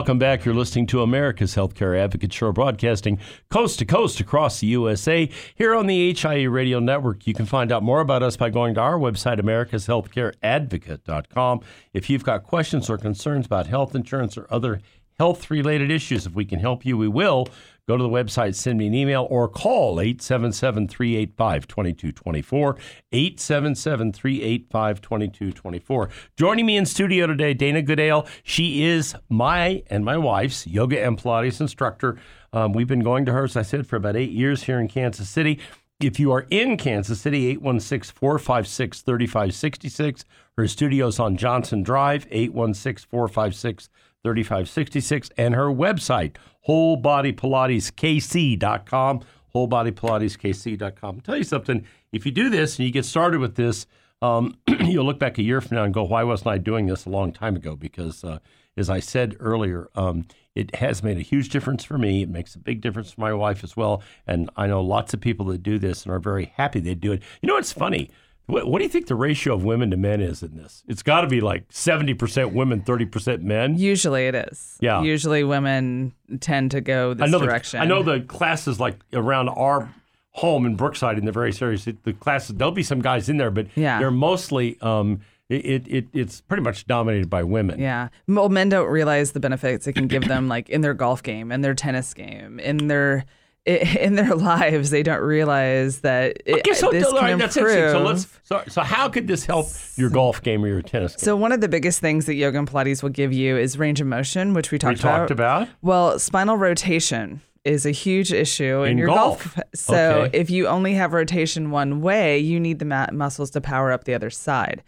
Welcome 0.00 0.18
back. 0.18 0.46
You're 0.46 0.54
listening 0.54 0.86
to 0.86 1.02
America's 1.02 1.54
Healthcare 1.54 1.94
Advocate 1.94 2.32
Show, 2.32 2.52
broadcasting 2.52 3.18
coast 3.50 3.78
to 3.80 3.84
coast 3.84 4.18
across 4.18 4.60
the 4.60 4.66
USA. 4.68 5.28
Here 5.54 5.74
on 5.74 5.88
the 5.88 6.14
HIA 6.14 6.48
Radio 6.48 6.78
Network, 6.78 7.26
you 7.26 7.34
can 7.34 7.44
find 7.44 7.70
out 7.70 7.82
more 7.82 8.00
about 8.00 8.22
us 8.22 8.34
by 8.34 8.48
going 8.48 8.72
to 8.76 8.80
our 8.80 8.98
website, 8.98 9.38
americashealthcareadvocate.com. 9.38 11.60
If 11.92 12.08
you've 12.08 12.24
got 12.24 12.44
questions 12.44 12.88
or 12.88 12.96
concerns 12.96 13.44
about 13.44 13.66
health 13.66 13.94
insurance 13.94 14.38
or 14.38 14.46
other 14.50 14.80
health 15.18 15.50
related 15.50 15.90
issues, 15.90 16.24
if 16.24 16.32
we 16.32 16.46
can 16.46 16.60
help 16.60 16.86
you, 16.86 16.96
we 16.96 17.06
will. 17.06 17.46
Go 17.90 17.96
to 17.96 18.04
the 18.04 18.08
website, 18.08 18.54
send 18.54 18.78
me 18.78 18.86
an 18.86 18.94
email, 18.94 19.26
or 19.30 19.48
call 19.48 20.00
877 20.00 20.86
385 20.86 21.66
2224. 21.66 22.76
877 23.10 24.12
385 24.12 25.00
2224. 25.00 26.08
Joining 26.36 26.66
me 26.66 26.76
in 26.76 26.86
studio 26.86 27.26
today, 27.26 27.52
Dana 27.52 27.82
Goodale. 27.82 28.28
She 28.44 28.84
is 28.84 29.16
my 29.28 29.82
and 29.90 30.04
my 30.04 30.16
wife's 30.16 30.68
yoga 30.68 31.04
and 31.04 31.18
Pilates 31.18 31.60
instructor. 31.60 32.16
Um, 32.52 32.74
we've 32.74 32.86
been 32.86 33.02
going 33.02 33.24
to 33.24 33.32
her, 33.32 33.42
as 33.42 33.56
I 33.56 33.62
said, 33.62 33.88
for 33.88 33.96
about 33.96 34.14
eight 34.14 34.30
years 34.30 34.62
here 34.62 34.78
in 34.78 34.86
Kansas 34.86 35.28
City. 35.28 35.58
If 35.98 36.20
you 36.20 36.30
are 36.30 36.46
in 36.48 36.76
Kansas 36.76 37.20
City, 37.20 37.48
816 37.48 38.14
456 38.14 39.02
3566. 39.02 40.24
Her 40.56 40.68
studio's 40.68 41.18
on 41.18 41.36
Johnson 41.36 41.82
Drive, 41.82 42.28
816 42.30 43.08
456 43.10 43.88
3566. 44.24 45.30
And 45.36 45.54
her 45.54 45.66
website, 45.66 46.36
wholebodypilateskc.com. 46.66 49.20
Wholebodypilateskc.com. 49.54 51.14
I'll 51.16 51.22
tell 51.22 51.36
you 51.36 51.44
something. 51.44 51.84
If 52.12 52.26
you 52.26 52.32
do 52.32 52.50
this 52.50 52.78
and 52.78 52.86
you 52.86 52.92
get 52.92 53.04
started 53.04 53.40
with 53.40 53.56
this, 53.56 53.86
um, 54.22 54.56
you'll 54.80 55.04
look 55.04 55.18
back 55.18 55.38
a 55.38 55.42
year 55.42 55.60
from 55.60 55.76
now 55.76 55.84
and 55.84 55.94
go, 55.94 56.04
why 56.04 56.22
wasn't 56.22 56.48
I 56.48 56.58
doing 56.58 56.86
this 56.86 57.06
a 57.06 57.10
long 57.10 57.32
time 57.32 57.56
ago? 57.56 57.74
Because, 57.74 58.22
uh, 58.22 58.38
as 58.76 58.88
I 58.88 59.00
said 59.00 59.36
earlier, 59.40 59.88
um, 59.94 60.26
it 60.54 60.74
has 60.76 61.02
made 61.02 61.16
a 61.16 61.22
huge 61.22 61.48
difference 61.48 61.84
for 61.84 61.98
me. 61.98 62.22
It 62.22 62.28
makes 62.28 62.54
a 62.54 62.58
big 62.58 62.80
difference 62.80 63.12
for 63.12 63.20
my 63.20 63.32
wife 63.32 63.64
as 63.64 63.76
well. 63.76 64.02
And 64.26 64.50
I 64.56 64.66
know 64.66 64.82
lots 64.82 65.14
of 65.14 65.20
people 65.20 65.46
that 65.46 65.62
do 65.62 65.78
this 65.78 66.04
and 66.04 66.12
are 66.12 66.18
very 66.18 66.52
happy 66.56 66.80
they 66.80 66.94
do 66.94 67.12
it. 67.12 67.22
You 67.42 67.48
know, 67.48 67.56
it's 67.56 67.72
funny. 67.72 68.10
What, 68.50 68.66
what 68.66 68.78
do 68.78 68.84
you 68.84 68.88
think 68.90 69.06
the 69.06 69.14
ratio 69.14 69.54
of 69.54 69.64
women 69.64 69.90
to 69.90 69.96
men 69.96 70.20
is 70.20 70.42
in 70.42 70.56
this? 70.56 70.82
It's 70.88 71.02
got 71.02 71.22
to 71.22 71.26
be 71.26 71.40
like 71.40 71.68
70% 71.68 72.52
women, 72.52 72.82
30% 72.82 73.42
men. 73.42 73.76
Usually 73.78 74.26
it 74.26 74.34
is. 74.34 74.76
Yeah. 74.80 75.02
Usually 75.02 75.44
women 75.44 76.12
tend 76.40 76.70
to 76.72 76.80
go 76.80 77.14
this 77.14 77.32
I 77.32 77.38
direction. 77.38 77.78
The, 77.78 77.84
I 77.84 77.86
know 77.88 78.02
the 78.02 78.20
classes 78.20 78.78
like 78.80 78.96
around 79.12 79.48
our 79.50 79.92
home 80.32 80.64
in 80.66 80.76
Brookside 80.76 81.18
in 81.18 81.24
the 81.24 81.32
various 81.32 81.60
areas. 81.60 81.84
The 81.84 82.12
classes 82.12 82.56
there'll 82.56 82.72
be 82.72 82.82
some 82.82 83.00
guys 83.00 83.28
in 83.28 83.36
there, 83.36 83.50
but 83.50 83.66
Yeah. 83.74 83.98
they're 83.98 84.10
mostly 84.10 84.78
um, 84.80 85.20
it, 85.48 85.88
it 85.88 86.06
it's 86.12 86.40
pretty 86.42 86.62
much 86.62 86.86
dominated 86.86 87.28
by 87.28 87.42
women. 87.42 87.80
Yeah. 87.80 88.08
Well, 88.28 88.48
men 88.48 88.68
don't 88.68 88.88
realize 88.88 89.32
the 89.32 89.40
benefits 89.40 89.86
it 89.88 89.94
can 89.94 90.06
give 90.06 90.28
them, 90.28 90.46
like 90.48 90.68
in 90.68 90.80
their 90.80 90.94
golf 90.94 91.22
game, 91.24 91.50
in 91.50 91.60
their 91.60 91.74
tennis 91.74 92.14
game, 92.14 92.60
in 92.60 92.86
their 92.86 93.24
in 93.66 94.14
their 94.14 94.34
lives. 94.34 94.90
They 94.90 95.02
don't 95.02 95.20
realize 95.22 96.00
that 96.00 96.38
it, 96.46 96.60
Okay, 96.60 96.72
so 96.74 96.90
this 96.90 97.04
all 97.06 97.14
right, 97.14 97.30
can 97.30 97.38
that's 97.38 97.56
interesting. 97.56 97.82
So 97.82 97.98
improve. 97.98 98.06
let's 98.06 98.28
so, 98.42 98.62
so 98.68 98.82
how 98.82 99.08
could 99.08 99.26
this 99.28 99.44
help 99.44 99.66
your 99.96 100.10
golf 100.10 100.42
game 100.42 100.64
or 100.64 100.68
your 100.68 100.82
tennis 100.82 101.12
game? 101.14 101.18
So 101.24 101.36
one 101.36 101.52
of 101.52 101.60
the 101.60 101.68
biggest 101.68 102.00
things 102.00 102.26
that 102.26 102.34
yoga 102.34 102.58
and 102.58 102.70
Pilates 102.70 103.02
will 103.02 103.10
give 103.10 103.32
you 103.32 103.56
is 103.56 103.78
range 103.78 104.00
of 104.00 104.06
motion, 104.06 104.54
which 104.54 104.70
we 104.70 104.76
we 104.76 104.78
talked, 104.78 105.00
talked 105.00 105.30
about. 105.30 105.68
Well, 105.82 106.18
spinal 106.18 106.56
rotation 106.56 107.42
is 107.64 107.84
a 107.84 107.90
huge 107.90 108.32
issue 108.32 108.82
in, 108.84 108.92
In 108.92 108.98
your 108.98 109.08
golf. 109.08 109.58
So 109.74 110.22
Okay. 110.22 110.38
if 110.38 110.48
you 110.48 110.66
only 110.66 110.94
have 110.94 111.12
rotation 111.12 111.70
one 111.70 112.00
way, 112.00 112.38
you 112.38 112.58
need 112.58 112.78
the 112.78 112.86
ma- 112.86 113.08
muscles 113.12 113.50
to 113.50 113.60
power 113.60 113.92
up 113.92 114.04
the 114.04 114.14
other 114.14 114.30
side. 114.30 114.82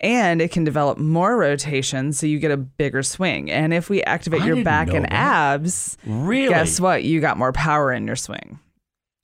And 0.00 0.40
it 0.40 0.52
can 0.52 0.62
develop 0.62 0.98
more 0.98 1.36
rotation 1.36 2.12
so 2.12 2.26
you 2.26 2.38
get 2.38 2.52
a 2.52 2.56
bigger 2.56 3.02
swing. 3.02 3.50
And 3.50 3.74
if 3.74 3.90
we 3.90 4.02
activate 4.04 4.42
I 4.42 4.46
your 4.46 4.62
back 4.62 4.88
and 4.94 5.04
that. 5.06 5.12
abs, 5.12 5.98
Really? 6.06 6.50
guess 6.50 6.78
what? 6.78 7.02
You 7.02 7.20
got 7.20 7.36
more 7.36 7.52
power 7.52 7.92
in 7.92 8.06
your 8.06 8.14
swing. 8.16 8.60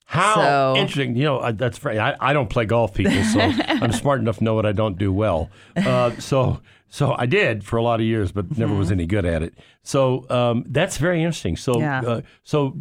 How 0.05 0.35
So- 0.35 0.75
interesting. 0.79 1.15
You 1.15 1.23
know, 1.23 1.51
that's 1.53 1.77
very, 1.77 1.97
I, 1.99 2.15
I 2.19 2.33
don't 2.33 2.49
play 2.49 2.65
golf, 2.65 2.93
people, 2.93 3.23
so 3.23 3.39
I'm 3.67 3.91
smart 3.93 4.19
enough 4.19 4.37
to 4.39 4.43
know 4.43 4.53
what 4.53 4.65
I 4.65 4.71
don't 4.73 4.97
do 4.97 5.11
well. 5.13 5.49
Uh, 5.77 6.11
so 6.19 6.59
so 6.87 7.13
I 7.17 7.25
did 7.25 7.63
for 7.65 7.77
a 7.77 7.81
lot 7.83 7.99
of 7.99 8.05
years, 8.05 8.31
but 8.31 8.57
never 8.57 8.73
was 8.73 8.91
any 8.91 9.05
good 9.05 9.25
at 9.25 9.41
it. 9.41 9.53
So 9.83 10.29
um, 10.29 10.63
that's 10.67 10.97
very 10.97 11.19
interesting. 11.23 11.57
So 11.57 11.73
Mm-hmm. 11.75 12.05
Yeah. 12.05 12.11
uh, 12.15 12.21
so 12.43 12.77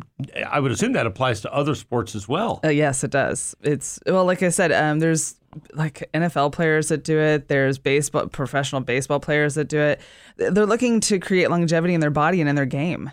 I 0.47 0.61
would 0.61 0.71
assume 0.73 0.93
that 0.93 1.07
applies 1.07 1.41
to 1.43 1.53
other 1.53 1.75
sports 1.75 2.15
as 2.15 2.29
well. 2.29 2.61
Uh, 2.63 2.69
yes, 2.69 3.03
it 3.05 3.11
does. 3.11 3.55
It's 3.63 3.99
well, 4.07 4.25
like 4.25 4.43
I 4.43 4.51
said, 4.51 4.71
um, 4.73 4.99
there's 4.99 5.37
like 5.73 6.09
NFL 6.15 6.53
players 6.53 6.89
that 6.89 7.05
do 7.05 7.19
it. 7.19 7.49
There's 7.49 7.79
baseball, 7.79 8.29
professional 8.29 8.81
baseball 8.81 9.21
players 9.21 9.55
that 9.55 9.69
do 9.69 9.79
it. 9.79 10.01
They're 10.37 10.67
looking 10.67 11.01
to 11.01 11.19
create 11.19 11.51
longevity 11.51 11.95
in 11.95 12.01
their 12.01 12.11
body 12.11 12.41
and 12.41 12.49
in 12.49 12.57
their 12.57 12.67
game, 12.67 13.11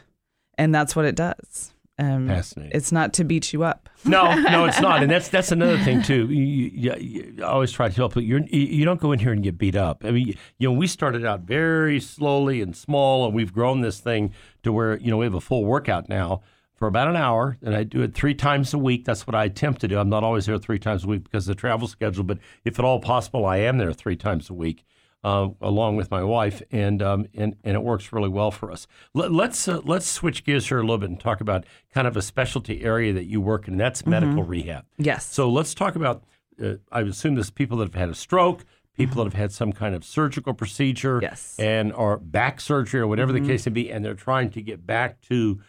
and 0.57 0.73
that's 0.73 0.95
what 0.95 1.05
it 1.05 1.15
does. 1.15 1.73
Um, 1.99 2.27
Fascinating. 2.27 2.71
It's 2.75 2.91
not 2.91 3.13
to 3.13 3.23
beat 3.23 3.53
you 3.53 3.63
up. 3.63 3.87
No, 4.05 4.33
no, 4.33 4.65
it's 4.65 4.81
not, 4.81 5.03
and 5.03 5.11
that's 5.11 5.27
that's 5.35 5.51
another 5.51 5.77
thing 5.79 6.01
too. 6.01 6.27
You, 6.31 6.71
you, 6.73 6.95
you 6.95 7.35
I 7.43 7.47
always 7.49 7.71
try 7.71 7.89
to 7.89 7.95
help, 7.95 8.13
people 8.13 8.23
you're, 8.23 8.39
you 8.39 8.61
you 8.61 8.85
don't 8.85 8.99
go 8.99 9.11
in 9.11 9.19
here 9.19 9.31
and 9.31 9.43
get 9.43 9.57
beat 9.57 9.75
up. 9.75 10.03
I 10.03 10.11
mean, 10.11 10.35
you 10.57 10.67
know, 10.67 10.73
we 10.73 10.87
started 10.87 11.25
out 11.25 11.41
very 11.41 11.99
slowly 11.99 12.61
and 12.61 12.75
small, 12.75 13.25
and 13.25 13.35
we've 13.35 13.53
grown 13.53 13.81
this 13.81 13.99
thing 13.99 14.33
to 14.63 14.73
where 14.73 14.97
you 14.97 15.11
know 15.11 15.17
we 15.17 15.25
have 15.25 15.35
a 15.35 15.41
full 15.41 15.63
workout 15.63 16.09
now 16.09 16.41
for 16.81 16.87
about 16.87 17.07
an 17.07 17.15
hour, 17.15 17.59
and 17.61 17.75
I 17.75 17.83
do 17.83 18.01
it 18.01 18.15
three 18.15 18.33
times 18.33 18.73
a 18.73 18.77
week. 18.79 19.05
That's 19.05 19.27
what 19.27 19.35
I 19.35 19.43
attempt 19.45 19.81
to 19.81 19.87
do. 19.87 19.99
I'm 19.99 20.09
not 20.09 20.23
always 20.23 20.47
there 20.47 20.57
three 20.57 20.79
times 20.79 21.03
a 21.03 21.07
week 21.07 21.23
because 21.23 21.47
of 21.47 21.55
the 21.55 21.59
travel 21.59 21.87
schedule, 21.87 22.23
but 22.23 22.39
if 22.65 22.79
at 22.79 22.83
all 22.83 22.99
possible, 22.99 23.45
I 23.45 23.57
am 23.57 23.77
there 23.77 23.93
three 23.93 24.15
times 24.15 24.49
a 24.49 24.53
week. 24.55 24.83
Uh, 25.23 25.49
along 25.61 25.95
with 25.95 26.09
my 26.09 26.23
wife, 26.23 26.63
and 26.71 26.99
um, 27.03 27.27
and 27.35 27.55
and 27.63 27.75
it 27.75 27.83
works 27.83 28.11
really 28.11 28.27
well 28.27 28.49
for 28.49 28.71
us. 28.71 28.87
Let, 29.13 29.31
let's 29.31 29.67
uh, 29.67 29.79
let's 29.85 30.07
switch 30.07 30.43
gears 30.43 30.67
here 30.67 30.79
a 30.79 30.81
little 30.81 30.97
bit 30.97 31.11
and 31.11 31.19
talk 31.19 31.39
about 31.41 31.63
kind 31.93 32.07
of 32.07 32.17
a 32.17 32.23
specialty 32.23 32.81
area 32.83 33.13
that 33.13 33.25
you 33.25 33.39
work 33.39 33.67
in. 33.67 33.75
and 33.75 33.79
That's 33.79 34.03
medical 34.07 34.41
rehab. 34.41 34.83
Yes. 34.97 35.27
So 35.31 35.47
let's 35.47 35.75
talk 35.75 35.95
about. 35.95 36.23
Uh, 36.59 36.77
I 36.91 37.01
assume 37.01 37.35
this 37.35 37.51
people 37.51 37.77
that 37.77 37.89
have 37.89 37.93
had 38.01 38.09
a 38.09 38.15
stroke, 38.15 38.65
people 38.97 39.17
that 39.23 39.31
have 39.31 39.39
had 39.39 39.51
some 39.51 39.71
kind 39.71 39.93
of 39.93 40.03
surgical 40.03 40.55
procedure, 40.55 41.19
Yes. 41.21 41.55
and 41.59 41.93
or 41.93 42.17
back 42.17 42.59
surgery 42.59 42.99
or 43.01 43.05
whatever 43.05 43.31
the 43.31 43.41
case 43.41 43.67
may 43.67 43.71
be, 43.73 43.91
and 43.91 44.03
they're 44.03 44.15
trying 44.15 44.49
to 44.49 44.61
get 44.63 44.87
back 44.87 45.21
to 45.29 45.61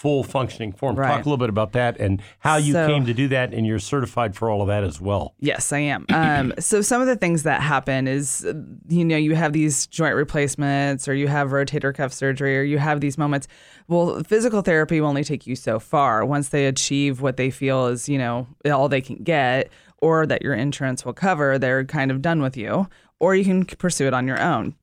full 0.00 0.24
functioning 0.24 0.72
form. 0.72 0.96
Talk 0.96 1.12
a 1.12 1.28
little 1.28 1.36
bit 1.36 1.50
about 1.50 1.72
that 1.72 2.00
and 2.00 2.22
how 2.38 2.56
you 2.56 2.72
So- 2.72 2.86
came 2.86 3.04
to 3.04 3.12
do 3.12 3.28
that, 3.28 3.52
and 3.52 3.66
you're 3.66 3.78
certified 3.78 4.34
for 4.34 4.48
all 4.48 4.62
of 4.62 4.68
that 4.68 4.82
as 4.82 4.98
well. 4.98 5.34
Yes, 5.40 5.72
I 5.74 5.80
am. 5.80 6.06
Um, 6.08 6.54
so 6.58 6.80
some 6.80 7.02
of 7.02 7.06
the 7.06 7.16
things 7.16 7.42
that 7.42 7.60
happen 7.60 8.08
is, 8.08 8.46
you 8.88 9.04
know, 9.04 9.18
you 9.18 9.34
have 9.34 9.52
these 9.52 9.86
joint 9.86 10.14
replacements, 10.14 11.06
or 11.06 11.14
you 11.14 11.28
have 11.28 11.50
rotator 11.50 11.94
cuff 11.94 12.14
surgery, 12.14 12.58
or 12.58 12.62
you 12.62 12.78
have 12.78 13.00
these 13.02 13.18
moments. 13.18 13.46
Well, 13.88 14.22
physical 14.24 14.62
therapy 14.62 15.02
will 15.02 15.08
only 15.08 15.24
take 15.24 15.46
you 15.46 15.54
so 15.54 15.78
far. 15.78 16.24
Once 16.24 16.48
they 16.48 16.64
achieve 16.66 17.20
what 17.20 17.36
they 17.36 17.50
feel 17.50 17.88
is, 17.88 18.08
you 18.08 18.16
know, 18.16 18.46
all 18.72 18.88
they 18.88 19.02
can 19.02 19.16
get, 19.16 19.68
or 19.98 20.24
that 20.26 20.40
your 20.40 20.54
insurance 20.54 21.04
will 21.04 21.12
cover, 21.12 21.58
they're 21.58 21.84
kind 21.84 22.10
of 22.10 22.22
done 22.22 22.40
with 22.40 22.56
you. 22.56 22.88
Or 23.18 23.34
you 23.34 23.44
can 23.44 23.66
pursue 23.66 24.06
it 24.06 24.14
on 24.14 24.26
your 24.26 24.40
own. 24.40 24.74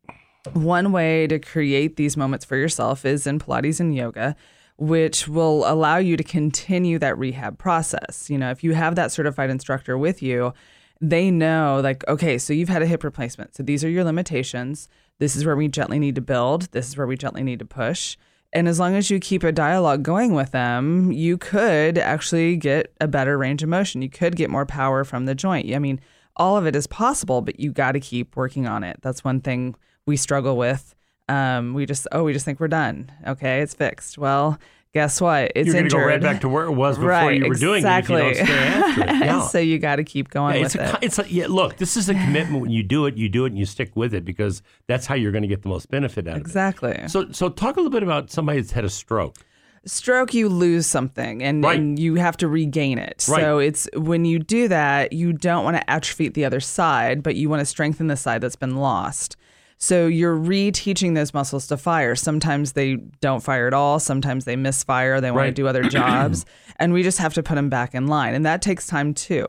One 0.54 0.92
way 0.92 1.26
to 1.26 1.40
create 1.40 1.96
these 1.96 2.16
moments 2.16 2.46
for 2.46 2.56
yourself 2.56 3.04
is 3.04 3.26
in 3.26 3.40
Pilates 3.40 3.80
and 3.80 3.96
yoga, 3.96 4.36
which 4.78 5.28
will 5.28 5.64
allow 5.70 5.98
you 5.98 6.16
to 6.18 6.24
continue 6.24 7.00
that 7.00 7.18
rehab 7.18 7.58
process. 7.58 8.30
You 8.30 8.38
know, 8.38 8.52
if 8.52 8.64
you 8.64 8.74
have 8.74 8.96
that 8.96 9.12
certified 9.12 9.50
instructor 9.50 9.98
with 9.98 10.22
you, 10.22 10.54
they 11.02 11.30
know, 11.32 11.80
like, 11.84 12.08
okay, 12.08 12.38
so 12.38 12.54
you've 12.54 12.70
had 12.70 12.82
a 12.82 12.88
hip 12.88 13.04
replacement. 13.04 13.56
So 13.56 13.64
these 13.64 13.84
are 13.84 13.90
your 13.90 14.04
limitations. 14.04 14.88
This 15.20 15.36
is 15.36 15.46
where 15.46 15.56
we 15.56 15.68
gently 15.68 16.00
need 16.00 16.16
to 16.16 16.22
build. 16.22 16.72
This 16.72 16.88
is 16.88 16.98
where 16.98 17.08
we 17.08 17.18
gently 17.18 17.44
need 17.44 17.60
to 17.60 17.66
push. 17.66 18.18
And 18.54 18.68
as 18.68 18.80
long 18.80 18.96
as 18.96 19.10
you 19.10 19.20
keep 19.20 19.44
a 19.44 19.52
dialogue 19.52 20.04
going 20.04 20.34
with 20.34 20.52
them, 20.52 21.12
you 21.12 21.38
could 21.38 21.98
actually 21.98 22.56
get 22.56 22.94
a 23.02 23.08
better 23.08 23.38
range 23.38 23.62
of 23.62 23.70
motion. 23.70 24.02
You 24.02 24.10
could 24.10 24.36
get 24.36 24.50
more 24.50 24.66
power 24.66 25.04
from 25.04 25.26
the 25.26 25.36
joint. 25.36 25.74
I 25.76 25.80
mean, 25.80 26.00
all 26.36 26.56
of 26.56 26.66
it 26.66 26.76
is 26.76 26.88
possible, 26.88 27.42
but 27.42 27.60
you 27.60 27.72
got 27.72 27.92
to 27.94 28.00
keep 28.00 28.36
working 28.36 28.68
on 28.68 28.84
it. 28.84 29.00
That's 29.02 29.24
one 29.24 29.42
thing 29.42 29.76
we 30.06 30.18
struggle 30.18 30.56
with. 30.56 30.96
Um, 31.30 31.74
we 31.74 31.86
just, 31.86 32.08
oh, 32.12 32.24
we 32.24 32.34
just 32.34 32.46
think 32.46 32.60
we're 32.60 32.68
done. 32.68 33.12
Okay, 33.28 33.60
it's 33.62 33.74
fixed. 33.74 34.18
Well, 34.18 34.58
guess 34.94 35.20
what? 35.20 35.52
It's 35.56 35.68
you're 35.68 35.74
going 35.74 35.90
to 35.90 35.96
injured. 35.98 36.00
go 36.02 36.06
right 36.08 36.22
back 36.22 36.42
to 36.42 36.50
where 36.50 36.64
it 36.66 36.72
was 36.72 36.96
before 36.98 37.10
Right, 37.10 37.38
you 37.42 37.48
were 37.50 37.56
doing 37.56 37.86
it 37.86 37.88
if 38.00 38.10
you 38.10 38.16
don't 38.18 38.28
exactly. 38.30 38.46
stay 38.46 38.54
after 38.54 39.02
it. 39.04 39.08
Yeah. 39.28 39.42
so 39.42 39.60
you 39.60 39.78
got 39.78 39.98
to 39.98 40.04
keep 40.06 40.30
going 40.30 40.56
Yeah, 40.56 40.62
with 40.64 40.76
it's 40.76 40.84
a, 40.92 40.94
it. 40.96 41.00
it's 41.02 41.20
a, 41.20 41.32
yeah, 41.32 41.48
look, 41.50 41.78
this 41.78 41.98
is 41.98 42.08
a 42.10 42.14
commitment. 42.14 42.62
When 42.62 42.72
you 42.72 42.82
do 42.84 43.06
it, 43.08 43.16
you 43.18 43.28
do 43.30 43.44
it 43.44 43.50
and 43.50 43.58
you 43.60 43.66
stick 43.66 43.92
with 43.96 44.14
it 44.14 44.24
because 44.26 44.62
that's 44.88 45.06
how 45.06 45.16
you're 45.16 45.34
going 45.34 45.42
to 45.42 45.48
get 45.50 45.64
the 45.64 45.70
most 45.70 45.92
benefit 45.92 46.28
out 46.28 46.38
Exactly. 46.38 46.92
of 46.92 46.98
it. 47.06 47.12
So, 47.12 47.32
so 47.32 47.50
talk 47.50 47.76
a 47.76 47.80
little 47.80 47.92
bit 47.92 48.04
about 48.04 48.32
somebody 48.32 48.62
that's 48.62 48.72
had 48.72 48.86
a 48.86 48.90
stroke. 48.90 49.36
stroke 49.86 50.34
you 50.34 50.48
lose 50.50 50.86
something 50.88 51.44
and, 51.44 51.64
Right. 51.64 51.78
and 51.80 52.00
you 52.00 52.16
have 52.16 52.38
to 52.38 52.48
regain 52.48 52.98
it 52.98 53.26
Right. 53.30 53.42
so 53.42 53.60
it's 53.60 53.88
when 53.96 54.24
you 54.26 54.40
do 54.40 54.68
that 54.70 55.14
you 55.14 55.34
don't 55.34 55.64
want 55.64 55.78
to 55.78 55.90
atrophy 55.90 56.30
the 56.30 56.46
other 56.46 56.60
side 56.60 57.22
but 57.24 57.36
you 57.36 57.50
want 57.50 57.60
to 57.62 57.66
strengthen 57.66 58.08
the 58.08 58.18
side 58.18 58.42
that's 58.42 58.56
been 58.56 58.76
lost 58.78 59.36
so 59.78 60.08
you're 60.08 60.36
reteaching 60.36 61.14
those 61.16 61.34
muscles 61.34 61.68
to 61.68 61.78
fire. 61.78 62.16
Sometimes 62.16 62.72
they 62.74 62.96
don't 63.22 63.44
fire 63.44 63.68
at 63.68 63.74
all. 63.74 64.00
Sometimes 64.00 64.46
they 64.46 64.56
misfire. 64.56 65.22
They 65.22 65.30
want 65.32 65.38
Right. 65.42 65.46
to 65.48 65.62
do 65.62 65.68
other 65.68 65.84
jobs. 65.90 66.46
And 66.78 66.94
we 66.94 67.04
just 67.04 67.20
have 67.20 67.34
to 67.36 67.44
put 67.44 67.56
them 67.56 67.70
back 67.70 67.94
in 67.94 68.08
line. 68.08 68.34
And 68.34 68.46
that 68.46 68.62
takes 68.62 68.88
time 68.88 69.14
too. 69.14 69.46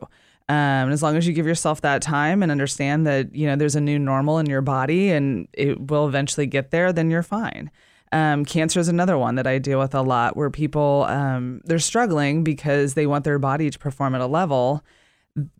Um, 0.47 0.91
as 0.91 1.03
long 1.03 1.15
as 1.15 1.27
you 1.27 1.33
give 1.33 1.45
yourself 1.45 1.81
that 1.81 2.01
time 2.01 2.41
and 2.41 2.51
understand 2.51 3.05
that 3.05 3.35
you 3.35 3.45
know 3.45 3.55
there's 3.55 3.75
a 3.75 3.81
new 3.81 3.99
normal 3.99 4.39
in 4.39 4.47
your 4.47 4.61
body 4.61 5.11
and 5.11 5.47
it 5.53 5.79
will 5.91 6.07
eventually 6.07 6.47
get 6.47 6.71
there 6.71 6.91
then 6.91 7.11
you're 7.11 7.21
fine. 7.23 7.69
Um, 8.11 8.45
cancer 8.45 8.79
is 8.79 8.87
another 8.87 9.15
one 9.15 9.35
that 9.35 9.45
I 9.45 9.59
deal 9.59 9.77
with 9.77 9.93
a 9.93 10.01
lot, 10.01 10.35
where 10.35 10.49
people 10.49 11.05
um, 11.07 11.61
they're 11.65 11.77
struggling 11.77 12.43
because 12.43 12.95
they 12.95 13.05
want 13.05 13.25
their 13.25 13.37
body 13.37 13.69
to 13.69 13.77
perform 13.77 14.15
at 14.15 14.21
a 14.21 14.25
level 14.25 14.83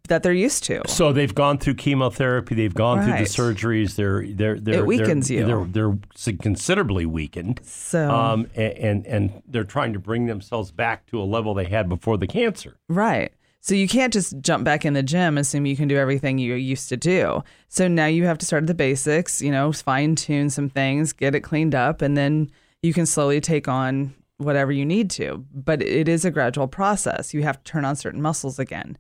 that 0.07 0.23
they're 0.23 0.33
used 0.33 0.63
to. 0.65 0.81
So 0.87 1.13
they've 1.13 1.33
gone 1.33 1.57
through 1.57 1.75
chemotherapy, 1.75 2.55
they've 2.55 2.73
gone 2.73 3.03
through 3.03 3.13
the 3.17 3.23
surgeries. 3.23 3.95
They're 3.95 4.25
they're 4.27 4.59
they're 4.59 4.79
It 4.79 4.85
weakens 4.85 5.27
they're, 5.27 5.37
you. 5.37 5.45
They're 5.45 5.91
they're 5.91 6.33
considerably 6.37 7.05
weakened. 7.05 7.61
So 7.63 8.09
Um, 8.09 8.47
a- 8.55 8.81
and 8.81 9.05
and 9.05 9.41
they're 9.47 9.63
trying 9.63 9.93
to 9.93 9.99
bring 9.99 10.25
themselves 10.25 10.71
back 10.71 11.05
to 11.07 11.21
a 11.21 11.23
level 11.23 11.53
they 11.53 11.65
had 11.65 11.87
before 11.87 12.17
the 12.17 12.27
cancer. 12.27 12.77
Right. 12.87 13.31
So 13.61 13.75
you 13.75 13.87
can't 13.87 14.13
just 14.13 14.39
jump 14.39 14.63
back 14.63 14.85
in 14.85 14.93
the 14.93 15.03
gym 15.03 15.37
assume 15.37 15.65
you 15.65 15.75
can 15.75 15.89
do 15.89 15.97
everything 15.97 16.37
you 16.37 16.55
used 16.55 16.87
to 16.89 16.97
do. 16.97 17.43
So 17.67 17.87
now 17.87 18.05
you 18.05 18.23
have 18.23 18.37
to 18.37 18.45
start 18.45 18.63
at 18.63 18.67
the 18.67 18.73
basics, 18.73 19.41
you 19.41 19.51
know, 19.51 19.71
fine 19.73 20.15
tune 20.15 20.49
some 20.49 20.69
things, 20.69 21.11
get 21.11 21.35
it 21.35 21.41
cleaned 21.41 21.75
up, 21.75 22.01
and 22.01 22.15
then 22.15 22.49
you 22.81 22.93
can 22.93 23.05
slowly 23.05 23.41
take 23.41 23.67
on 23.67 24.13
whatever 24.37 24.71
you 24.71 24.85
need 24.85 25.09
to. 25.11 25.45
But 25.53 25.83
it 25.83 26.07
is 26.07 26.23
a 26.23 26.31
gradual 26.31 26.67
process. 26.67 27.33
You 27.33 27.43
have 27.43 27.61
to 27.61 27.71
turn 27.71 27.83
on 27.83 27.97
certain 27.97 28.21
muscles 28.21 28.59
again. 28.59 28.97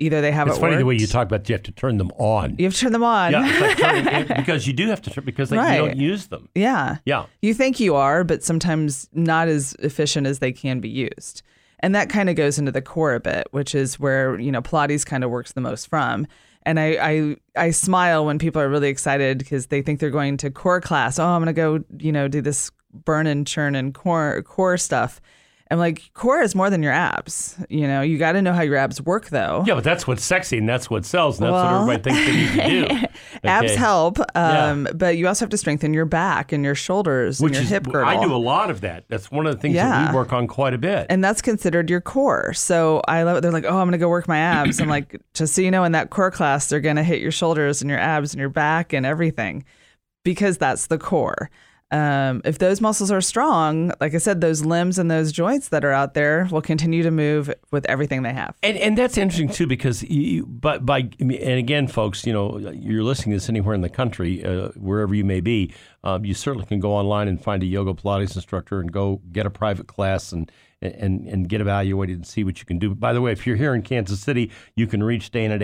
Either 0.00 0.20
they 0.20 0.30
have 0.30 0.46
It's 0.46 0.56
it 0.56 0.60
funny 0.60 0.76
the 0.76 0.84
way 0.86 0.94
you 0.94 1.08
talk 1.08 1.26
about 1.26 1.48
you 1.48 1.54
have 1.54 1.62
to 1.64 1.72
turn 1.72 1.98
them 1.98 2.12
on. 2.18 2.54
You 2.56 2.66
have 2.66 2.74
to 2.74 2.80
turn 2.80 2.92
them 2.92 3.02
on. 3.02 3.32
Yeah, 3.32 3.48
it's 3.50 3.60
like 3.60 3.76
turning, 4.06 4.36
because 4.36 4.66
you 4.66 4.72
do 4.72 4.86
have 4.88 5.02
to 5.02 5.10
turn 5.10 5.24
because 5.24 5.50
they, 5.50 5.56
Right. 5.56 5.74
you 5.80 5.86
don't 5.88 5.96
use 5.96 6.28
them. 6.28 6.48
Yeah. 6.54 6.98
Yeah. 7.04 7.26
You 7.42 7.52
think 7.52 7.80
you 7.80 7.96
are, 7.96 8.22
but 8.22 8.44
sometimes 8.44 9.08
not 9.12 9.48
as 9.48 9.74
efficient 9.80 10.26
as 10.28 10.38
they 10.38 10.52
can 10.52 10.78
be 10.80 10.88
used. 10.88 11.42
And 11.80 11.94
that 11.96 12.10
kind 12.10 12.28
of 12.30 12.36
goes 12.36 12.58
into 12.58 12.70
the 12.72 12.82
core 12.82 13.14
a 13.14 13.20
bit, 13.20 13.48
which 13.50 13.74
is 13.74 13.98
where, 13.98 14.38
you 14.38 14.52
know, 14.52 14.62
Pilates 14.62 15.04
kind 15.04 15.24
of 15.24 15.30
works 15.30 15.52
the 15.52 15.60
most 15.60 15.88
from. 15.88 16.26
And 16.62 16.78
I, 16.78 16.86
I, 17.00 17.36
I 17.56 17.70
smile 17.70 18.24
when 18.24 18.38
people 18.38 18.60
are 18.62 18.68
really 18.68 18.88
excited 18.88 19.38
because 19.38 19.66
they 19.66 19.82
think 19.82 20.00
they're 20.00 20.10
going 20.10 20.36
to 20.38 20.50
core 20.50 20.80
class. 20.80 21.18
Oh, 21.18 21.24
I'm 21.26 21.42
going 21.42 21.46
to 21.46 21.52
go, 21.52 21.84
you 21.98 22.12
know, 22.12 22.28
do 22.28 22.40
this 22.40 22.70
burn 22.92 23.26
and 23.26 23.46
churn 23.46 23.74
and 23.74 23.94
core, 23.94 24.42
core 24.42 24.76
stuff. 24.76 25.20
I'm 25.70 25.78
like, 25.78 26.10
core 26.14 26.40
is 26.40 26.54
more 26.54 26.70
than 26.70 26.82
your 26.82 26.92
abs. 26.92 27.56
You 27.68 27.86
know, 27.86 28.00
you 28.00 28.16
got 28.16 28.32
to 28.32 28.42
know 28.42 28.52
how 28.54 28.62
your 28.62 28.76
abs 28.76 29.02
work 29.02 29.28
though. 29.28 29.64
Yeah, 29.66 29.74
but 29.74 29.84
that's 29.84 30.06
what's 30.06 30.24
sexy 30.24 30.56
and 30.58 30.68
that's 30.68 30.88
what 30.88 31.04
sells 31.04 31.38
and 31.38 31.46
that's 31.46 31.52
Well- 31.52 31.86
what 31.86 31.94
everybody 32.00 32.02
thinks 32.02 32.26
they 32.26 32.36
need 32.70 32.86
to 32.88 32.98
do. 33.00 33.06
Abs 33.44 33.66
Okay. 33.72 33.76
help, 33.76 34.18
Yeah. 34.34 34.66
um, 34.70 34.88
but 34.94 35.16
you 35.16 35.26
also 35.28 35.44
have 35.44 35.50
to 35.50 35.58
strengthen 35.58 35.92
your 35.92 36.04
back 36.06 36.52
and 36.52 36.64
your 36.64 36.74
shoulders 36.74 37.40
Which 37.40 37.50
and 37.50 37.56
your 37.56 37.62
is 37.64 37.68
hip 37.70 37.84
girdle. 37.84 38.08
I 38.08 38.20
do 38.24 38.32
a 38.34 38.36
lot 38.36 38.70
of 38.70 38.80
that. 38.80 39.04
That's 39.08 39.30
one 39.30 39.46
of 39.46 39.54
the 39.54 39.60
things 39.60 39.74
that 39.74 40.10
we 40.10 40.16
work 40.16 40.32
on 40.32 40.46
quite 40.46 40.72
a 40.74 40.78
bit. 40.78 41.06
and 41.10 41.22
that's 41.22 41.42
considered 41.42 41.90
your 41.90 42.00
core. 42.00 42.52
So 42.54 43.02
I 43.06 43.24
love 43.24 43.36
it. 43.36 43.40
They're 43.42 43.52
like, 43.52 43.64
oh, 43.64 43.76
I'm 43.76 43.86
going 43.86 43.92
to 43.92 43.98
go 43.98 44.08
work 44.08 44.26
my 44.28 44.38
abs. 44.38 44.80
I'm 44.80 44.88
like, 44.88 45.20
just 45.34 45.54
so 45.54 45.60
you 45.60 45.70
know, 45.70 45.84
in 45.84 45.92
that 45.92 46.10
core 46.10 46.30
class, 46.30 46.68
they're 46.68 46.80
going 46.80 46.96
to 46.96 47.02
hit 47.02 47.20
your 47.20 47.32
shoulders 47.32 47.82
and 47.82 47.90
your 47.90 47.98
abs 48.00 48.32
and 48.32 48.40
your 48.40 48.48
back 48.48 48.92
and 48.92 49.04
everything 49.04 49.64
because 50.24 50.56
that's 50.58 50.86
the 50.86 50.98
core. 50.98 51.50
Um, 51.90 52.42
if 52.44 52.58
those 52.58 52.80
muscles 52.80 53.10
are 53.10 53.22
strong, 53.22 53.92
like 54.00 54.14
I 54.14 54.18
said, 54.18 54.40
those 54.42 54.64
limbs 54.64 54.98
and 54.98 55.10
those 55.10 55.32
joints 55.32 55.68
that 55.68 55.84
are 55.84 55.92
out 55.92 56.12
there 56.12 56.46
will 56.50 56.60
continue 56.60 57.02
to 57.02 57.10
move 57.10 57.52
with 57.70 57.86
everything 57.86 58.22
they 58.22 58.32
have. 58.32 58.54
And, 58.62 58.76
and 58.76 58.98
that's 58.98 59.16
interesting 59.16 59.48
too 59.48 59.66
because 59.66 60.02
you, 60.02 60.44
but 60.44 60.84
by 60.84 61.08
and 61.18 61.32
again, 61.32 61.88
folks, 61.88 62.26
you 62.26 62.32
know, 62.32 62.58
you're 62.58 63.02
listening 63.02 63.32
to 63.32 63.36
this 63.36 63.48
anywhere 63.48 63.74
in 63.74 63.80
the 63.80 63.88
country, 63.88 64.44
uh, 64.44 64.68
wherever 64.76 65.14
you 65.14 65.24
may 65.24 65.40
be, 65.40 65.72
um, 66.04 66.24
you 66.24 66.34
certainly 66.34 66.66
can 66.66 66.78
go 66.78 66.92
online 66.92 67.26
and 67.26 67.42
find 67.42 67.62
a 67.62 67.66
yoga 67.66 67.94
Pilates 67.94 68.36
instructor 68.36 68.80
and 68.80 68.92
go 68.92 69.22
get 69.32 69.46
a 69.46 69.50
private 69.50 69.86
class 69.86 70.32
and 70.32 70.52
and 70.80 71.26
and 71.26 71.48
get 71.48 71.60
evaluated 71.60 72.16
and 72.16 72.26
see 72.26 72.44
what 72.44 72.60
you 72.60 72.64
can 72.64 72.78
do. 72.78 72.94
By 72.94 73.12
the 73.12 73.20
way, 73.20 73.32
if 73.32 73.46
you're 73.46 73.56
here 73.56 73.74
in 73.74 73.82
Kansas 73.82 74.20
City, 74.20 74.50
you 74.76 74.86
can 74.86 75.02
reach 75.02 75.30
Dana 75.30 75.54
at 75.54 75.62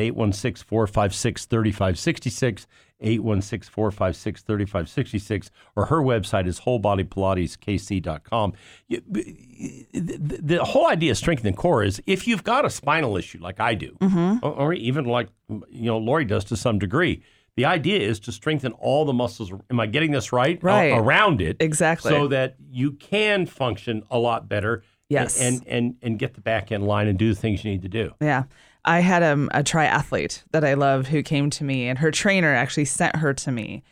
816-456-3566, 3.04 4.44
816-456-3566, 4.44 5.50
or 5.76 5.86
her 5.86 5.98
website 5.98 6.46
is 6.46 6.60
wholebodypilateskc.com. 6.60 8.52
The, 8.88 10.64
whole 10.64 10.86
idea 10.86 11.10
of 11.12 11.16
strengthening 11.16 11.54
the 11.54 11.58
core 11.58 11.82
is 11.84 12.02
if 12.06 12.26
you've 12.26 12.44
got 12.44 12.64
a 12.64 12.70
spinal 12.70 13.16
issue 13.16 13.38
like 13.40 13.60
I 13.60 13.74
do, 13.74 13.96
mm-hmm. 14.00 14.44
or, 14.44 14.52
or 14.52 14.72
even 14.72 15.04
like 15.04 15.28
you 15.48 15.86
know 15.86 15.98
Lori 15.98 16.24
does 16.24 16.44
to 16.46 16.56
some 16.56 16.78
degree, 16.78 17.22
the 17.56 17.64
idea 17.64 18.00
is 18.00 18.18
to 18.20 18.32
strengthen 18.32 18.72
all 18.72 19.04
the 19.04 19.12
muscles. 19.12 19.52
Am 19.70 19.78
I 19.78 19.86
getting 19.86 20.10
this 20.10 20.32
right? 20.32 20.62
Right. 20.62 20.90
around 20.90 21.40
it, 21.40 21.56
Exactly. 21.60 22.10
so 22.10 22.28
that 22.28 22.56
you 22.70 22.92
can 22.92 23.46
function 23.46 24.02
a 24.10 24.18
lot 24.18 24.48
better. 24.48 24.82
Yes. 25.10 25.40
and 25.40 25.62
and 25.68 25.96
and 26.02 26.18
get 26.18 26.34
the 26.34 26.40
back 26.40 26.72
end 26.72 26.86
line 26.86 27.06
and 27.06 27.18
do 27.18 27.32
the 27.32 27.38
things 27.40 27.62
you 27.62 27.70
need 27.70 27.82
to 27.82 27.88
do. 27.88 28.14
Yeah. 28.20 28.44
I 28.84 29.00
had 29.00 29.22
um, 29.22 29.48
a 29.52 29.62
triathlete 29.62 30.42
that 30.52 30.64
I 30.64 30.74
love 30.74 31.08
who 31.08 31.22
came 31.22 31.50
to 31.50 31.64
me, 31.64 31.88
and 31.88 31.98
her 31.98 32.10
trainer 32.10 32.54
actually 32.54 32.84
sent 32.84 33.16
her 33.16 33.32
to 33.34 33.50
me 33.50 33.82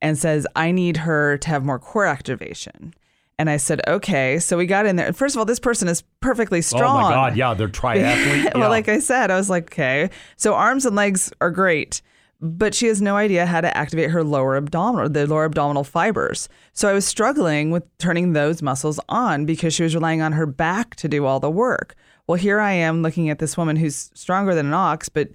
and 0.00 0.18
says, 0.18 0.46
I 0.56 0.72
need 0.72 0.98
her 0.98 1.38
to 1.38 1.48
have 1.48 1.64
more 1.64 1.78
core 1.78 2.06
activation. 2.06 2.92
And 3.38 3.48
I 3.48 3.56
said, 3.56 3.80
okay. 3.88 4.38
So 4.38 4.56
we 4.56 4.66
got 4.66 4.84
in 4.84 4.96
there. 4.96 5.12
First 5.12 5.34
of 5.34 5.38
all, 5.38 5.44
this 5.44 5.60
person 5.60 5.88
is 5.88 6.02
perfectly 6.20 6.60
strong. 6.60 7.04
Oh 7.04 7.08
my 7.08 7.10
God, 7.10 7.36
yeah, 7.36 7.54
they're 7.54 7.68
triathlete. 7.68 8.44
yeah. 8.44 8.58
well, 8.58 8.68
like 8.68 8.88
I 8.88 8.98
said, 8.98 9.30
I 9.30 9.36
was 9.36 9.48
like, 9.48 9.72
okay. 9.72 10.10
So 10.36 10.54
arms 10.54 10.84
and 10.86 10.94
legs 10.96 11.32
are 11.40 11.50
great, 11.50 12.02
but 12.40 12.74
she 12.74 12.86
has 12.88 13.00
no 13.00 13.16
idea 13.16 13.46
how 13.46 13.60
to 13.60 13.76
activate 13.76 14.10
her 14.10 14.22
lower 14.24 14.56
abdominal, 14.56 15.08
the 15.08 15.26
lower 15.26 15.44
abdominal 15.44 15.84
fibers. 15.84 16.48
So 16.72 16.88
I 16.88 16.92
was 16.92 17.06
struggling 17.06 17.70
with 17.70 17.84
turning 17.98 18.32
those 18.32 18.60
muscles 18.60 18.98
on 19.08 19.46
because 19.46 19.72
she 19.72 19.84
was 19.84 19.94
relying 19.94 20.20
on 20.20 20.32
her 20.32 20.46
back 20.46 20.96
to 20.96 21.08
do 21.08 21.24
all 21.24 21.40
the 21.40 21.50
work. 21.50 21.94
Well, 22.32 22.40
here 22.40 22.60
I 22.60 22.72
am 22.72 23.02
looking 23.02 23.28
at 23.28 23.40
this 23.40 23.58
woman 23.58 23.76
who's 23.76 24.10
stronger 24.14 24.54
than 24.54 24.64
an 24.64 24.72
ox, 24.72 25.10
but 25.10 25.28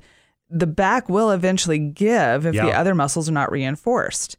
the 0.50 0.66
back 0.66 1.08
will 1.08 1.30
eventually 1.30 1.78
give 1.78 2.48
if 2.48 2.56
the 2.56 2.72
other 2.72 2.96
muscles 2.96 3.30
are 3.30 3.34
not 3.34 3.52
reinforced. 3.52 4.36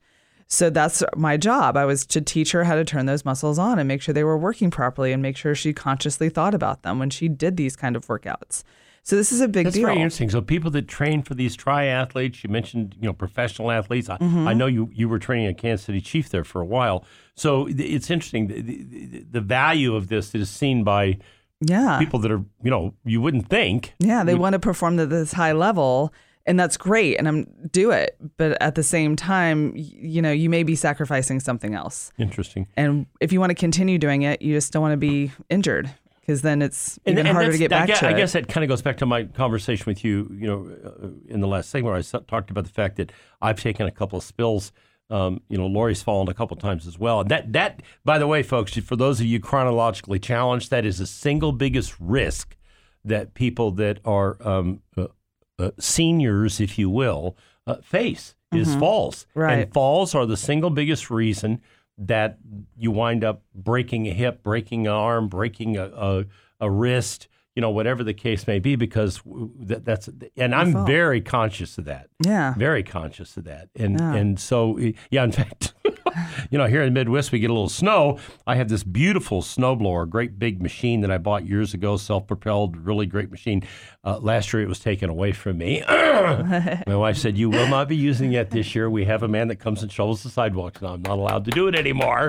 So 0.48 0.68
that's 0.68 1.04
my 1.14 1.36
job. 1.36 1.76
I 1.76 1.84
was 1.84 2.04
to 2.06 2.20
teach 2.20 2.50
her 2.50 2.64
how 2.64 2.74
to 2.74 2.84
turn 2.84 3.06
those 3.06 3.24
muscles 3.24 3.60
on 3.60 3.78
and 3.78 3.86
make 3.86 4.02
sure 4.02 4.12
they 4.12 4.24
were 4.24 4.36
working 4.36 4.72
properly 4.72 5.12
and 5.12 5.22
make 5.22 5.36
sure 5.36 5.54
she 5.54 5.72
consciously 5.72 6.30
thought 6.30 6.52
about 6.52 6.82
them 6.82 6.98
when 6.98 7.10
she 7.10 7.28
did 7.28 7.56
these 7.56 7.76
kind 7.76 7.94
of 7.94 8.04
workouts. 8.08 8.64
So 9.04 9.14
this 9.14 9.30
is 9.30 9.40
a 9.40 9.46
big 9.46 9.66
That's 9.66 9.76
deal. 9.76 9.86
very 9.86 9.98
interesting. 9.98 10.28
So 10.28 10.40
people 10.40 10.72
that 10.72 10.88
train 10.88 11.22
for 11.22 11.34
these 11.34 11.56
triathletes, 11.56 12.42
you 12.42 12.50
mentioned, 12.50 12.96
you 13.00 13.06
know, 13.06 13.12
professional 13.12 13.70
athletes. 13.70 14.08
I, 14.08 14.18
Mm-hmm. 14.18 14.48
I 14.48 14.52
know 14.52 14.66
you 14.66 14.90
you 14.92 15.08
were 15.08 15.20
training 15.20 15.46
at 15.46 15.58
Kansas 15.58 15.86
City 15.86 16.00
Chief 16.00 16.28
there 16.28 16.42
for 16.42 16.60
a 16.60 16.66
while. 16.66 17.04
So 17.36 17.68
it's 17.70 18.10
interesting. 18.10 18.48
The, 18.48 18.62
the, 18.62 19.26
the 19.30 19.40
value 19.40 19.94
of 19.94 20.08
this 20.08 20.34
is 20.34 20.50
seen 20.50 20.82
by 20.82 21.18
Yeah. 21.60 21.98
people 21.98 22.20
that 22.20 22.30
are, 22.30 22.42
you 22.62 22.70
know, 22.70 22.94
you 23.04 23.20
wouldn't 23.20 23.48
think. 23.48 23.94
yeah, 23.98 24.22
they 24.24 24.34
want 24.34 24.52
to 24.54 24.58
perform 24.58 24.98
at 25.00 25.10
this 25.10 25.32
high 25.32 25.52
level 25.52 26.12
and 26.46 26.58
that's 26.58 26.76
great 26.76 27.16
and 27.18 27.26
I'm 27.28 27.46
do 27.72 27.90
it, 27.90 28.16
but 28.38 28.56
at 28.62 28.74
the 28.74 28.82
same 28.82 29.16
time, 29.16 29.72
you 29.76 30.22
know, 30.22 30.32
you 30.32 30.48
may 30.48 30.62
be 30.62 30.74
sacrificing 30.76 31.40
something 31.40 31.74
else. 31.74 32.12
Interesting. 32.18 32.66
And 32.76 33.06
if 33.20 33.32
you 33.32 33.40
want 33.40 33.50
to 33.50 33.54
continue 33.54 33.98
doing 33.98 34.22
it, 34.22 34.40
you 34.40 34.54
just 34.54 34.72
don't 34.72 34.80
want 34.82 34.92
to 34.92 34.96
be 34.96 35.32
injured 35.50 35.90
because 36.20 36.42
then 36.42 36.62
it's 36.62 36.98
even 37.06 37.26
harder 37.26 37.52
to 37.52 37.58
get 37.58 37.72
I 37.72 37.78
back 37.80 37.86
guess, 37.88 38.00
to 38.00 38.08
I 38.08 38.12
guess 38.12 38.32
that 38.32 38.48
kind 38.48 38.62
of 38.64 38.68
goes 38.68 38.80
back 38.82 38.96
to 38.98 39.06
my 39.06 39.24
conversation 39.24 39.84
with 39.86 40.04
you, 40.04 40.30
you 40.38 40.46
know, 40.46 40.70
uh, 40.84 41.08
in 41.28 41.40
the 41.40 41.46
last 41.48 41.70
segment 41.70 41.86
where 41.86 41.96
I 41.96 42.00
s- 42.00 42.14
talked 42.28 42.50
about 42.50 42.64
the 42.64 42.70
fact 42.70 42.96
that 42.96 43.12
I've 43.42 43.60
taken 43.60 43.86
a 43.86 43.90
couple 43.90 44.16
of 44.18 44.24
spills. 44.24 44.70
Um, 45.10 45.40
you 45.48 45.56
know, 45.56 45.66
Lori's 45.66 46.02
fallen 46.02 46.28
a 46.28 46.34
couple 46.34 46.56
times 46.56 46.86
as 46.86 46.98
well. 46.98 47.20
And 47.20 47.30
that, 47.30 47.52
that, 47.54 47.82
by 48.04 48.18
the 48.18 48.26
way, 48.26 48.42
folks, 48.42 48.76
for 48.76 48.94
those 48.94 49.20
of 49.20 49.26
you 49.26 49.40
chronologically 49.40 50.18
challenged, 50.18 50.70
that 50.70 50.84
is 50.84 50.98
the 50.98 51.06
single 51.06 51.52
biggest 51.52 51.94
risk 51.98 52.56
that 53.04 53.32
people 53.32 53.70
that 53.72 54.00
are 54.04 54.36
um, 54.46 54.82
uh, 54.98 55.06
uh, 55.58 55.70
seniors, 55.78 56.60
if 56.60 56.78
you 56.78 56.90
will, 56.90 57.36
uh, 57.66 57.76
face 57.76 58.34
is 58.52 58.74
falls. 58.76 59.26
Mm-hmm. 59.30 59.40
Right. 59.40 59.58
And 59.60 59.72
falls 59.72 60.14
are 60.14 60.26
the 60.26 60.36
single 60.36 60.70
biggest 60.70 61.10
reason 61.10 61.60
that 61.98 62.38
you 62.76 62.90
wind 62.90 63.24
up 63.24 63.42
breaking 63.54 64.06
a 64.08 64.12
hip, 64.12 64.42
breaking 64.42 64.86
an 64.86 64.92
arm, 64.92 65.28
breaking 65.28 65.76
a, 65.76 65.86
a, 65.86 66.24
a 66.60 66.70
wrist, 66.70 67.28
you 67.58 67.60
know, 67.60 67.70
whatever 67.70 68.04
the 68.04 68.14
case 68.14 68.46
may 68.46 68.60
be, 68.60 68.76
because 68.76 69.20
that, 69.26 69.84
that's, 69.84 70.08
and 70.36 70.54
I'm 70.54 70.72
fault. 70.74 70.86
very 70.86 71.20
conscious 71.20 71.76
of 71.76 71.86
that. 71.86 72.06
Yeah. 72.24 72.54
Very 72.56 72.84
conscious 72.84 73.36
of 73.36 73.42
that. 73.46 73.68
And, 73.74 73.98
Yeah. 73.98 74.14
and 74.14 74.38
so, 74.38 74.78
yeah, 75.10 75.24
in 75.24 75.32
fact, 75.40 75.74
you 76.52 76.56
know, 76.56 76.66
here 76.66 76.82
in 76.82 76.94
the 76.94 77.00
Midwest, 77.00 77.32
we 77.32 77.40
get 77.40 77.50
a 77.50 77.52
little 77.52 77.68
snow. 77.68 78.20
I 78.46 78.54
have 78.54 78.68
this 78.68 78.84
beautiful 78.84 79.42
snowblower, 79.42 80.08
great 80.08 80.38
big 80.38 80.62
machine 80.62 81.00
that 81.00 81.10
I 81.10 81.18
bought 81.18 81.46
years 81.46 81.74
ago, 81.74 81.96
self 81.96 82.28
propelled, 82.28 82.76
really 82.76 83.06
great 83.06 83.32
machine. 83.32 83.64
Uh, 84.04 84.18
last 84.20 84.52
year 84.52 84.62
it 84.62 84.68
was 84.68 84.78
taken 84.78 85.10
away 85.10 85.32
from 85.32 85.58
me. 85.58 85.82
My 85.88 86.96
wife 86.96 87.16
said, 87.18 87.36
You 87.36 87.50
will 87.50 87.66
not 87.68 87.88
be 87.88 87.96
using 87.96 88.34
it 88.34 88.50
this 88.50 88.72
year. 88.76 88.88
We 88.88 89.04
have 89.06 89.24
a 89.24 89.28
man 89.28 89.48
that 89.48 89.56
comes 89.56 89.82
and 89.82 89.90
shovels 89.90 90.22
the 90.22 90.30
sidewalks, 90.30 90.80
and 90.80 90.88
I'm 90.90 91.02
not 91.02 91.18
allowed 91.18 91.44
to 91.46 91.50
do 91.50 91.66
it 91.66 91.74
anymore 91.74 92.28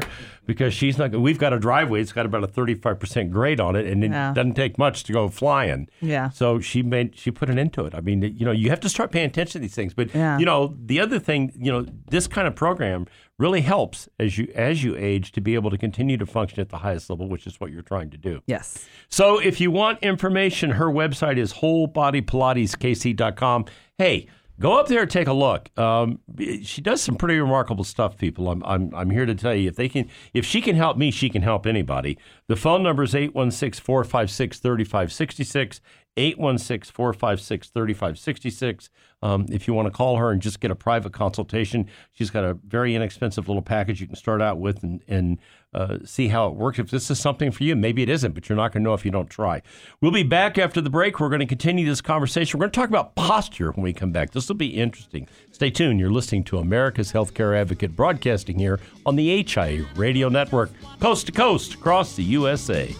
because 0.49 0.73
she's 0.73 0.97
not. 0.97 1.11
We've 1.11 1.37
got 1.37 1.53
a 1.53 1.59
driveway, 1.59 2.01
it's 2.01 2.11
got 2.11 2.25
about 2.25 2.43
a 2.43 2.47
35% 2.47 3.29
grade 3.31 3.59
on 3.59 3.75
it, 3.75 3.85
and 3.85 4.03
it 4.03 4.09
Yeah. 4.11 4.33
doesn't 4.33 4.55
take 4.55 4.77
much 4.79 5.03
to 5.05 5.13
go 5.13 5.29
flying. 5.29 5.87
Yeah. 6.01 6.29
So 6.29 6.59
she 6.59 6.81
made 6.81 7.15
she 7.15 7.29
put 7.31 7.49
an 7.49 7.57
end 7.59 7.71
to 7.73 7.85
it. 7.85 7.93
I 7.95 8.01
mean, 8.01 8.21
you 8.37 8.45
know, 8.45 8.51
you 8.51 8.69
have 8.71 8.79
to 8.81 8.89
start 8.89 9.11
paying 9.11 9.27
attention 9.27 9.53
to 9.53 9.59
these 9.59 9.75
things. 9.75 9.93
But 9.93 10.13
Yeah. 10.13 10.37
you 10.39 10.45
know, 10.45 10.75
the 10.83 10.99
other 10.99 11.19
thing, 11.19 11.51
you 11.55 11.71
know, 11.71 11.85
this 12.09 12.27
kind 12.27 12.47
of 12.47 12.55
program 12.55 13.05
really 13.37 13.61
helps 13.61 14.09
as 14.19 14.37
you 14.37 14.51
as 14.55 14.83
you 14.83 14.95
age 14.97 15.31
to 15.33 15.39
be 15.41 15.53
able 15.55 15.69
to 15.69 15.77
continue 15.77 16.17
to 16.17 16.25
function 16.25 16.59
at 16.59 16.67
the 16.69 16.79
highest 16.79 17.09
level, 17.09 17.29
which 17.29 17.47
is 17.47 17.59
what 17.61 17.71
you're 17.71 17.81
trying 17.83 18.09
to 18.09 18.17
do. 18.17 18.41
Yes. 18.47 18.85
So 19.07 19.37
if 19.39 19.61
you 19.61 19.71
want 19.71 19.99
information, 19.99 20.71
her 20.71 20.87
website 20.87 21.37
is 21.37 21.53
wholebodypilateskc.com. 21.53 23.65
Hey, 23.97 24.27
Go 24.59 24.77
up 24.77 24.87
there 24.87 25.03
and 25.03 25.09
take 25.09 25.27
a 25.27 25.33
look. 25.33 25.69
Um, 25.79 26.19
she 26.63 26.81
does 26.81 27.01
some 27.01 27.15
pretty 27.15 27.39
remarkable 27.39 27.85
stuff, 27.85 28.17
people. 28.17 28.49
I'm, 28.49 28.61
I'm, 28.65 28.93
I'm 28.93 29.09
here 29.09 29.25
to 29.25 29.33
tell 29.33 29.55
you 29.55 29.69
if 29.69 29.77
they 29.77 29.87
can, 29.87 30.09
if 30.33 30.45
she 30.45 30.61
can 30.61 30.75
help 30.75 30.97
me, 30.97 31.11
she 31.11 31.29
can 31.29 31.43
help 31.43 31.65
anybody. 31.65 32.17
The 32.47 32.57
phone 32.57 32.83
number 32.83 33.03
is 33.03 33.15
816 33.15 33.81
456 33.81 34.59
3566. 34.59 35.81
816 36.19 36.91
456 36.93 37.69
3566. 37.69 38.89
Um, 39.21 39.45
If 39.49 39.67
you 39.67 39.73
want 39.73 39.87
to 39.87 39.91
call 39.91 40.17
her 40.17 40.31
and 40.31 40.41
just 40.41 40.59
get 40.59 40.71
a 40.71 40.75
private 40.75 41.11
consultation, 41.11 41.87
she's 42.13 42.29
got 42.29 42.43
a 42.43 42.53
very 42.65 42.95
inexpensive 42.95 43.47
little 43.47 43.61
package 43.61 43.99
you 43.99 44.07
can 44.07 44.15
start 44.15 44.41
out 44.41 44.59
with 44.59 44.81
and, 44.83 45.01
and 45.07 45.39
uh, 45.73 45.97
see 46.05 46.29
how 46.29 46.47
it 46.47 46.55
works. 46.55 46.79
If 46.79 46.89
this 46.89 47.11
is 47.11 47.19
something 47.19 47.51
for 47.51 47.63
you, 47.63 47.75
maybe 47.75 48.01
it 48.01 48.09
isn't, 48.09 48.33
but 48.33 48.47
you're 48.47 48.55
not 48.55 48.71
going 48.71 48.81
to 48.83 48.89
know 48.89 48.93
if 48.93 49.03
you 49.05 49.11
don't 49.11 49.29
try. 49.29 49.61
We'll 50.01 50.11
be 50.11 50.23
back 50.23 50.57
after 50.57 50.79
the 50.81 50.89
break. 50.89 51.19
We're 51.19 51.29
going 51.29 51.41
to 51.41 51.45
continue 51.45 51.85
this 51.85 52.01
conversation. 52.01 52.57
We're 52.57 52.63
going 52.63 52.71
to 52.71 52.79
talk 52.79 52.89
about 52.89 53.15
posture 53.15 53.71
when 53.71 53.83
we 53.83 53.93
come 53.93 54.11
back. 54.11 54.31
This 54.31 54.47
will 54.47 54.55
be 54.55 54.67
interesting. 54.69 55.27
Stay 55.51 55.69
tuned. 55.69 55.99
You're 55.99 56.11
listening 56.11 56.43
to 56.45 56.57
America's 56.57 57.11
Healthcare 57.11 57.59
Advocate 57.59 57.95
broadcasting 57.95 58.57
here 58.57 58.79
on 59.05 59.15
the 59.15 59.43
HIA 59.43 59.85
Radio 59.95 60.29
Network, 60.29 60.71
coast 60.99 61.25
to 61.27 61.31
coast 61.31 61.73
across 61.75 62.15
the 62.15 62.23
USA. 62.23 62.95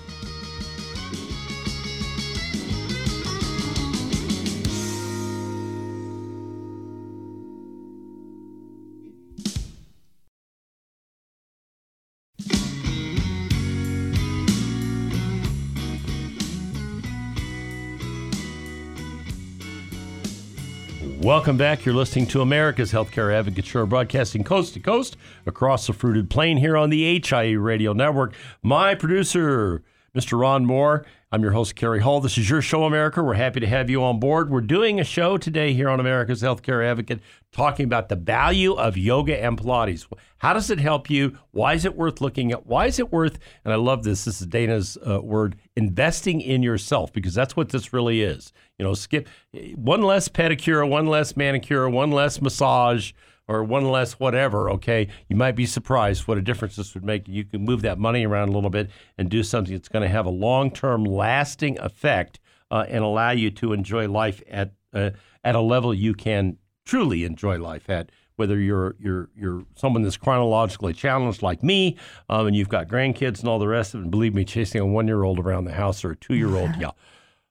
Welcome 21.29 21.57
back. 21.57 21.85
You're 21.85 21.93
listening 21.93 22.25
to 22.29 22.41
America's 22.41 22.91
Healthcare 22.91 23.31
Advocate 23.31 23.63
Show, 23.63 23.85
broadcasting 23.85 24.43
coast 24.43 24.73
to 24.73 24.79
coast 24.79 25.15
across 25.45 25.85
the 25.85 25.93
fruited 25.93 26.27
plain 26.27 26.57
here 26.57 26.75
on 26.75 26.89
the 26.89 27.19
HIE 27.19 27.51
Radio 27.51 27.93
Network. 27.93 28.33
My 28.63 28.95
producer, 28.95 29.83
Mr. 30.15 30.39
Ron 30.39 30.65
Moore. 30.65 31.05
I'm 31.31 31.43
your 31.43 31.51
host, 31.51 31.75
Gary 31.75 31.99
Hall. 31.99 32.21
This 32.21 32.37
is 32.37 32.49
your 32.49 32.61
show, 32.61 32.85
America. 32.85 33.21
We're 33.21 33.35
happy 33.35 33.59
to 33.59 33.67
have 33.67 33.89
you 33.89 34.03
on 34.03 34.19
board. 34.19 34.49
We're 34.49 34.61
doing 34.61 34.99
a 34.99 35.03
show 35.03 35.37
today 35.37 35.73
here 35.73 35.87
on 35.87 35.99
America's 35.99 36.41
Healthcare 36.41 36.83
Advocate 36.83 37.19
talking 37.51 37.85
about 37.85 38.09
the 38.09 38.15
value 38.15 38.73
of 38.73 38.97
yoga 38.97 39.39
and 39.39 39.55
Pilates. 39.55 40.07
How 40.39 40.53
does 40.53 40.71
it 40.71 40.79
help 40.79 41.09
you? 41.09 41.37
Why 41.51 41.75
is 41.75 41.85
it 41.85 41.95
worth 41.95 42.19
looking 42.19 42.51
at? 42.51 42.65
Why 42.65 42.87
is 42.87 42.97
it 42.97 43.11
worth, 43.11 43.37
and 43.63 43.71
I 43.71 43.77
love 43.77 44.03
this, 44.03 44.25
this 44.25 44.41
is 44.41 44.47
Dana's 44.47 44.97
uh, 45.07 45.21
word, 45.21 45.55
investing 45.75 46.41
in 46.41 46.63
yourself, 46.63 47.13
because 47.13 47.35
that's 47.35 47.55
what 47.55 47.69
this 47.69 47.93
really 47.93 48.23
is. 48.23 48.51
You 48.79 48.85
know, 48.85 48.95
skip 48.95 49.29
one 49.75 50.01
less 50.01 50.29
pedicure, 50.29 50.87
one 50.87 51.05
less 51.05 51.37
manicure, 51.37 51.87
one 51.89 52.11
less 52.11 52.41
massage, 52.41 53.11
or 53.49 53.63
one 53.63 53.89
less 53.89 54.13
whatever, 54.13 54.69
okay, 54.69 55.07
you 55.27 55.35
might 55.35 55.55
be 55.55 55.65
surprised 55.65 56.27
what 56.27 56.37
a 56.37 56.41
difference 56.41 56.75
this 56.75 56.93
would 56.93 57.03
make. 57.03 57.27
You 57.27 57.43
can 57.43 57.65
move 57.65 57.81
that 57.81 57.97
money 57.97 58.23
around 58.23 58.49
a 58.49 58.51
little 58.51 58.69
bit 58.69 58.91
and 59.17 59.27
do 59.27 59.41
something 59.41 59.73
that's 59.73 59.89
going 59.89 60.03
to 60.03 60.07
have 60.07 60.27
a 60.27 60.29
long 60.29 60.69
term, 60.69 61.03
lasting 61.03 61.79
effect 61.79 62.39
uh, 62.69 62.85
and 62.87 63.03
allow 63.03 63.31
you 63.31 63.49
to 63.49 63.73
enjoy 63.73 64.07
life 64.07 64.43
at 64.47 64.73
uh, 64.93 65.09
at 65.43 65.55
a 65.55 65.61
level 65.61 65.93
you 65.93 66.13
can 66.13 66.57
truly 66.85 67.23
enjoy 67.23 67.57
life 67.57 67.89
at. 67.89 68.11
Whether 68.35 68.59
you're 68.59 68.95
you're 68.99 69.29
you're 69.35 69.65
someone 69.75 70.03
that's 70.03 70.15
chronologically 70.15 70.93
challenged 70.93 71.41
like 71.41 71.63
me, 71.63 71.97
um, 72.29 72.45
and 72.45 72.55
you've 72.55 72.69
got 72.69 72.87
grandkids 72.87 73.39
and 73.39 73.49
all 73.49 73.57
the 73.57 73.67
rest 73.67 73.95
of 73.95 74.01
it, 74.01 74.03
and 74.03 74.11
believe 74.11 74.35
me, 74.35 74.45
chasing 74.45 74.79
a 74.79 74.85
one 74.85 75.07
year 75.07 75.23
old 75.23 75.39
around 75.39 75.65
the 75.65 75.73
house 75.73 76.05
or 76.05 76.11
a 76.11 76.15
two 76.15 76.35
year 76.35 76.55
old, 76.55 76.69
yeah. 76.79 76.91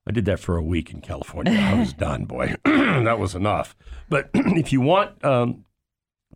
I 0.07 0.11
did 0.11 0.25
that 0.25 0.41
for 0.41 0.57
a 0.57 0.63
week 0.63 0.91
in 0.91 1.03
California. 1.03 1.53
I 1.53 1.79
was 1.79 1.93
done, 1.93 2.25
boy. 2.25 2.55
that 2.65 3.19
was 3.19 3.35
enough. 3.35 3.77
But 4.09 4.31
if 4.35 4.73
you 4.73 4.81
want 4.81 5.23
um, 5.23 5.67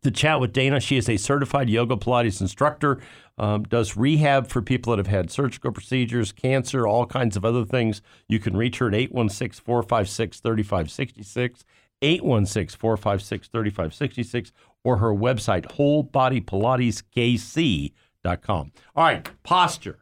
to 0.03 0.11
chat 0.11 0.41
with 0.41 0.53
Dana. 0.53 0.81
She 0.81 0.97
is 0.97 1.09
a 1.09 1.17
certified 1.17 1.71
yoga 1.71 1.97
Pilates 1.97 2.41
instructor, 2.41 3.01
um, 3.39 3.63
does 3.65 3.97
rehab 3.97 4.49
for 4.49 4.61
people 4.61 4.91
that 4.91 4.99
have 4.99 5.07
had 5.07 5.31
surgical 5.31 5.73
procedures, 5.73 6.33
cancer, 6.33 6.87
all 6.87 7.07
kinds 7.07 7.37
of 7.37 7.45
other 7.45 7.65
things. 7.65 8.03
You 8.29 8.39
can 8.39 8.57
reach 8.57 8.79
her 8.79 8.89
at 8.89 8.95
816 8.95 9.65
456 9.65 10.41
3566, 10.41 11.65
816 12.03 12.79
456 12.79 13.49
3566, 13.49 14.53
or 14.85 14.99
her 14.99 15.15
website, 15.15 15.65
wholebodypilateskc.com. 15.77 18.73
All 18.97 19.05
right, 19.05 19.29
posture. 19.43 19.99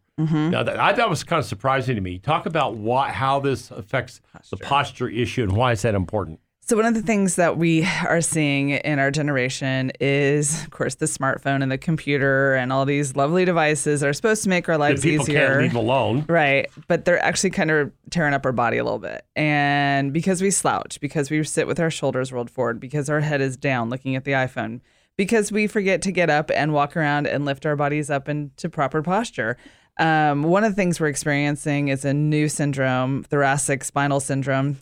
Now, 0.50 0.62
that, 0.62 0.78
I 0.78 0.92
thought 0.94 1.08
was 1.08 1.24
kind 1.24 1.40
of 1.40 1.46
surprising 1.46 1.94
to 1.94 2.02
me. 2.02 2.18
Talk 2.18 2.44
about 2.44 2.76
why, 2.76 3.10
how 3.10 3.40
this 3.40 3.70
affects 3.70 4.20
the 4.50 4.58
posture 4.58 5.08
issue 5.08 5.44
and 5.44 5.52
why 5.52 5.72
is 5.72 5.80
that 5.82 5.94
important? 5.94 6.40
So 6.70 6.76
one 6.76 6.86
of 6.86 6.94
the 6.94 7.02
things 7.02 7.34
that 7.34 7.56
we 7.56 7.84
are 8.06 8.20
seeing 8.20 8.70
in 8.70 9.00
our 9.00 9.10
generation 9.10 9.90
is, 9.98 10.62
of 10.62 10.70
course, 10.70 10.94
the 10.94 11.06
smartphone 11.06 11.64
and 11.64 11.72
the 11.72 11.76
computer 11.76 12.54
and 12.54 12.72
all 12.72 12.84
these 12.84 13.16
lovely 13.16 13.44
devices 13.44 14.04
are 14.04 14.12
supposed 14.12 14.44
to 14.44 14.48
make 14.48 14.68
our 14.68 14.78
lives 14.78 15.02
people 15.02 15.24
easier. 15.24 15.48
can't 15.48 15.62
leave 15.62 15.74
alone. 15.74 16.24
Right. 16.28 16.70
But 16.86 17.06
they're 17.06 17.20
actually 17.24 17.50
kind 17.50 17.72
of 17.72 17.90
tearing 18.10 18.34
up 18.34 18.46
our 18.46 18.52
body 18.52 18.78
a 18.78 18.84
little 18.84 19.00
bit. 19.00 19.26
And 19.34 20.12
because 20.12 20.40
we 20.40 20.52
slouch, 20.52 21.00
because 21.00 21.28
we 21.28 21.42
sit 21.42 21.66
with 21.66 21.80
our 21.80 21.90
shoulders 21.90 22.32
rolled 22.32 22.52
forward, 22.52 22.78
because 22.78 23.10
our 23.10 23.18
head 23.18 23.40
is 23.40 23.56
down 23.56 23.90
looking 23.90 24.14
at 24.14 24.22
the 24.22 24.30
iPhone, 24.30 24.80
because 25.16 25.50
we 25.50 25.66
forget 25.66 26.02
to 26.02 26.12
get 26.12 26.30
up 26.30 26.52
and 26.54 26.72
walk 26.72 26.96
around 26.96 27.26
and 27.26 27.44
lift 27.44 27.66
our 27.66 27.74
bodies 27.74 28.10
up 28.10 28.28
into 28.28 28.70
proper 28.70 29.02
posture. 29.02 29.56
Um, 29.98 30.44
one 30.44 30.62
of 30.62 30.70
the 30.70 30.76
things 30.76 31.00
we're 31.00 31.08
experiencing 31.08 31.88
is 31.88 32.04
a 32.04 32.14
new 32.14 32.48
syndrome, 32.48 33.24
thoracic 33.24 33.82
spinal 33.82 34.20
syndrome, 34.20 34.76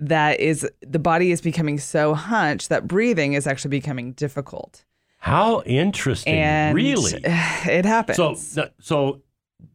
that 0.00 0.40
is 0.40 0.68
the 0.80 0.98
body 0.98 1.30
is 1.30 1.40
becoming 1.40 1.78
so 1.78 2.14
hunched 2.14 2.68
that 2.70 2.88
breathing 2.88 3.34
is 3.34 3.46
actually 3.46 3.70
becoming 3.70 4.12
difficult. 4.12 4.84
How 5.18 5.60
interesting. 5.62 6.34
And 6.34 6.74
really? 6.74 7.12
it 7.24 7.84
happens. 7.84 8.16
So, 8.16 8.70
so 8.80 9.20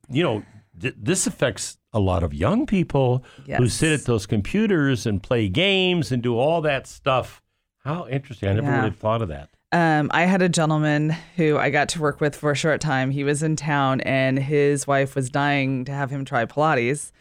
you 0.10 0.24
know, 0.24 0.44
th- 0.82 0.96
this 0.98 1.28
affects 1.28 1.78
a 1.94 2.00
lot 2.00 2.24
of 2.24 2.34
young 2.34 2.66
people 2.66 3.24
who 3.46 3.70
sit 3.70 3.94
at 4.00 4.06
those 4.06 4.26
computers 4.26 5.06
and 5.06 5.22
play 5.24 5.48
games 5.48 6.12
and 6.12 6.22
do 6.22 6.38
all 6.38 6.62
that 6.62 6.88
stuff. 6.88 7.42
How 7.84 8.08
interesting! 8.08 8.50
I 8.50 8.54
never 8.54 8.68
Yeah. 8.68 8.78
really 8.80 8.92
thought 8.96 9.22
of 9.22 9.28
that. 9.30 9.50
Um, 9.72 10.10
I 10.14 10.24
had 10.24 10.42
a 10.42 10.50
gentleman 10.50 11.16
who 11.36 11.58
I 11.58 11.70
got 11.70 11.90
to 11.90 12.02
work 12.02 12.20
with 12.22 12.36
for 12.36 12.50
a 12.50 12.56
short 12.56 12.82
time. 12.82 13.12
He 13.12 13.24
was 13.24 13.44
in 13.44 13.56
town 13.56 14.02
and 14.02 14.40
his 14.40 14.88
wife 14.88 15.16
was 15.16 15.30
dying 15.30 15.86
to 15.86 15.92
have 15.92 16.10
him 16.10 16.26
try 16.26 16.46
Pilates. 16.46 17.12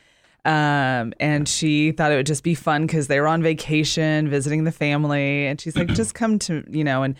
Um, 0.44 1.14
and 1.20 1.48
she 1.48 1.92
thought 1.92 2.12
it 2.12 2.16
would 2.16 2.26
just 2.26 2.42
be 2.44 2.54
fun 2.54 2.86
because 2.86 3.06
they 3.06 3.18
were 3.18 3.26
on 3.28 3.42
vacation 3.42 4.28
visiting 4.28 4.64
the 4.64 4.72
family. 4.72 5.46
And 5.46 5.60
she's 5.60 5.76
like, 5.76 5.88
just 5.94 6.14
come 6.14 6.38
to, 6.40 6.62
you 6.68 6.84
know, 6.84 7.02
and 7.02 7.16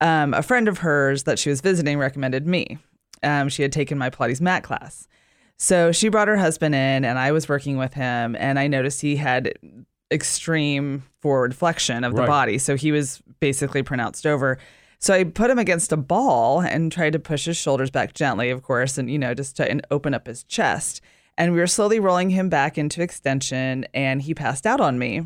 um, 0.00 0.32
a 0.32 0.42
friend 0.42 0.68
of 0.68 0.78
hers 0.78 1.24
that 1.24 1.38
she 1.40 1.50
was 1.50 1.60
visiting 1.60 1.98
recommended 1.98 2.46
me. 2.46 2.78
Um, 3.22 3.48
she 3.48 3.62
had 3.62 3.72
taken 3.72 3.98
my 3.98 4.10
Pilates 4.10 4.40
mat 4.40 4.62
class. 4.62 5.08
So 5.56 5.90
she 5.90 6.08
brought 6.08 6.28
her 6.28 6.36
husband 6.36 6.76
in, 6.76 7.04
and 7.04 7.18
I 7.18 7.32
was 7.32 7.48
working 7.48 7.78
with 7.78 7.94
him, 7.94 8.36
and 8.38 8.60
I 8.60 8.68
noticed 8.68 9.00
he 9.00 9.16
had 9.16 9.54
extreme 10.12 11.02
forward 11.20 11.54
flexion 11.54 12.04
of 12.04 12.14
the 12.14 12.20
Right. 12.22 12.28
body. 12.28 12.58
So 12.58 12.76
he 12.76 12.92
was 12.92 13.20
basically 13.40 13.82
pronounced 13.82 14.24
over. 14.24 14.58
So 15.00 15.14
I 15.14 15.24
put 15.24 15.50
him 15.50 15.58
against 15.58 15.92
a 15.92 15.96
ball 15.96 16.60
and 16.60 16.90
tried 16.90 17.12
to 17.14 17.18
push 17.18 17.44
his 17.44 17.56
shoulders 17.56 17.90
back 17.90 18.14
gently, 18.14 18.50
of 18.50 18.62
course, 18.62 18.98
and 18.98 19.10
you 19.10 19.18
know, 19.18 19.34
just 19.34 19.56
to 19.56 19.68
and 19.68 19.84
open 19.90 20.14
up 20.14 20.26
his 20.28 20.44
chest. 20.44 21.00
And 21.38 21.54
we 21.54 21.60
were 21.60 21.68
slowly 21.68 22.00
rolling 22.00 22.30
him 22.30 22.50
back 22.50 22.76
into 22.76 23.00
extension, 23.00 23.86
and 23.94 24.20
he 24.20 24.34
passed 24.34 24.66
out 24.66 24.80
on 24.80 24.98
me. 24.98 25.24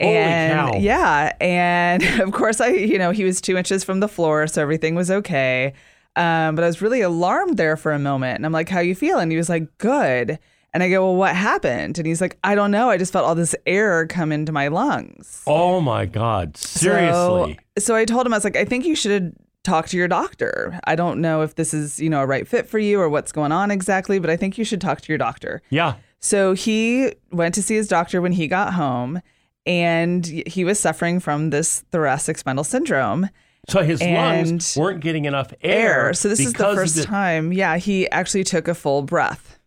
Holy 0.00 0.16
and 0.16 0.80
yeah, 0.80 1.32
and 1.40 2.02
of 2.20 2.30
course 2.30 2.60
I, 2.60 2.68
you 2.68 2.98
know, 2.98 3.10
he 3.10 3.24
was 3.24 3.40
two 3.40 3.56
inches 3.56 3.82
from 3.82 3.98
the 3.98 4.08
floor, 4.08 4.46
so 4.46 4.62
everything 4.62 4.94
was 4.94 5.10
okay. 5.10 5.74
Um, 6.14 6.54
but 6.54 6.62
I 6.62 6.68
was 6.68 6.80
really 6.80 7.00
alarmed 7.00 7.56
there 7.56 7.76
for 7.76 7.92
a 7.92 7.98
moment, 7.98 8.36
and 8.36 8.46
I'm 8.46 8.52
like, 8.52 8.68
"How 8.68 8.78
you 8.78 8.94
feeling?" 8.94 9.30
He 9.30 9.36
was 9.36 9.48
like, 9.48 9.76
"Good." 9.78 10.38
And 10.72 10.82
I 10.82 10.88
go, 10.88 11.04
"Well, 11.04 11.16
what 11.16 11.34
happened?" 11.34 11.98
And 11.98 12.06
he's 12.06 12.20
like, 12.20 12.38
"I 12.44 12.54
don't 12.54 12.70
know. 12.70 12.88
I 12.88 12.96
just 12.96 13.12
felt 13.12 13.24
all 13.24 13.34
this 13.34 13.56
air 13.66 14.06
come 14.06 14.30
into 14.30 14.52
my 14.52 14.68
lungs." 14.68 15.42
Oh 15.48 15.80
my 15.80 16.06
God! 16.06 16.56
Seriously. 16.56 17.58
So, 17.76 17.84
so 17.86 17.96
I 17.96 18.04
told 18.04 18.24
him, 18.24 18.32
I 18.32 18.36
was 18.36 18.44
like, 18.44 18.56
I 18.56 18.64
think 18.64 18.86
you 18.86 18.94
should 18.94 19.34
talk 19.64 19.88
to 19.88 19.96
your 19.96 20.08
doctor. 20.08 20.78
I 20.84 20.94
don't 20.96 21.20
know 21.20 21.42
if 21.42 21.54
this 21.56 21.74
is, 21.74 22.00
you 22.00 22.08
know, 22.08 22.20
a 22.22 22.26
right 22.26 22.46
fit 22.48 22.66
for 22.68 22.78
you 22.78 23.00
or 23.00 23.08
what's 23.08 23.32
going 23.32 23.52
on 23.52 23.70
exactly, 23.70 24.18
but 24.18 24.30
I 24.30 24.36
think 24.36 24.56
you 24.58 24.64
should 24.64 24.80
talk 24.80 25.00
to 25.02 25.08
your 25.12 25.18
doctor. 25.18 25.62
yeah. 25.70 25.94
So 26.20 26.52
he 26.54 27.12
went 27.30 27.54
to 27.54 27.62
see 27.62 27.76
his 27.76 27.86
doctor 27.86 28.20
when 28.20 28.32
he 28.32 28.48
got 28.48 28.74
home 28.74 29.20
and 29.66 30.26
he 30.26 30.64
was 30.64 30.80
suffering 30.80 31.20
from 31.20 31.50
this 31.50 31.84
thoracic 31.92 32.38
spinal 32.38 32.64
syndrome 32.64 33.28
So 33.68 33.82
his 33.84 34.00
lungs 34.02 34.76
weren't 34.76 35.00
getting 35.00 35.26
enough 35.26 35.52
air. 35.62 36.06
air. 36.06 36.14
So 36.14 36.28
this 36.28 36.40
is 36.40 36.54
the 36.54 36.74
first 36.74 37.04
time, 37.04 37.52
yeah, 37.52 37.76
he 37.76 38.08
actually 38.10 38.42
took 38.44 38.66
a 38.66 38.74
full 38.74 39.02
breath. 39.02 39.57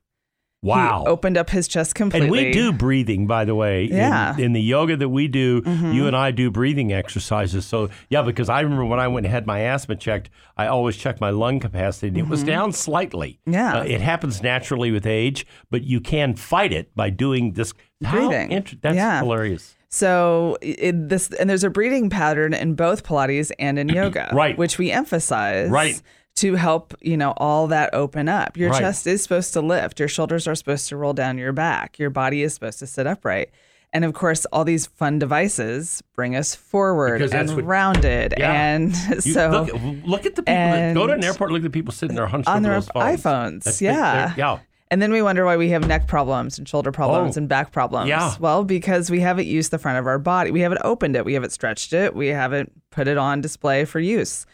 Wow. 0.63 1.01
He 1.05 1.09
opened 1.09 1.37
up 1.37 1.49
his 1.49 1.67
chest 1.67 1.95
completely. 1.95 2.27
And 2.27 2.31
we 2.31 2.51
do 2.51 2.71
breathing, 2.71 3.25
by 3.25 3.45
the 3.45 3.55
way. 3.55 3.85
In- 3.85 3.95
Yeah. 3.97 4.31
Mm-hmm. 4.33 4.41
In, 4.41 4.53
the 4.53 4.61
yoga 4.61 4.95
that 4.95 5.09
we 5.09 5.27
do, 5.27 5.63
you 5.65 6.05
and 6.07 6.15
I 6.15 6.29
do 6.31 6.51
breathing 6.51 6.93
exercises. 6.93 7.65
So, 7.65 7.89
yeah, 8.09 8.21
because 8.21 8.47
I 8.47 8.61
remember 8.61 8.85
when 8.85 8.99
I 8.99 9.07
went 9.07 9.25
and 9.25 9.33
had 9.33 9.47
my 9.47 9.61
asthma 9.61 9.95
checked, 9.95 10.29
I 10.57 10.67
always 10.67 10.97
check 10.97 11.19
my 11.19 11.31
lung 11.31 11.59
capacity, 11.59 12.09
and 12.09 12.17
it 12.17 12.27
was 12.27 12.43
down 12.43 12.73
slightly. 12.73 13.39
Mm-hmm. 13.47 13.53
Yeah. 13.53 13.79
Uh, 13.79 13.83
it 13.83 14.01
happens 14.01 14.43
naturally 14.43 14.91
with 14.91 15.07
age, 15.07 15.47
but 15.71 15.83
you 15.83 15.99
can 15.99 16.35
fight 16.35 16.71
it 16.73 16.95
by 16.95 17.09
doing 17.09 17.53
this. 17.53 17.73
Breathing. 17.99 18.51
inter- 18.51 18.77
that's 18.81 18.95
Yeah. 18.95 19.19
hilarious. 19.19 19.75
So 19.89 20.57
it, 20.61 21.09
this 21.09 21.31
and 21.33 21.49
there's 21.49 21.63
a 21.65 21.69
breathing 21.69 22.09
pattern 22.09 22.53
in 22.53 22.75
both 22.75 23.03
Pilates 23.03 23.51
and 23.59 23.77
in 23.77 23.89
yoga, 24.01 24.29
Right. 24.31 24.57
Which 24.57 24.77
we 24.77 24.89
emphasize, 24.89 25.69
Right. 25.69 26.01
To 26.35 26.55
help 26.55 26.95
you 27.01 27.17
know 27.17 27.33
all 27.37 27.67
that 27.67 27.93
open 27.93 28.27
up. 28.29 28.57
Your 28.57 28.71
Right. 28.71 28.79
chest 28.79 29.05
is 29.07 29.21
supposed 29.21 29.53
to 29.53 29.61
lift. 29.61 29.99
Your 29.99 30.07
shoulders 30.07 30.47
are 30.47 30.55
supposed 30.55 30.87
to 30.89 30.97
roll 30.97 31.13
down 31.13 31.37
your 31.37 31.51
back. 31.51 31.99
Your 31.99 32.09
body 32.09 32.41
is 32.43 32.53
supposed 32.53 32.79
to 32.79 32.87
sit 32.87 33.05
upright. 33.05 33.49
And 33.93 34.05
of 34.05 34.13
course, 34.13 34.45
all 34.53 34.63
these 34.63 34.85
fun 34.85 35.19
devices 35.19 36.01
bring 36.15 36.33
us 36.35 36.55
forward 36.55 37.21
and 37.21 37.55
what- 37.55 37.65
rounded. 37.65 38.33
Yeah. 38.37 38.51
And 38.51 38.95
You 39.09 39.19
so 39.33 39.49
look, 39.49 40.05
look 40.05 40.25
at 40.25 40.35
the 40.35 40.43
people 40.43 40.53
that 40.55 40.93
go 40.93 41.07
to 41.07 41.13
an 41.13 41.19
and- 41.19 41.25
airport, 41.25 41.51
look 41.51 41.59
at 41.59 41.63
the 41.63 41.69
people 41.69 41.91
sitting 41.93 42.15
there 42.15 42.25
hunched 42.27 42.47
on 42.47 42.63
their 42.63 42.75
those 42.75 42.87
phones. 42.87 43.21
iPhones, 43.21 43.63
That's- 43.65 43.81
yeah. 43.81 44.33
Yeah. 44.37 44.59
And 44.89 45.01
then 45.01 45.11
we 45.11 45.21
wonder 45.21 45.45
why 45.45 45.55
we 45.57 45.69
have 45.69 45.87
neck 45.87 46.07
problems 46.07 46.57
and 46.57 46.67
shoulder 46.67 46.91
problems 46.91 47.37
Oh. 47.37 47.39
and 47.39 47.49
back 47.49 47.71
problems. 47.71 48.07
Yeah. 48.09 48.33
Well, 48.39 48.63
because 48.65 49.09
we 49.11 49.19
haven't 49.21 49.47
used 49.47 49.71
the 49.71 49.77
front 49.77 49.97
of 49.97 50.05
our 50.07 50.19
body. 50.19 50.51
We 50.51 50.59
haven't 50.61 50.81
opened 50.83 51.15
it. 51.15 51.23
We 51.23 51.33
haven't 51.33 51.51
stretched 51.51 51.93
it. 51.93 52.13
We 52.15 52.27
haven't 52.27 52.71
put 52.91 53.07
it 53.07 53.17
on 53.17 53.39
display 53.41 53.85
for 53.85 53.99
use. 54.01 54.45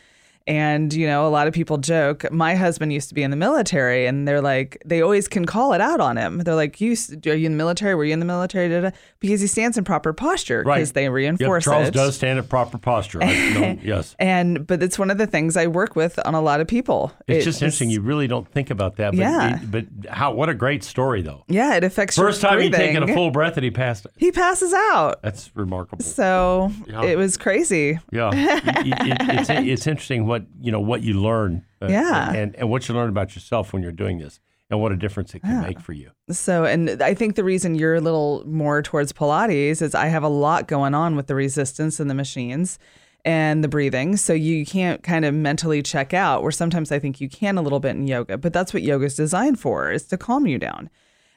And, 0.47 0.93
you 0.93 1.05
know, 1.07 1.27
a 1.27 1.29
lot 1.29 1.47
of 1.47 1.53
people 1.53 1.77
joke. 1.77 2.31
My 2.31 2.55
husband 2.55 2.93
used 2.93 3.09
to 3.09 3.15
be 3.15 3.21
in 3.21 3.31
the 3.31 3.37
military, 3.37 4.05
and 4.05 4.25
they're 4.25 4.41
like, 4.41 4.81
they 4.85 5.01
always 5.01 5.27
can 5.27 5.45
call 5.45 5.73
it 5.73 5.81
out 5.81 5.99
on 5.99 6.15
him. 6.15 6.39
They're 6.39 6.55
like, 6.55 6.79
you, 6.79 6.95
are 7.25 7.33
you 7.35 7.45
in 7.47 7.51
the 7.51 7.57
military? 7.57 7.95
Were 7.95 8.05
you 8.05 8.13
in 8.13 8.19
the 8.19 8.25
military? 8.25 8.69
Da, 8.69 8.81
da. 8.81 8.89
Because 9.19 9.41
he 9.41 9.47
stands 9.47 9.77
in 9.77 9.83
proper 9.83 10.13
posture 10.13 10.63
Right. 10.65 10.75
because 10.77 10.93
they 10.93 11.03
Yep, 11.03 11.11
reinforce 11.11 11.65
Charles 11.65 11.89
it. 11.89 11.93
does 11.93 12.15
stand 12.15 12.39
in 12.39 12.45
proper 12.45 12.77
posture. 12.77 13.21
I 13.21 13.77
yes. 13.83 14.15
And, 14.19 14.65
but 14.65 14.81
it's 14.81 14.97
one 14.97 15.11
of 15.11 15.17
the 15.17 15.27
things 15.27 15.57
I 15.57 15.67
work 15.67 15.95
with 15.97 16.17
on 16.25 16.33
a 16.33 16.41
lot 16.41 16.61
of 16.61 16.67
people. 16.67 17.11
It's 17.27 17.43
It 17.43 17.45
just 17.49 17.61
interesting. 17.61 17.89
You 17.89 17.99
really 18.01 18.27
don't 18.27 18.47
think 18.47 18.69
about 18.69 18.95
that. 18.97 19.11
But, 19.11 19.17
Yeah. 19.19 19.55
it- 19.61 19.69
but 19.71 19.85
how? 20.09 20.31
What 20.33 20.47
a 20.49 20.53
great 20.53 20.83
story, 20.83 21.21
though. 21.23 21.43
yeah, 21.47 21.75
it 21.75 21.83
affects 21.83 22.15
First 22.15 22.39
time 22.41 22.59
he 22.61 22.69
breathing. 22.69 22.95
taken 22.95 23.09
a 23.09 23.13
full 23.13 23.31
breath 23.31 23.57
and 23.57 23.63
he 23.65 23.71
passed. 23.71 24.07
He 24.17 24.31
passes 24.31 24.71
out. 24.73 25.21
That's 25.23 25.51
remarkable. 25.55 26.05
So 26.05 26.71
Yeah. 26.87 27.03
it 27.03 27.17
was 27.17 27.35
crazy. 27.37 27.99
Yeah, 28.11 28.29
it- 28.33 29.39
it's 29.39 29.49
it's 29.49 29.87
interesting 29.87 30.25
what 30.27 30.36
you 30.61 30.71
know 30.71 30.79
what 30.79 31.01
you 31.03 31.19
learn. 31.21 31.65
uh, 31.81 31.87
Yeah. 31.89 32.31
and 32.33 32.55
and 32.55 32.69
what 32.69 32.87
you 32.87 32.95
learn 32.95 33.09
about 33.09 33.35
yourself 33.35 33.73
when 33.73 33.81
you're 33.83 33.91
doing 33.91 34.17
this, 34.19 34.39
and 34.69 34.79
what 34.81 34.91
a 34.91 34.95
difference 34.97 35.33
it 35.35 35.41
can 35.41 35.61
make 35.61 35.79
for 35.79 35.93
you. 35.93 36.11
So, 36.29 36.65
and 36.65 37.01
I 37.01 37.13
think 37.13 37.35
the 37.35 37.43
reason 37.43 37.75
you're 37.75 37.95
a 37.95 38.01
little 38.01 38.43
more 38.45 38.81
towards 38.81 39.13
Pilates 39.13 39.81
is 39.81 39.95
I 39.95 40.07
have 40.07 40.23
a 40.23 40.29
lot 40.29 40.67
going 40.67 40.93
on 40.93 41.15
with 41.15 41.27
the 41.27 41.35
resistance 41.35 41.99
and 41.99 42.09
the 42.09 42.15
machines 42.15 42.77
and 43.25 43.63
the 43.63 43.67
breathing. 43.67 44.15
So 44.17 44.33
you 44.33 44.65
can't 44.65 45.03
kind 45.03 45.25
of 45.25 45.33
mentally 45.33 45.81
check 45.83 46.13
out, 46.13 46.43
where 46.43 46.51
sometimes 46.51 46.91
I 46.91 46.99
think 46.99 47.19
you 47.21 47.29
can 47.29 47.57
a 47.57 47.61
little 47.61 47.79
bit 47.79 47.91
in 47.91 48.07
yoga, 48.07 48.37
but 48.37 48.53
that's 48.53 48.73
what 48.73 48.83
yoga 48.83 49.05
is 49.05 49.15
designed 49.15 49.59
for, 49.59 49.91
is 49.91 50.03
to 50.07 50.17
calm 50.17 50.47
you 50.47 50.57
down. 50.57 50.89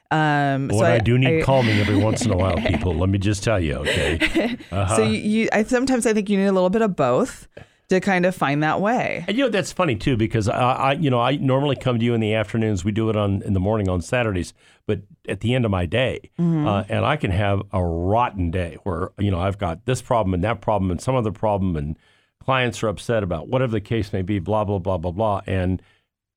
Um, 0.09 0.69
so 0.71 0.83
I, 0.83 0.99
do 0.99 1.17
need 1.17 1.39
I- 1.39 1.41
calming 1.41 1.79
every 1.79 1.95
once 1.95 2.25
in 2.25 2.31
a 2.31 2.37
while, 2.37 2.57
people. 2.67 2.93
Let 2.93 3.09
me 3.09 3.17
just 3.17 3.43
tell 3.43 3.59
you, 3.61 3.75
okay. 3.75 4.57
Uh-huh. 4.71 4.95
So 4.97 5.03
you, 5.03 5.19
you, 5.19 5.49
I 5.53 5.63
sometimes 5.63 6.05
I 6.05 6.13
think 6.13 6.29
you 6.29 6.37
need 6.37 6.45
a 6.47 6.51
little 6.51 6.69
bit 6.69 6.81
of 6.81 6.95
both 6.97 7.47
to 7.91 8.01
kind 8.01 8.25
of 8.25 8.35
find 8.35 8.63
that 8.63 8.81
way. 8.81 9.23
And 9.27 9.37
you 9.37 9.43
know 9.45 9.49
that's 9.49 9.71
funny 9.71 9.95
too 9.95 10.17
because 10.17 10.49
I, 10.49 10.57
I, 10.73 10.91
you 10.93 11.09
know, 11.09 11.19
I 11.21 11.35
normally 11.35 11.75
come 11.75 11.99
to 11.99 12.03
you 12.03 12.13
in 12.13 12.19
the 12.19 12.33
afternoons. 12.33 12.83
We 12.83 12.91
do 12.91 13.09
it 13.09 13.15
on 13.15 13.41
in 13.43 13.53
the 13.53 13.59
morning 13.59 13.87
on 13.87 14.01
Saturdays, 14.01 14.53
but 14.87 15.01
at 15.29 15.41
the 15.41 15.53
end 15.53 15.65
of 15.65 15.71
my 15.71 15.85
day, 15.85 16.31
Mm-hmm. 16.39 16.67
uh, 16.67 16.83
and 16.89 17.05
I 17.05 17.15
can 17.17 17.31
have 17.31 17.61
a 17.71 17.83
rotten 17.83 18.49
day 18.51 18.77
where 18.83 19.11
you 19.19 19.29
know 19.29 19.39
I've 19.39 19.57
got 19.57 19.85
this 19.85 20.01
problem 20.01 20.33
and 20.33 20.43
that 20.43 20.61
problem 20.61 20.89
and 20.91 20.99
some 20.99 21.15
other 21.15 21.31
problem, 21.31 21.75
and 21.75 21.97
clients 22.43 22.81
are 22.81 22.87
upset 22.87 23.21
about 23.23 23.47
whatever 23.47 23.71
the 23.73 23.81
case 23.81 24.11
may 24.11 24.21
be, 24.23 24.39
blah 24.39 24.63
blah 24.63 24.79
blah 24.79 24.97
blah 24.97 25.11
blah, 25.11 25.41
and 25.45 25.81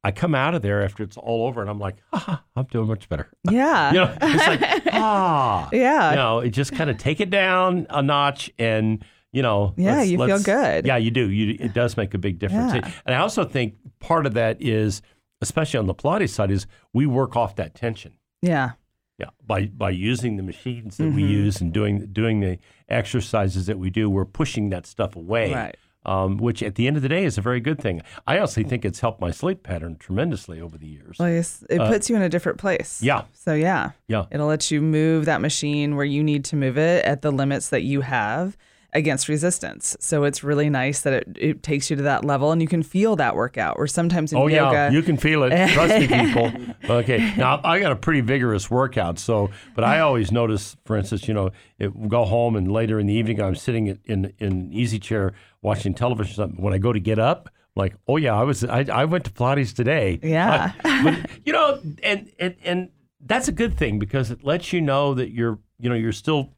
I 0.07 0.11
come 0.11 0.34
out 0.34 0.55
of 0.55 0.61
there 0.61 0.84
after 0.84 1.02
it's 1.02 1.16
all 1.16 1.46
over, 1.46 1.62
and 1.62 1.70
I'm 1.70 1.78
like, 1.78 1.96
ah, 2.12 2.42
I'm 2.57 2.64
doing 2.66 2.88
much 2.88 3.09
better. 3.09 3.30
Yeah. 3.50 3.88
You 3.92 3.98
know, 4.00 4.16
it's 4.20 4.46
like 4.46 4.82
ah, 4.92 5.68
Yeah. 5.72 6.11
You 6.11 6.16
know, 6.16 6.38
it 6.40 6.50
just 6.50 6.72
kind 6.74 6.90
of 6.90 6.98
take 6.98 7.20
it 7.20 7.30
down 7.30 7.86
a 7.90 8.02
notch 8.02 8.50
and. 8.59 9.05
You 9.35 9.43
know, 9.43 9.74
Yeah, 9.76 9.97
let's- 9.97 10.09
you 10.11 10.16
feel 10.18 10.26
let's- 10.28 10.43
good. 10.45 10.87
Yeah, 10.87 10.97
you 10.97 11.11
do. 11.11 11.28
You, 11.30 11.57
it 11.59 11.74
does 11.74 11.97
make 11.97 12.14
a 12.14 12.18
big 12.18 12.39
difference. 12.39 12.72
Yeah. 12.74 12.91
And 13.05 13.14
I 13.14 13.18
also 13.18 13.45
think 13.45 13.74
part 13.99 14.26
of 14.26 14.35
that 14.35 14.62
is, 14.62 15.03
especially 15.43 15.78
on 15.78 15.87
the 15.87 15.95
Pilates 15.95 16.30
side, 16.30 16.51
is 16.51 16.66
we 16.93 17.05
work 17.07 17.37
off 17.37 17.57
that 17.57 17.74
tension. 17.74 18.12
Yeah. 18.43 18.72
Yeah, 19.18 19.30
by 19.47 19.66
by 19.66 19.91
using 19.91 20.37
the 20.37 20.43
machines 20.43 20.97
that 20.97 21.05
Mm-hmm. 21.05 21.16
we 21.16 21.22
use 21.24 21.61
and 21.61 21.72
doing 21.72 22.07
doing 22.12 22.41
the 22.41 22.59
exercises 22.89 23.66
that 23.66 23.78
we 23.78 23.91
do, 23.91 24.09
we're 24.11 24.24
pushing 24.24 24.70
that 24.70 24.87
stuff 24.87 25.14
away. 25.16 25.53
Right. 25.53 25.76
Um, 26.07 26.37
which 26.37 26.62
at 26.62 26.74
the 26.74 26.87
end 26.87 26.97
of 26.97 27.03
the 27.03 27.09
day 27.09 27.24
is 27.24 27.39
a 27.39 27.41
very 27.41 27.61
good 27.61 27.80
thing. 27.80 28.03
I 28.26 28.37
also 28.39 28.62
think 28.62 28.85
it's 28.85 29.01
helped 29.01 29.22
my 29.22 29.30
sleep 29.30 29.62
pattern 29.62 29.97
tremendously 29.99 30.61
over 30.61 30.76
the 30.76 30.87
years. 30.87 31.16
Well, 31.18 31.28
it 31.28 31.78
puts 31.78 32.11
you 32.11 32.16
in 32.16 32.20
a 32.20 32.28
different 32.28 32.59
place. 32.59 33.01
Uh, 33.03 33.07
yeah. 33.07 33.22
So 33.32 33.55
yeah. 33.55 33.93
Yeah. 34.07 34.26
It'll 34.30 34.47
let 34.49 34.70
you 34.70 34.82
move 34.82 35.24
that 35.24 35.41
machine 35.41 35.97
where 35.97 36.05
you 36.05 36.22
need 36.22 36.45
to 36.47 36.57
move 36.57 36.76
it 36.76 37.05
at 37.07 37.22
the 37.22 37.30
limits 37.32 37.70
that 37.70 37.85
you 37.85 38.03
have 38.03 38.55
against 38.95 39.28
resistance. 39.28 39.97
So 40.01 40.24
it's 40.24 40.45
really 40.45 40.70
nice 40.70 41.01
that 41.03 41.12
it, 41.12 41.36
it 41.38 41.62
takes 41.62 41.90
you 41.90 41.97
to 41.97 42.03
that 42.03 42.24
level 42.24 42.53
and 42.53 42.62
you 42.62 42.68
can 42.68 42.82
feel 42.82 43.16
that 43.16 43.34
workout. 43.34 43.76
Or 43.76 43.86
sometimes 43.86 44.32
in 44.32 44.38
Oh 44.38 44.47
yoga, 44.47 44.72
yeah, 44.72 44.90
you 44.90 45.03
can 45.03 45.16
feel 45.16 45.42
it. 45.42 45.51
Trust 45.72 45.99
me, 45.99 46.07
people. 46.26 46.53
Okay, 46.88 47.34
now 47.36 47.61
I 47.64 47.80
got 47.80 47.92
a 47.92 47.97
pretty 47.97 48.20
vigorous 48.20 48.70
workout, 48.70 49.18
so 49.18 49.51
but 49.74 49.84
I 49.84 50.01
always 50.01 50.30
notice, 50.30 50.76
for 50.84 50.97
instance, 50.97 51.26
you 51.26 51.34
know, 51.34 51.51
it, 51.78 52.09
go 52.09 52.24
home 52.24 52.57
and 52.57 52.70
later 52.70 53.01
in 53.01 53.07
the 53.07 53.14
evening 53.14 53.40
I'm 53.40 53.57
sitting 53.57 53.88
in 53.88 53.99
in, 54.05 54.32
an 54.40 54.72
easy 54.72 54.99
chair 54.99 55.32
watching 55.62 55.95
television. 55.95 56.32
or 56.32 56.34
Something 56.34 56.62
when 56.62 56.72
I 56.72 56.78
go 56.78 56.92
to 56.92 57.01
get 57.01 57.18
up, 57.18 57.51
like, 57.76 57.97
oh 58.07 58.16
yeah, 58.16 58.34
I 58.34 58.45
was 58.45 58.64
I, 58.64 58.86
I 58.92 59.05
went 59.05 59.24
to 59.24 59.30
Pilates 59.30 59.74
today. 59.74 60.20
Yeah. 60.22 60.72
but, 60.82 61.30
you 61.45 61.53
know, 61.53 61.80
and 62.03 62.30
and 62.38 62.55
and 62.64 62.88
that's 63.20 63.49
a 63.49 63.53
good 63.53 63.76
thing 63.76 63.99
because 63.99 64.30
it 64.30 64.45
lets 64.45 64.72
you 64.72 64.80
know 64.80 65.14
that 65.14 65.30
you're 65.30 65.59
you 65.78 65.88
know 65.88 65.95
you're 65.95 66.12
still 66.12 66.51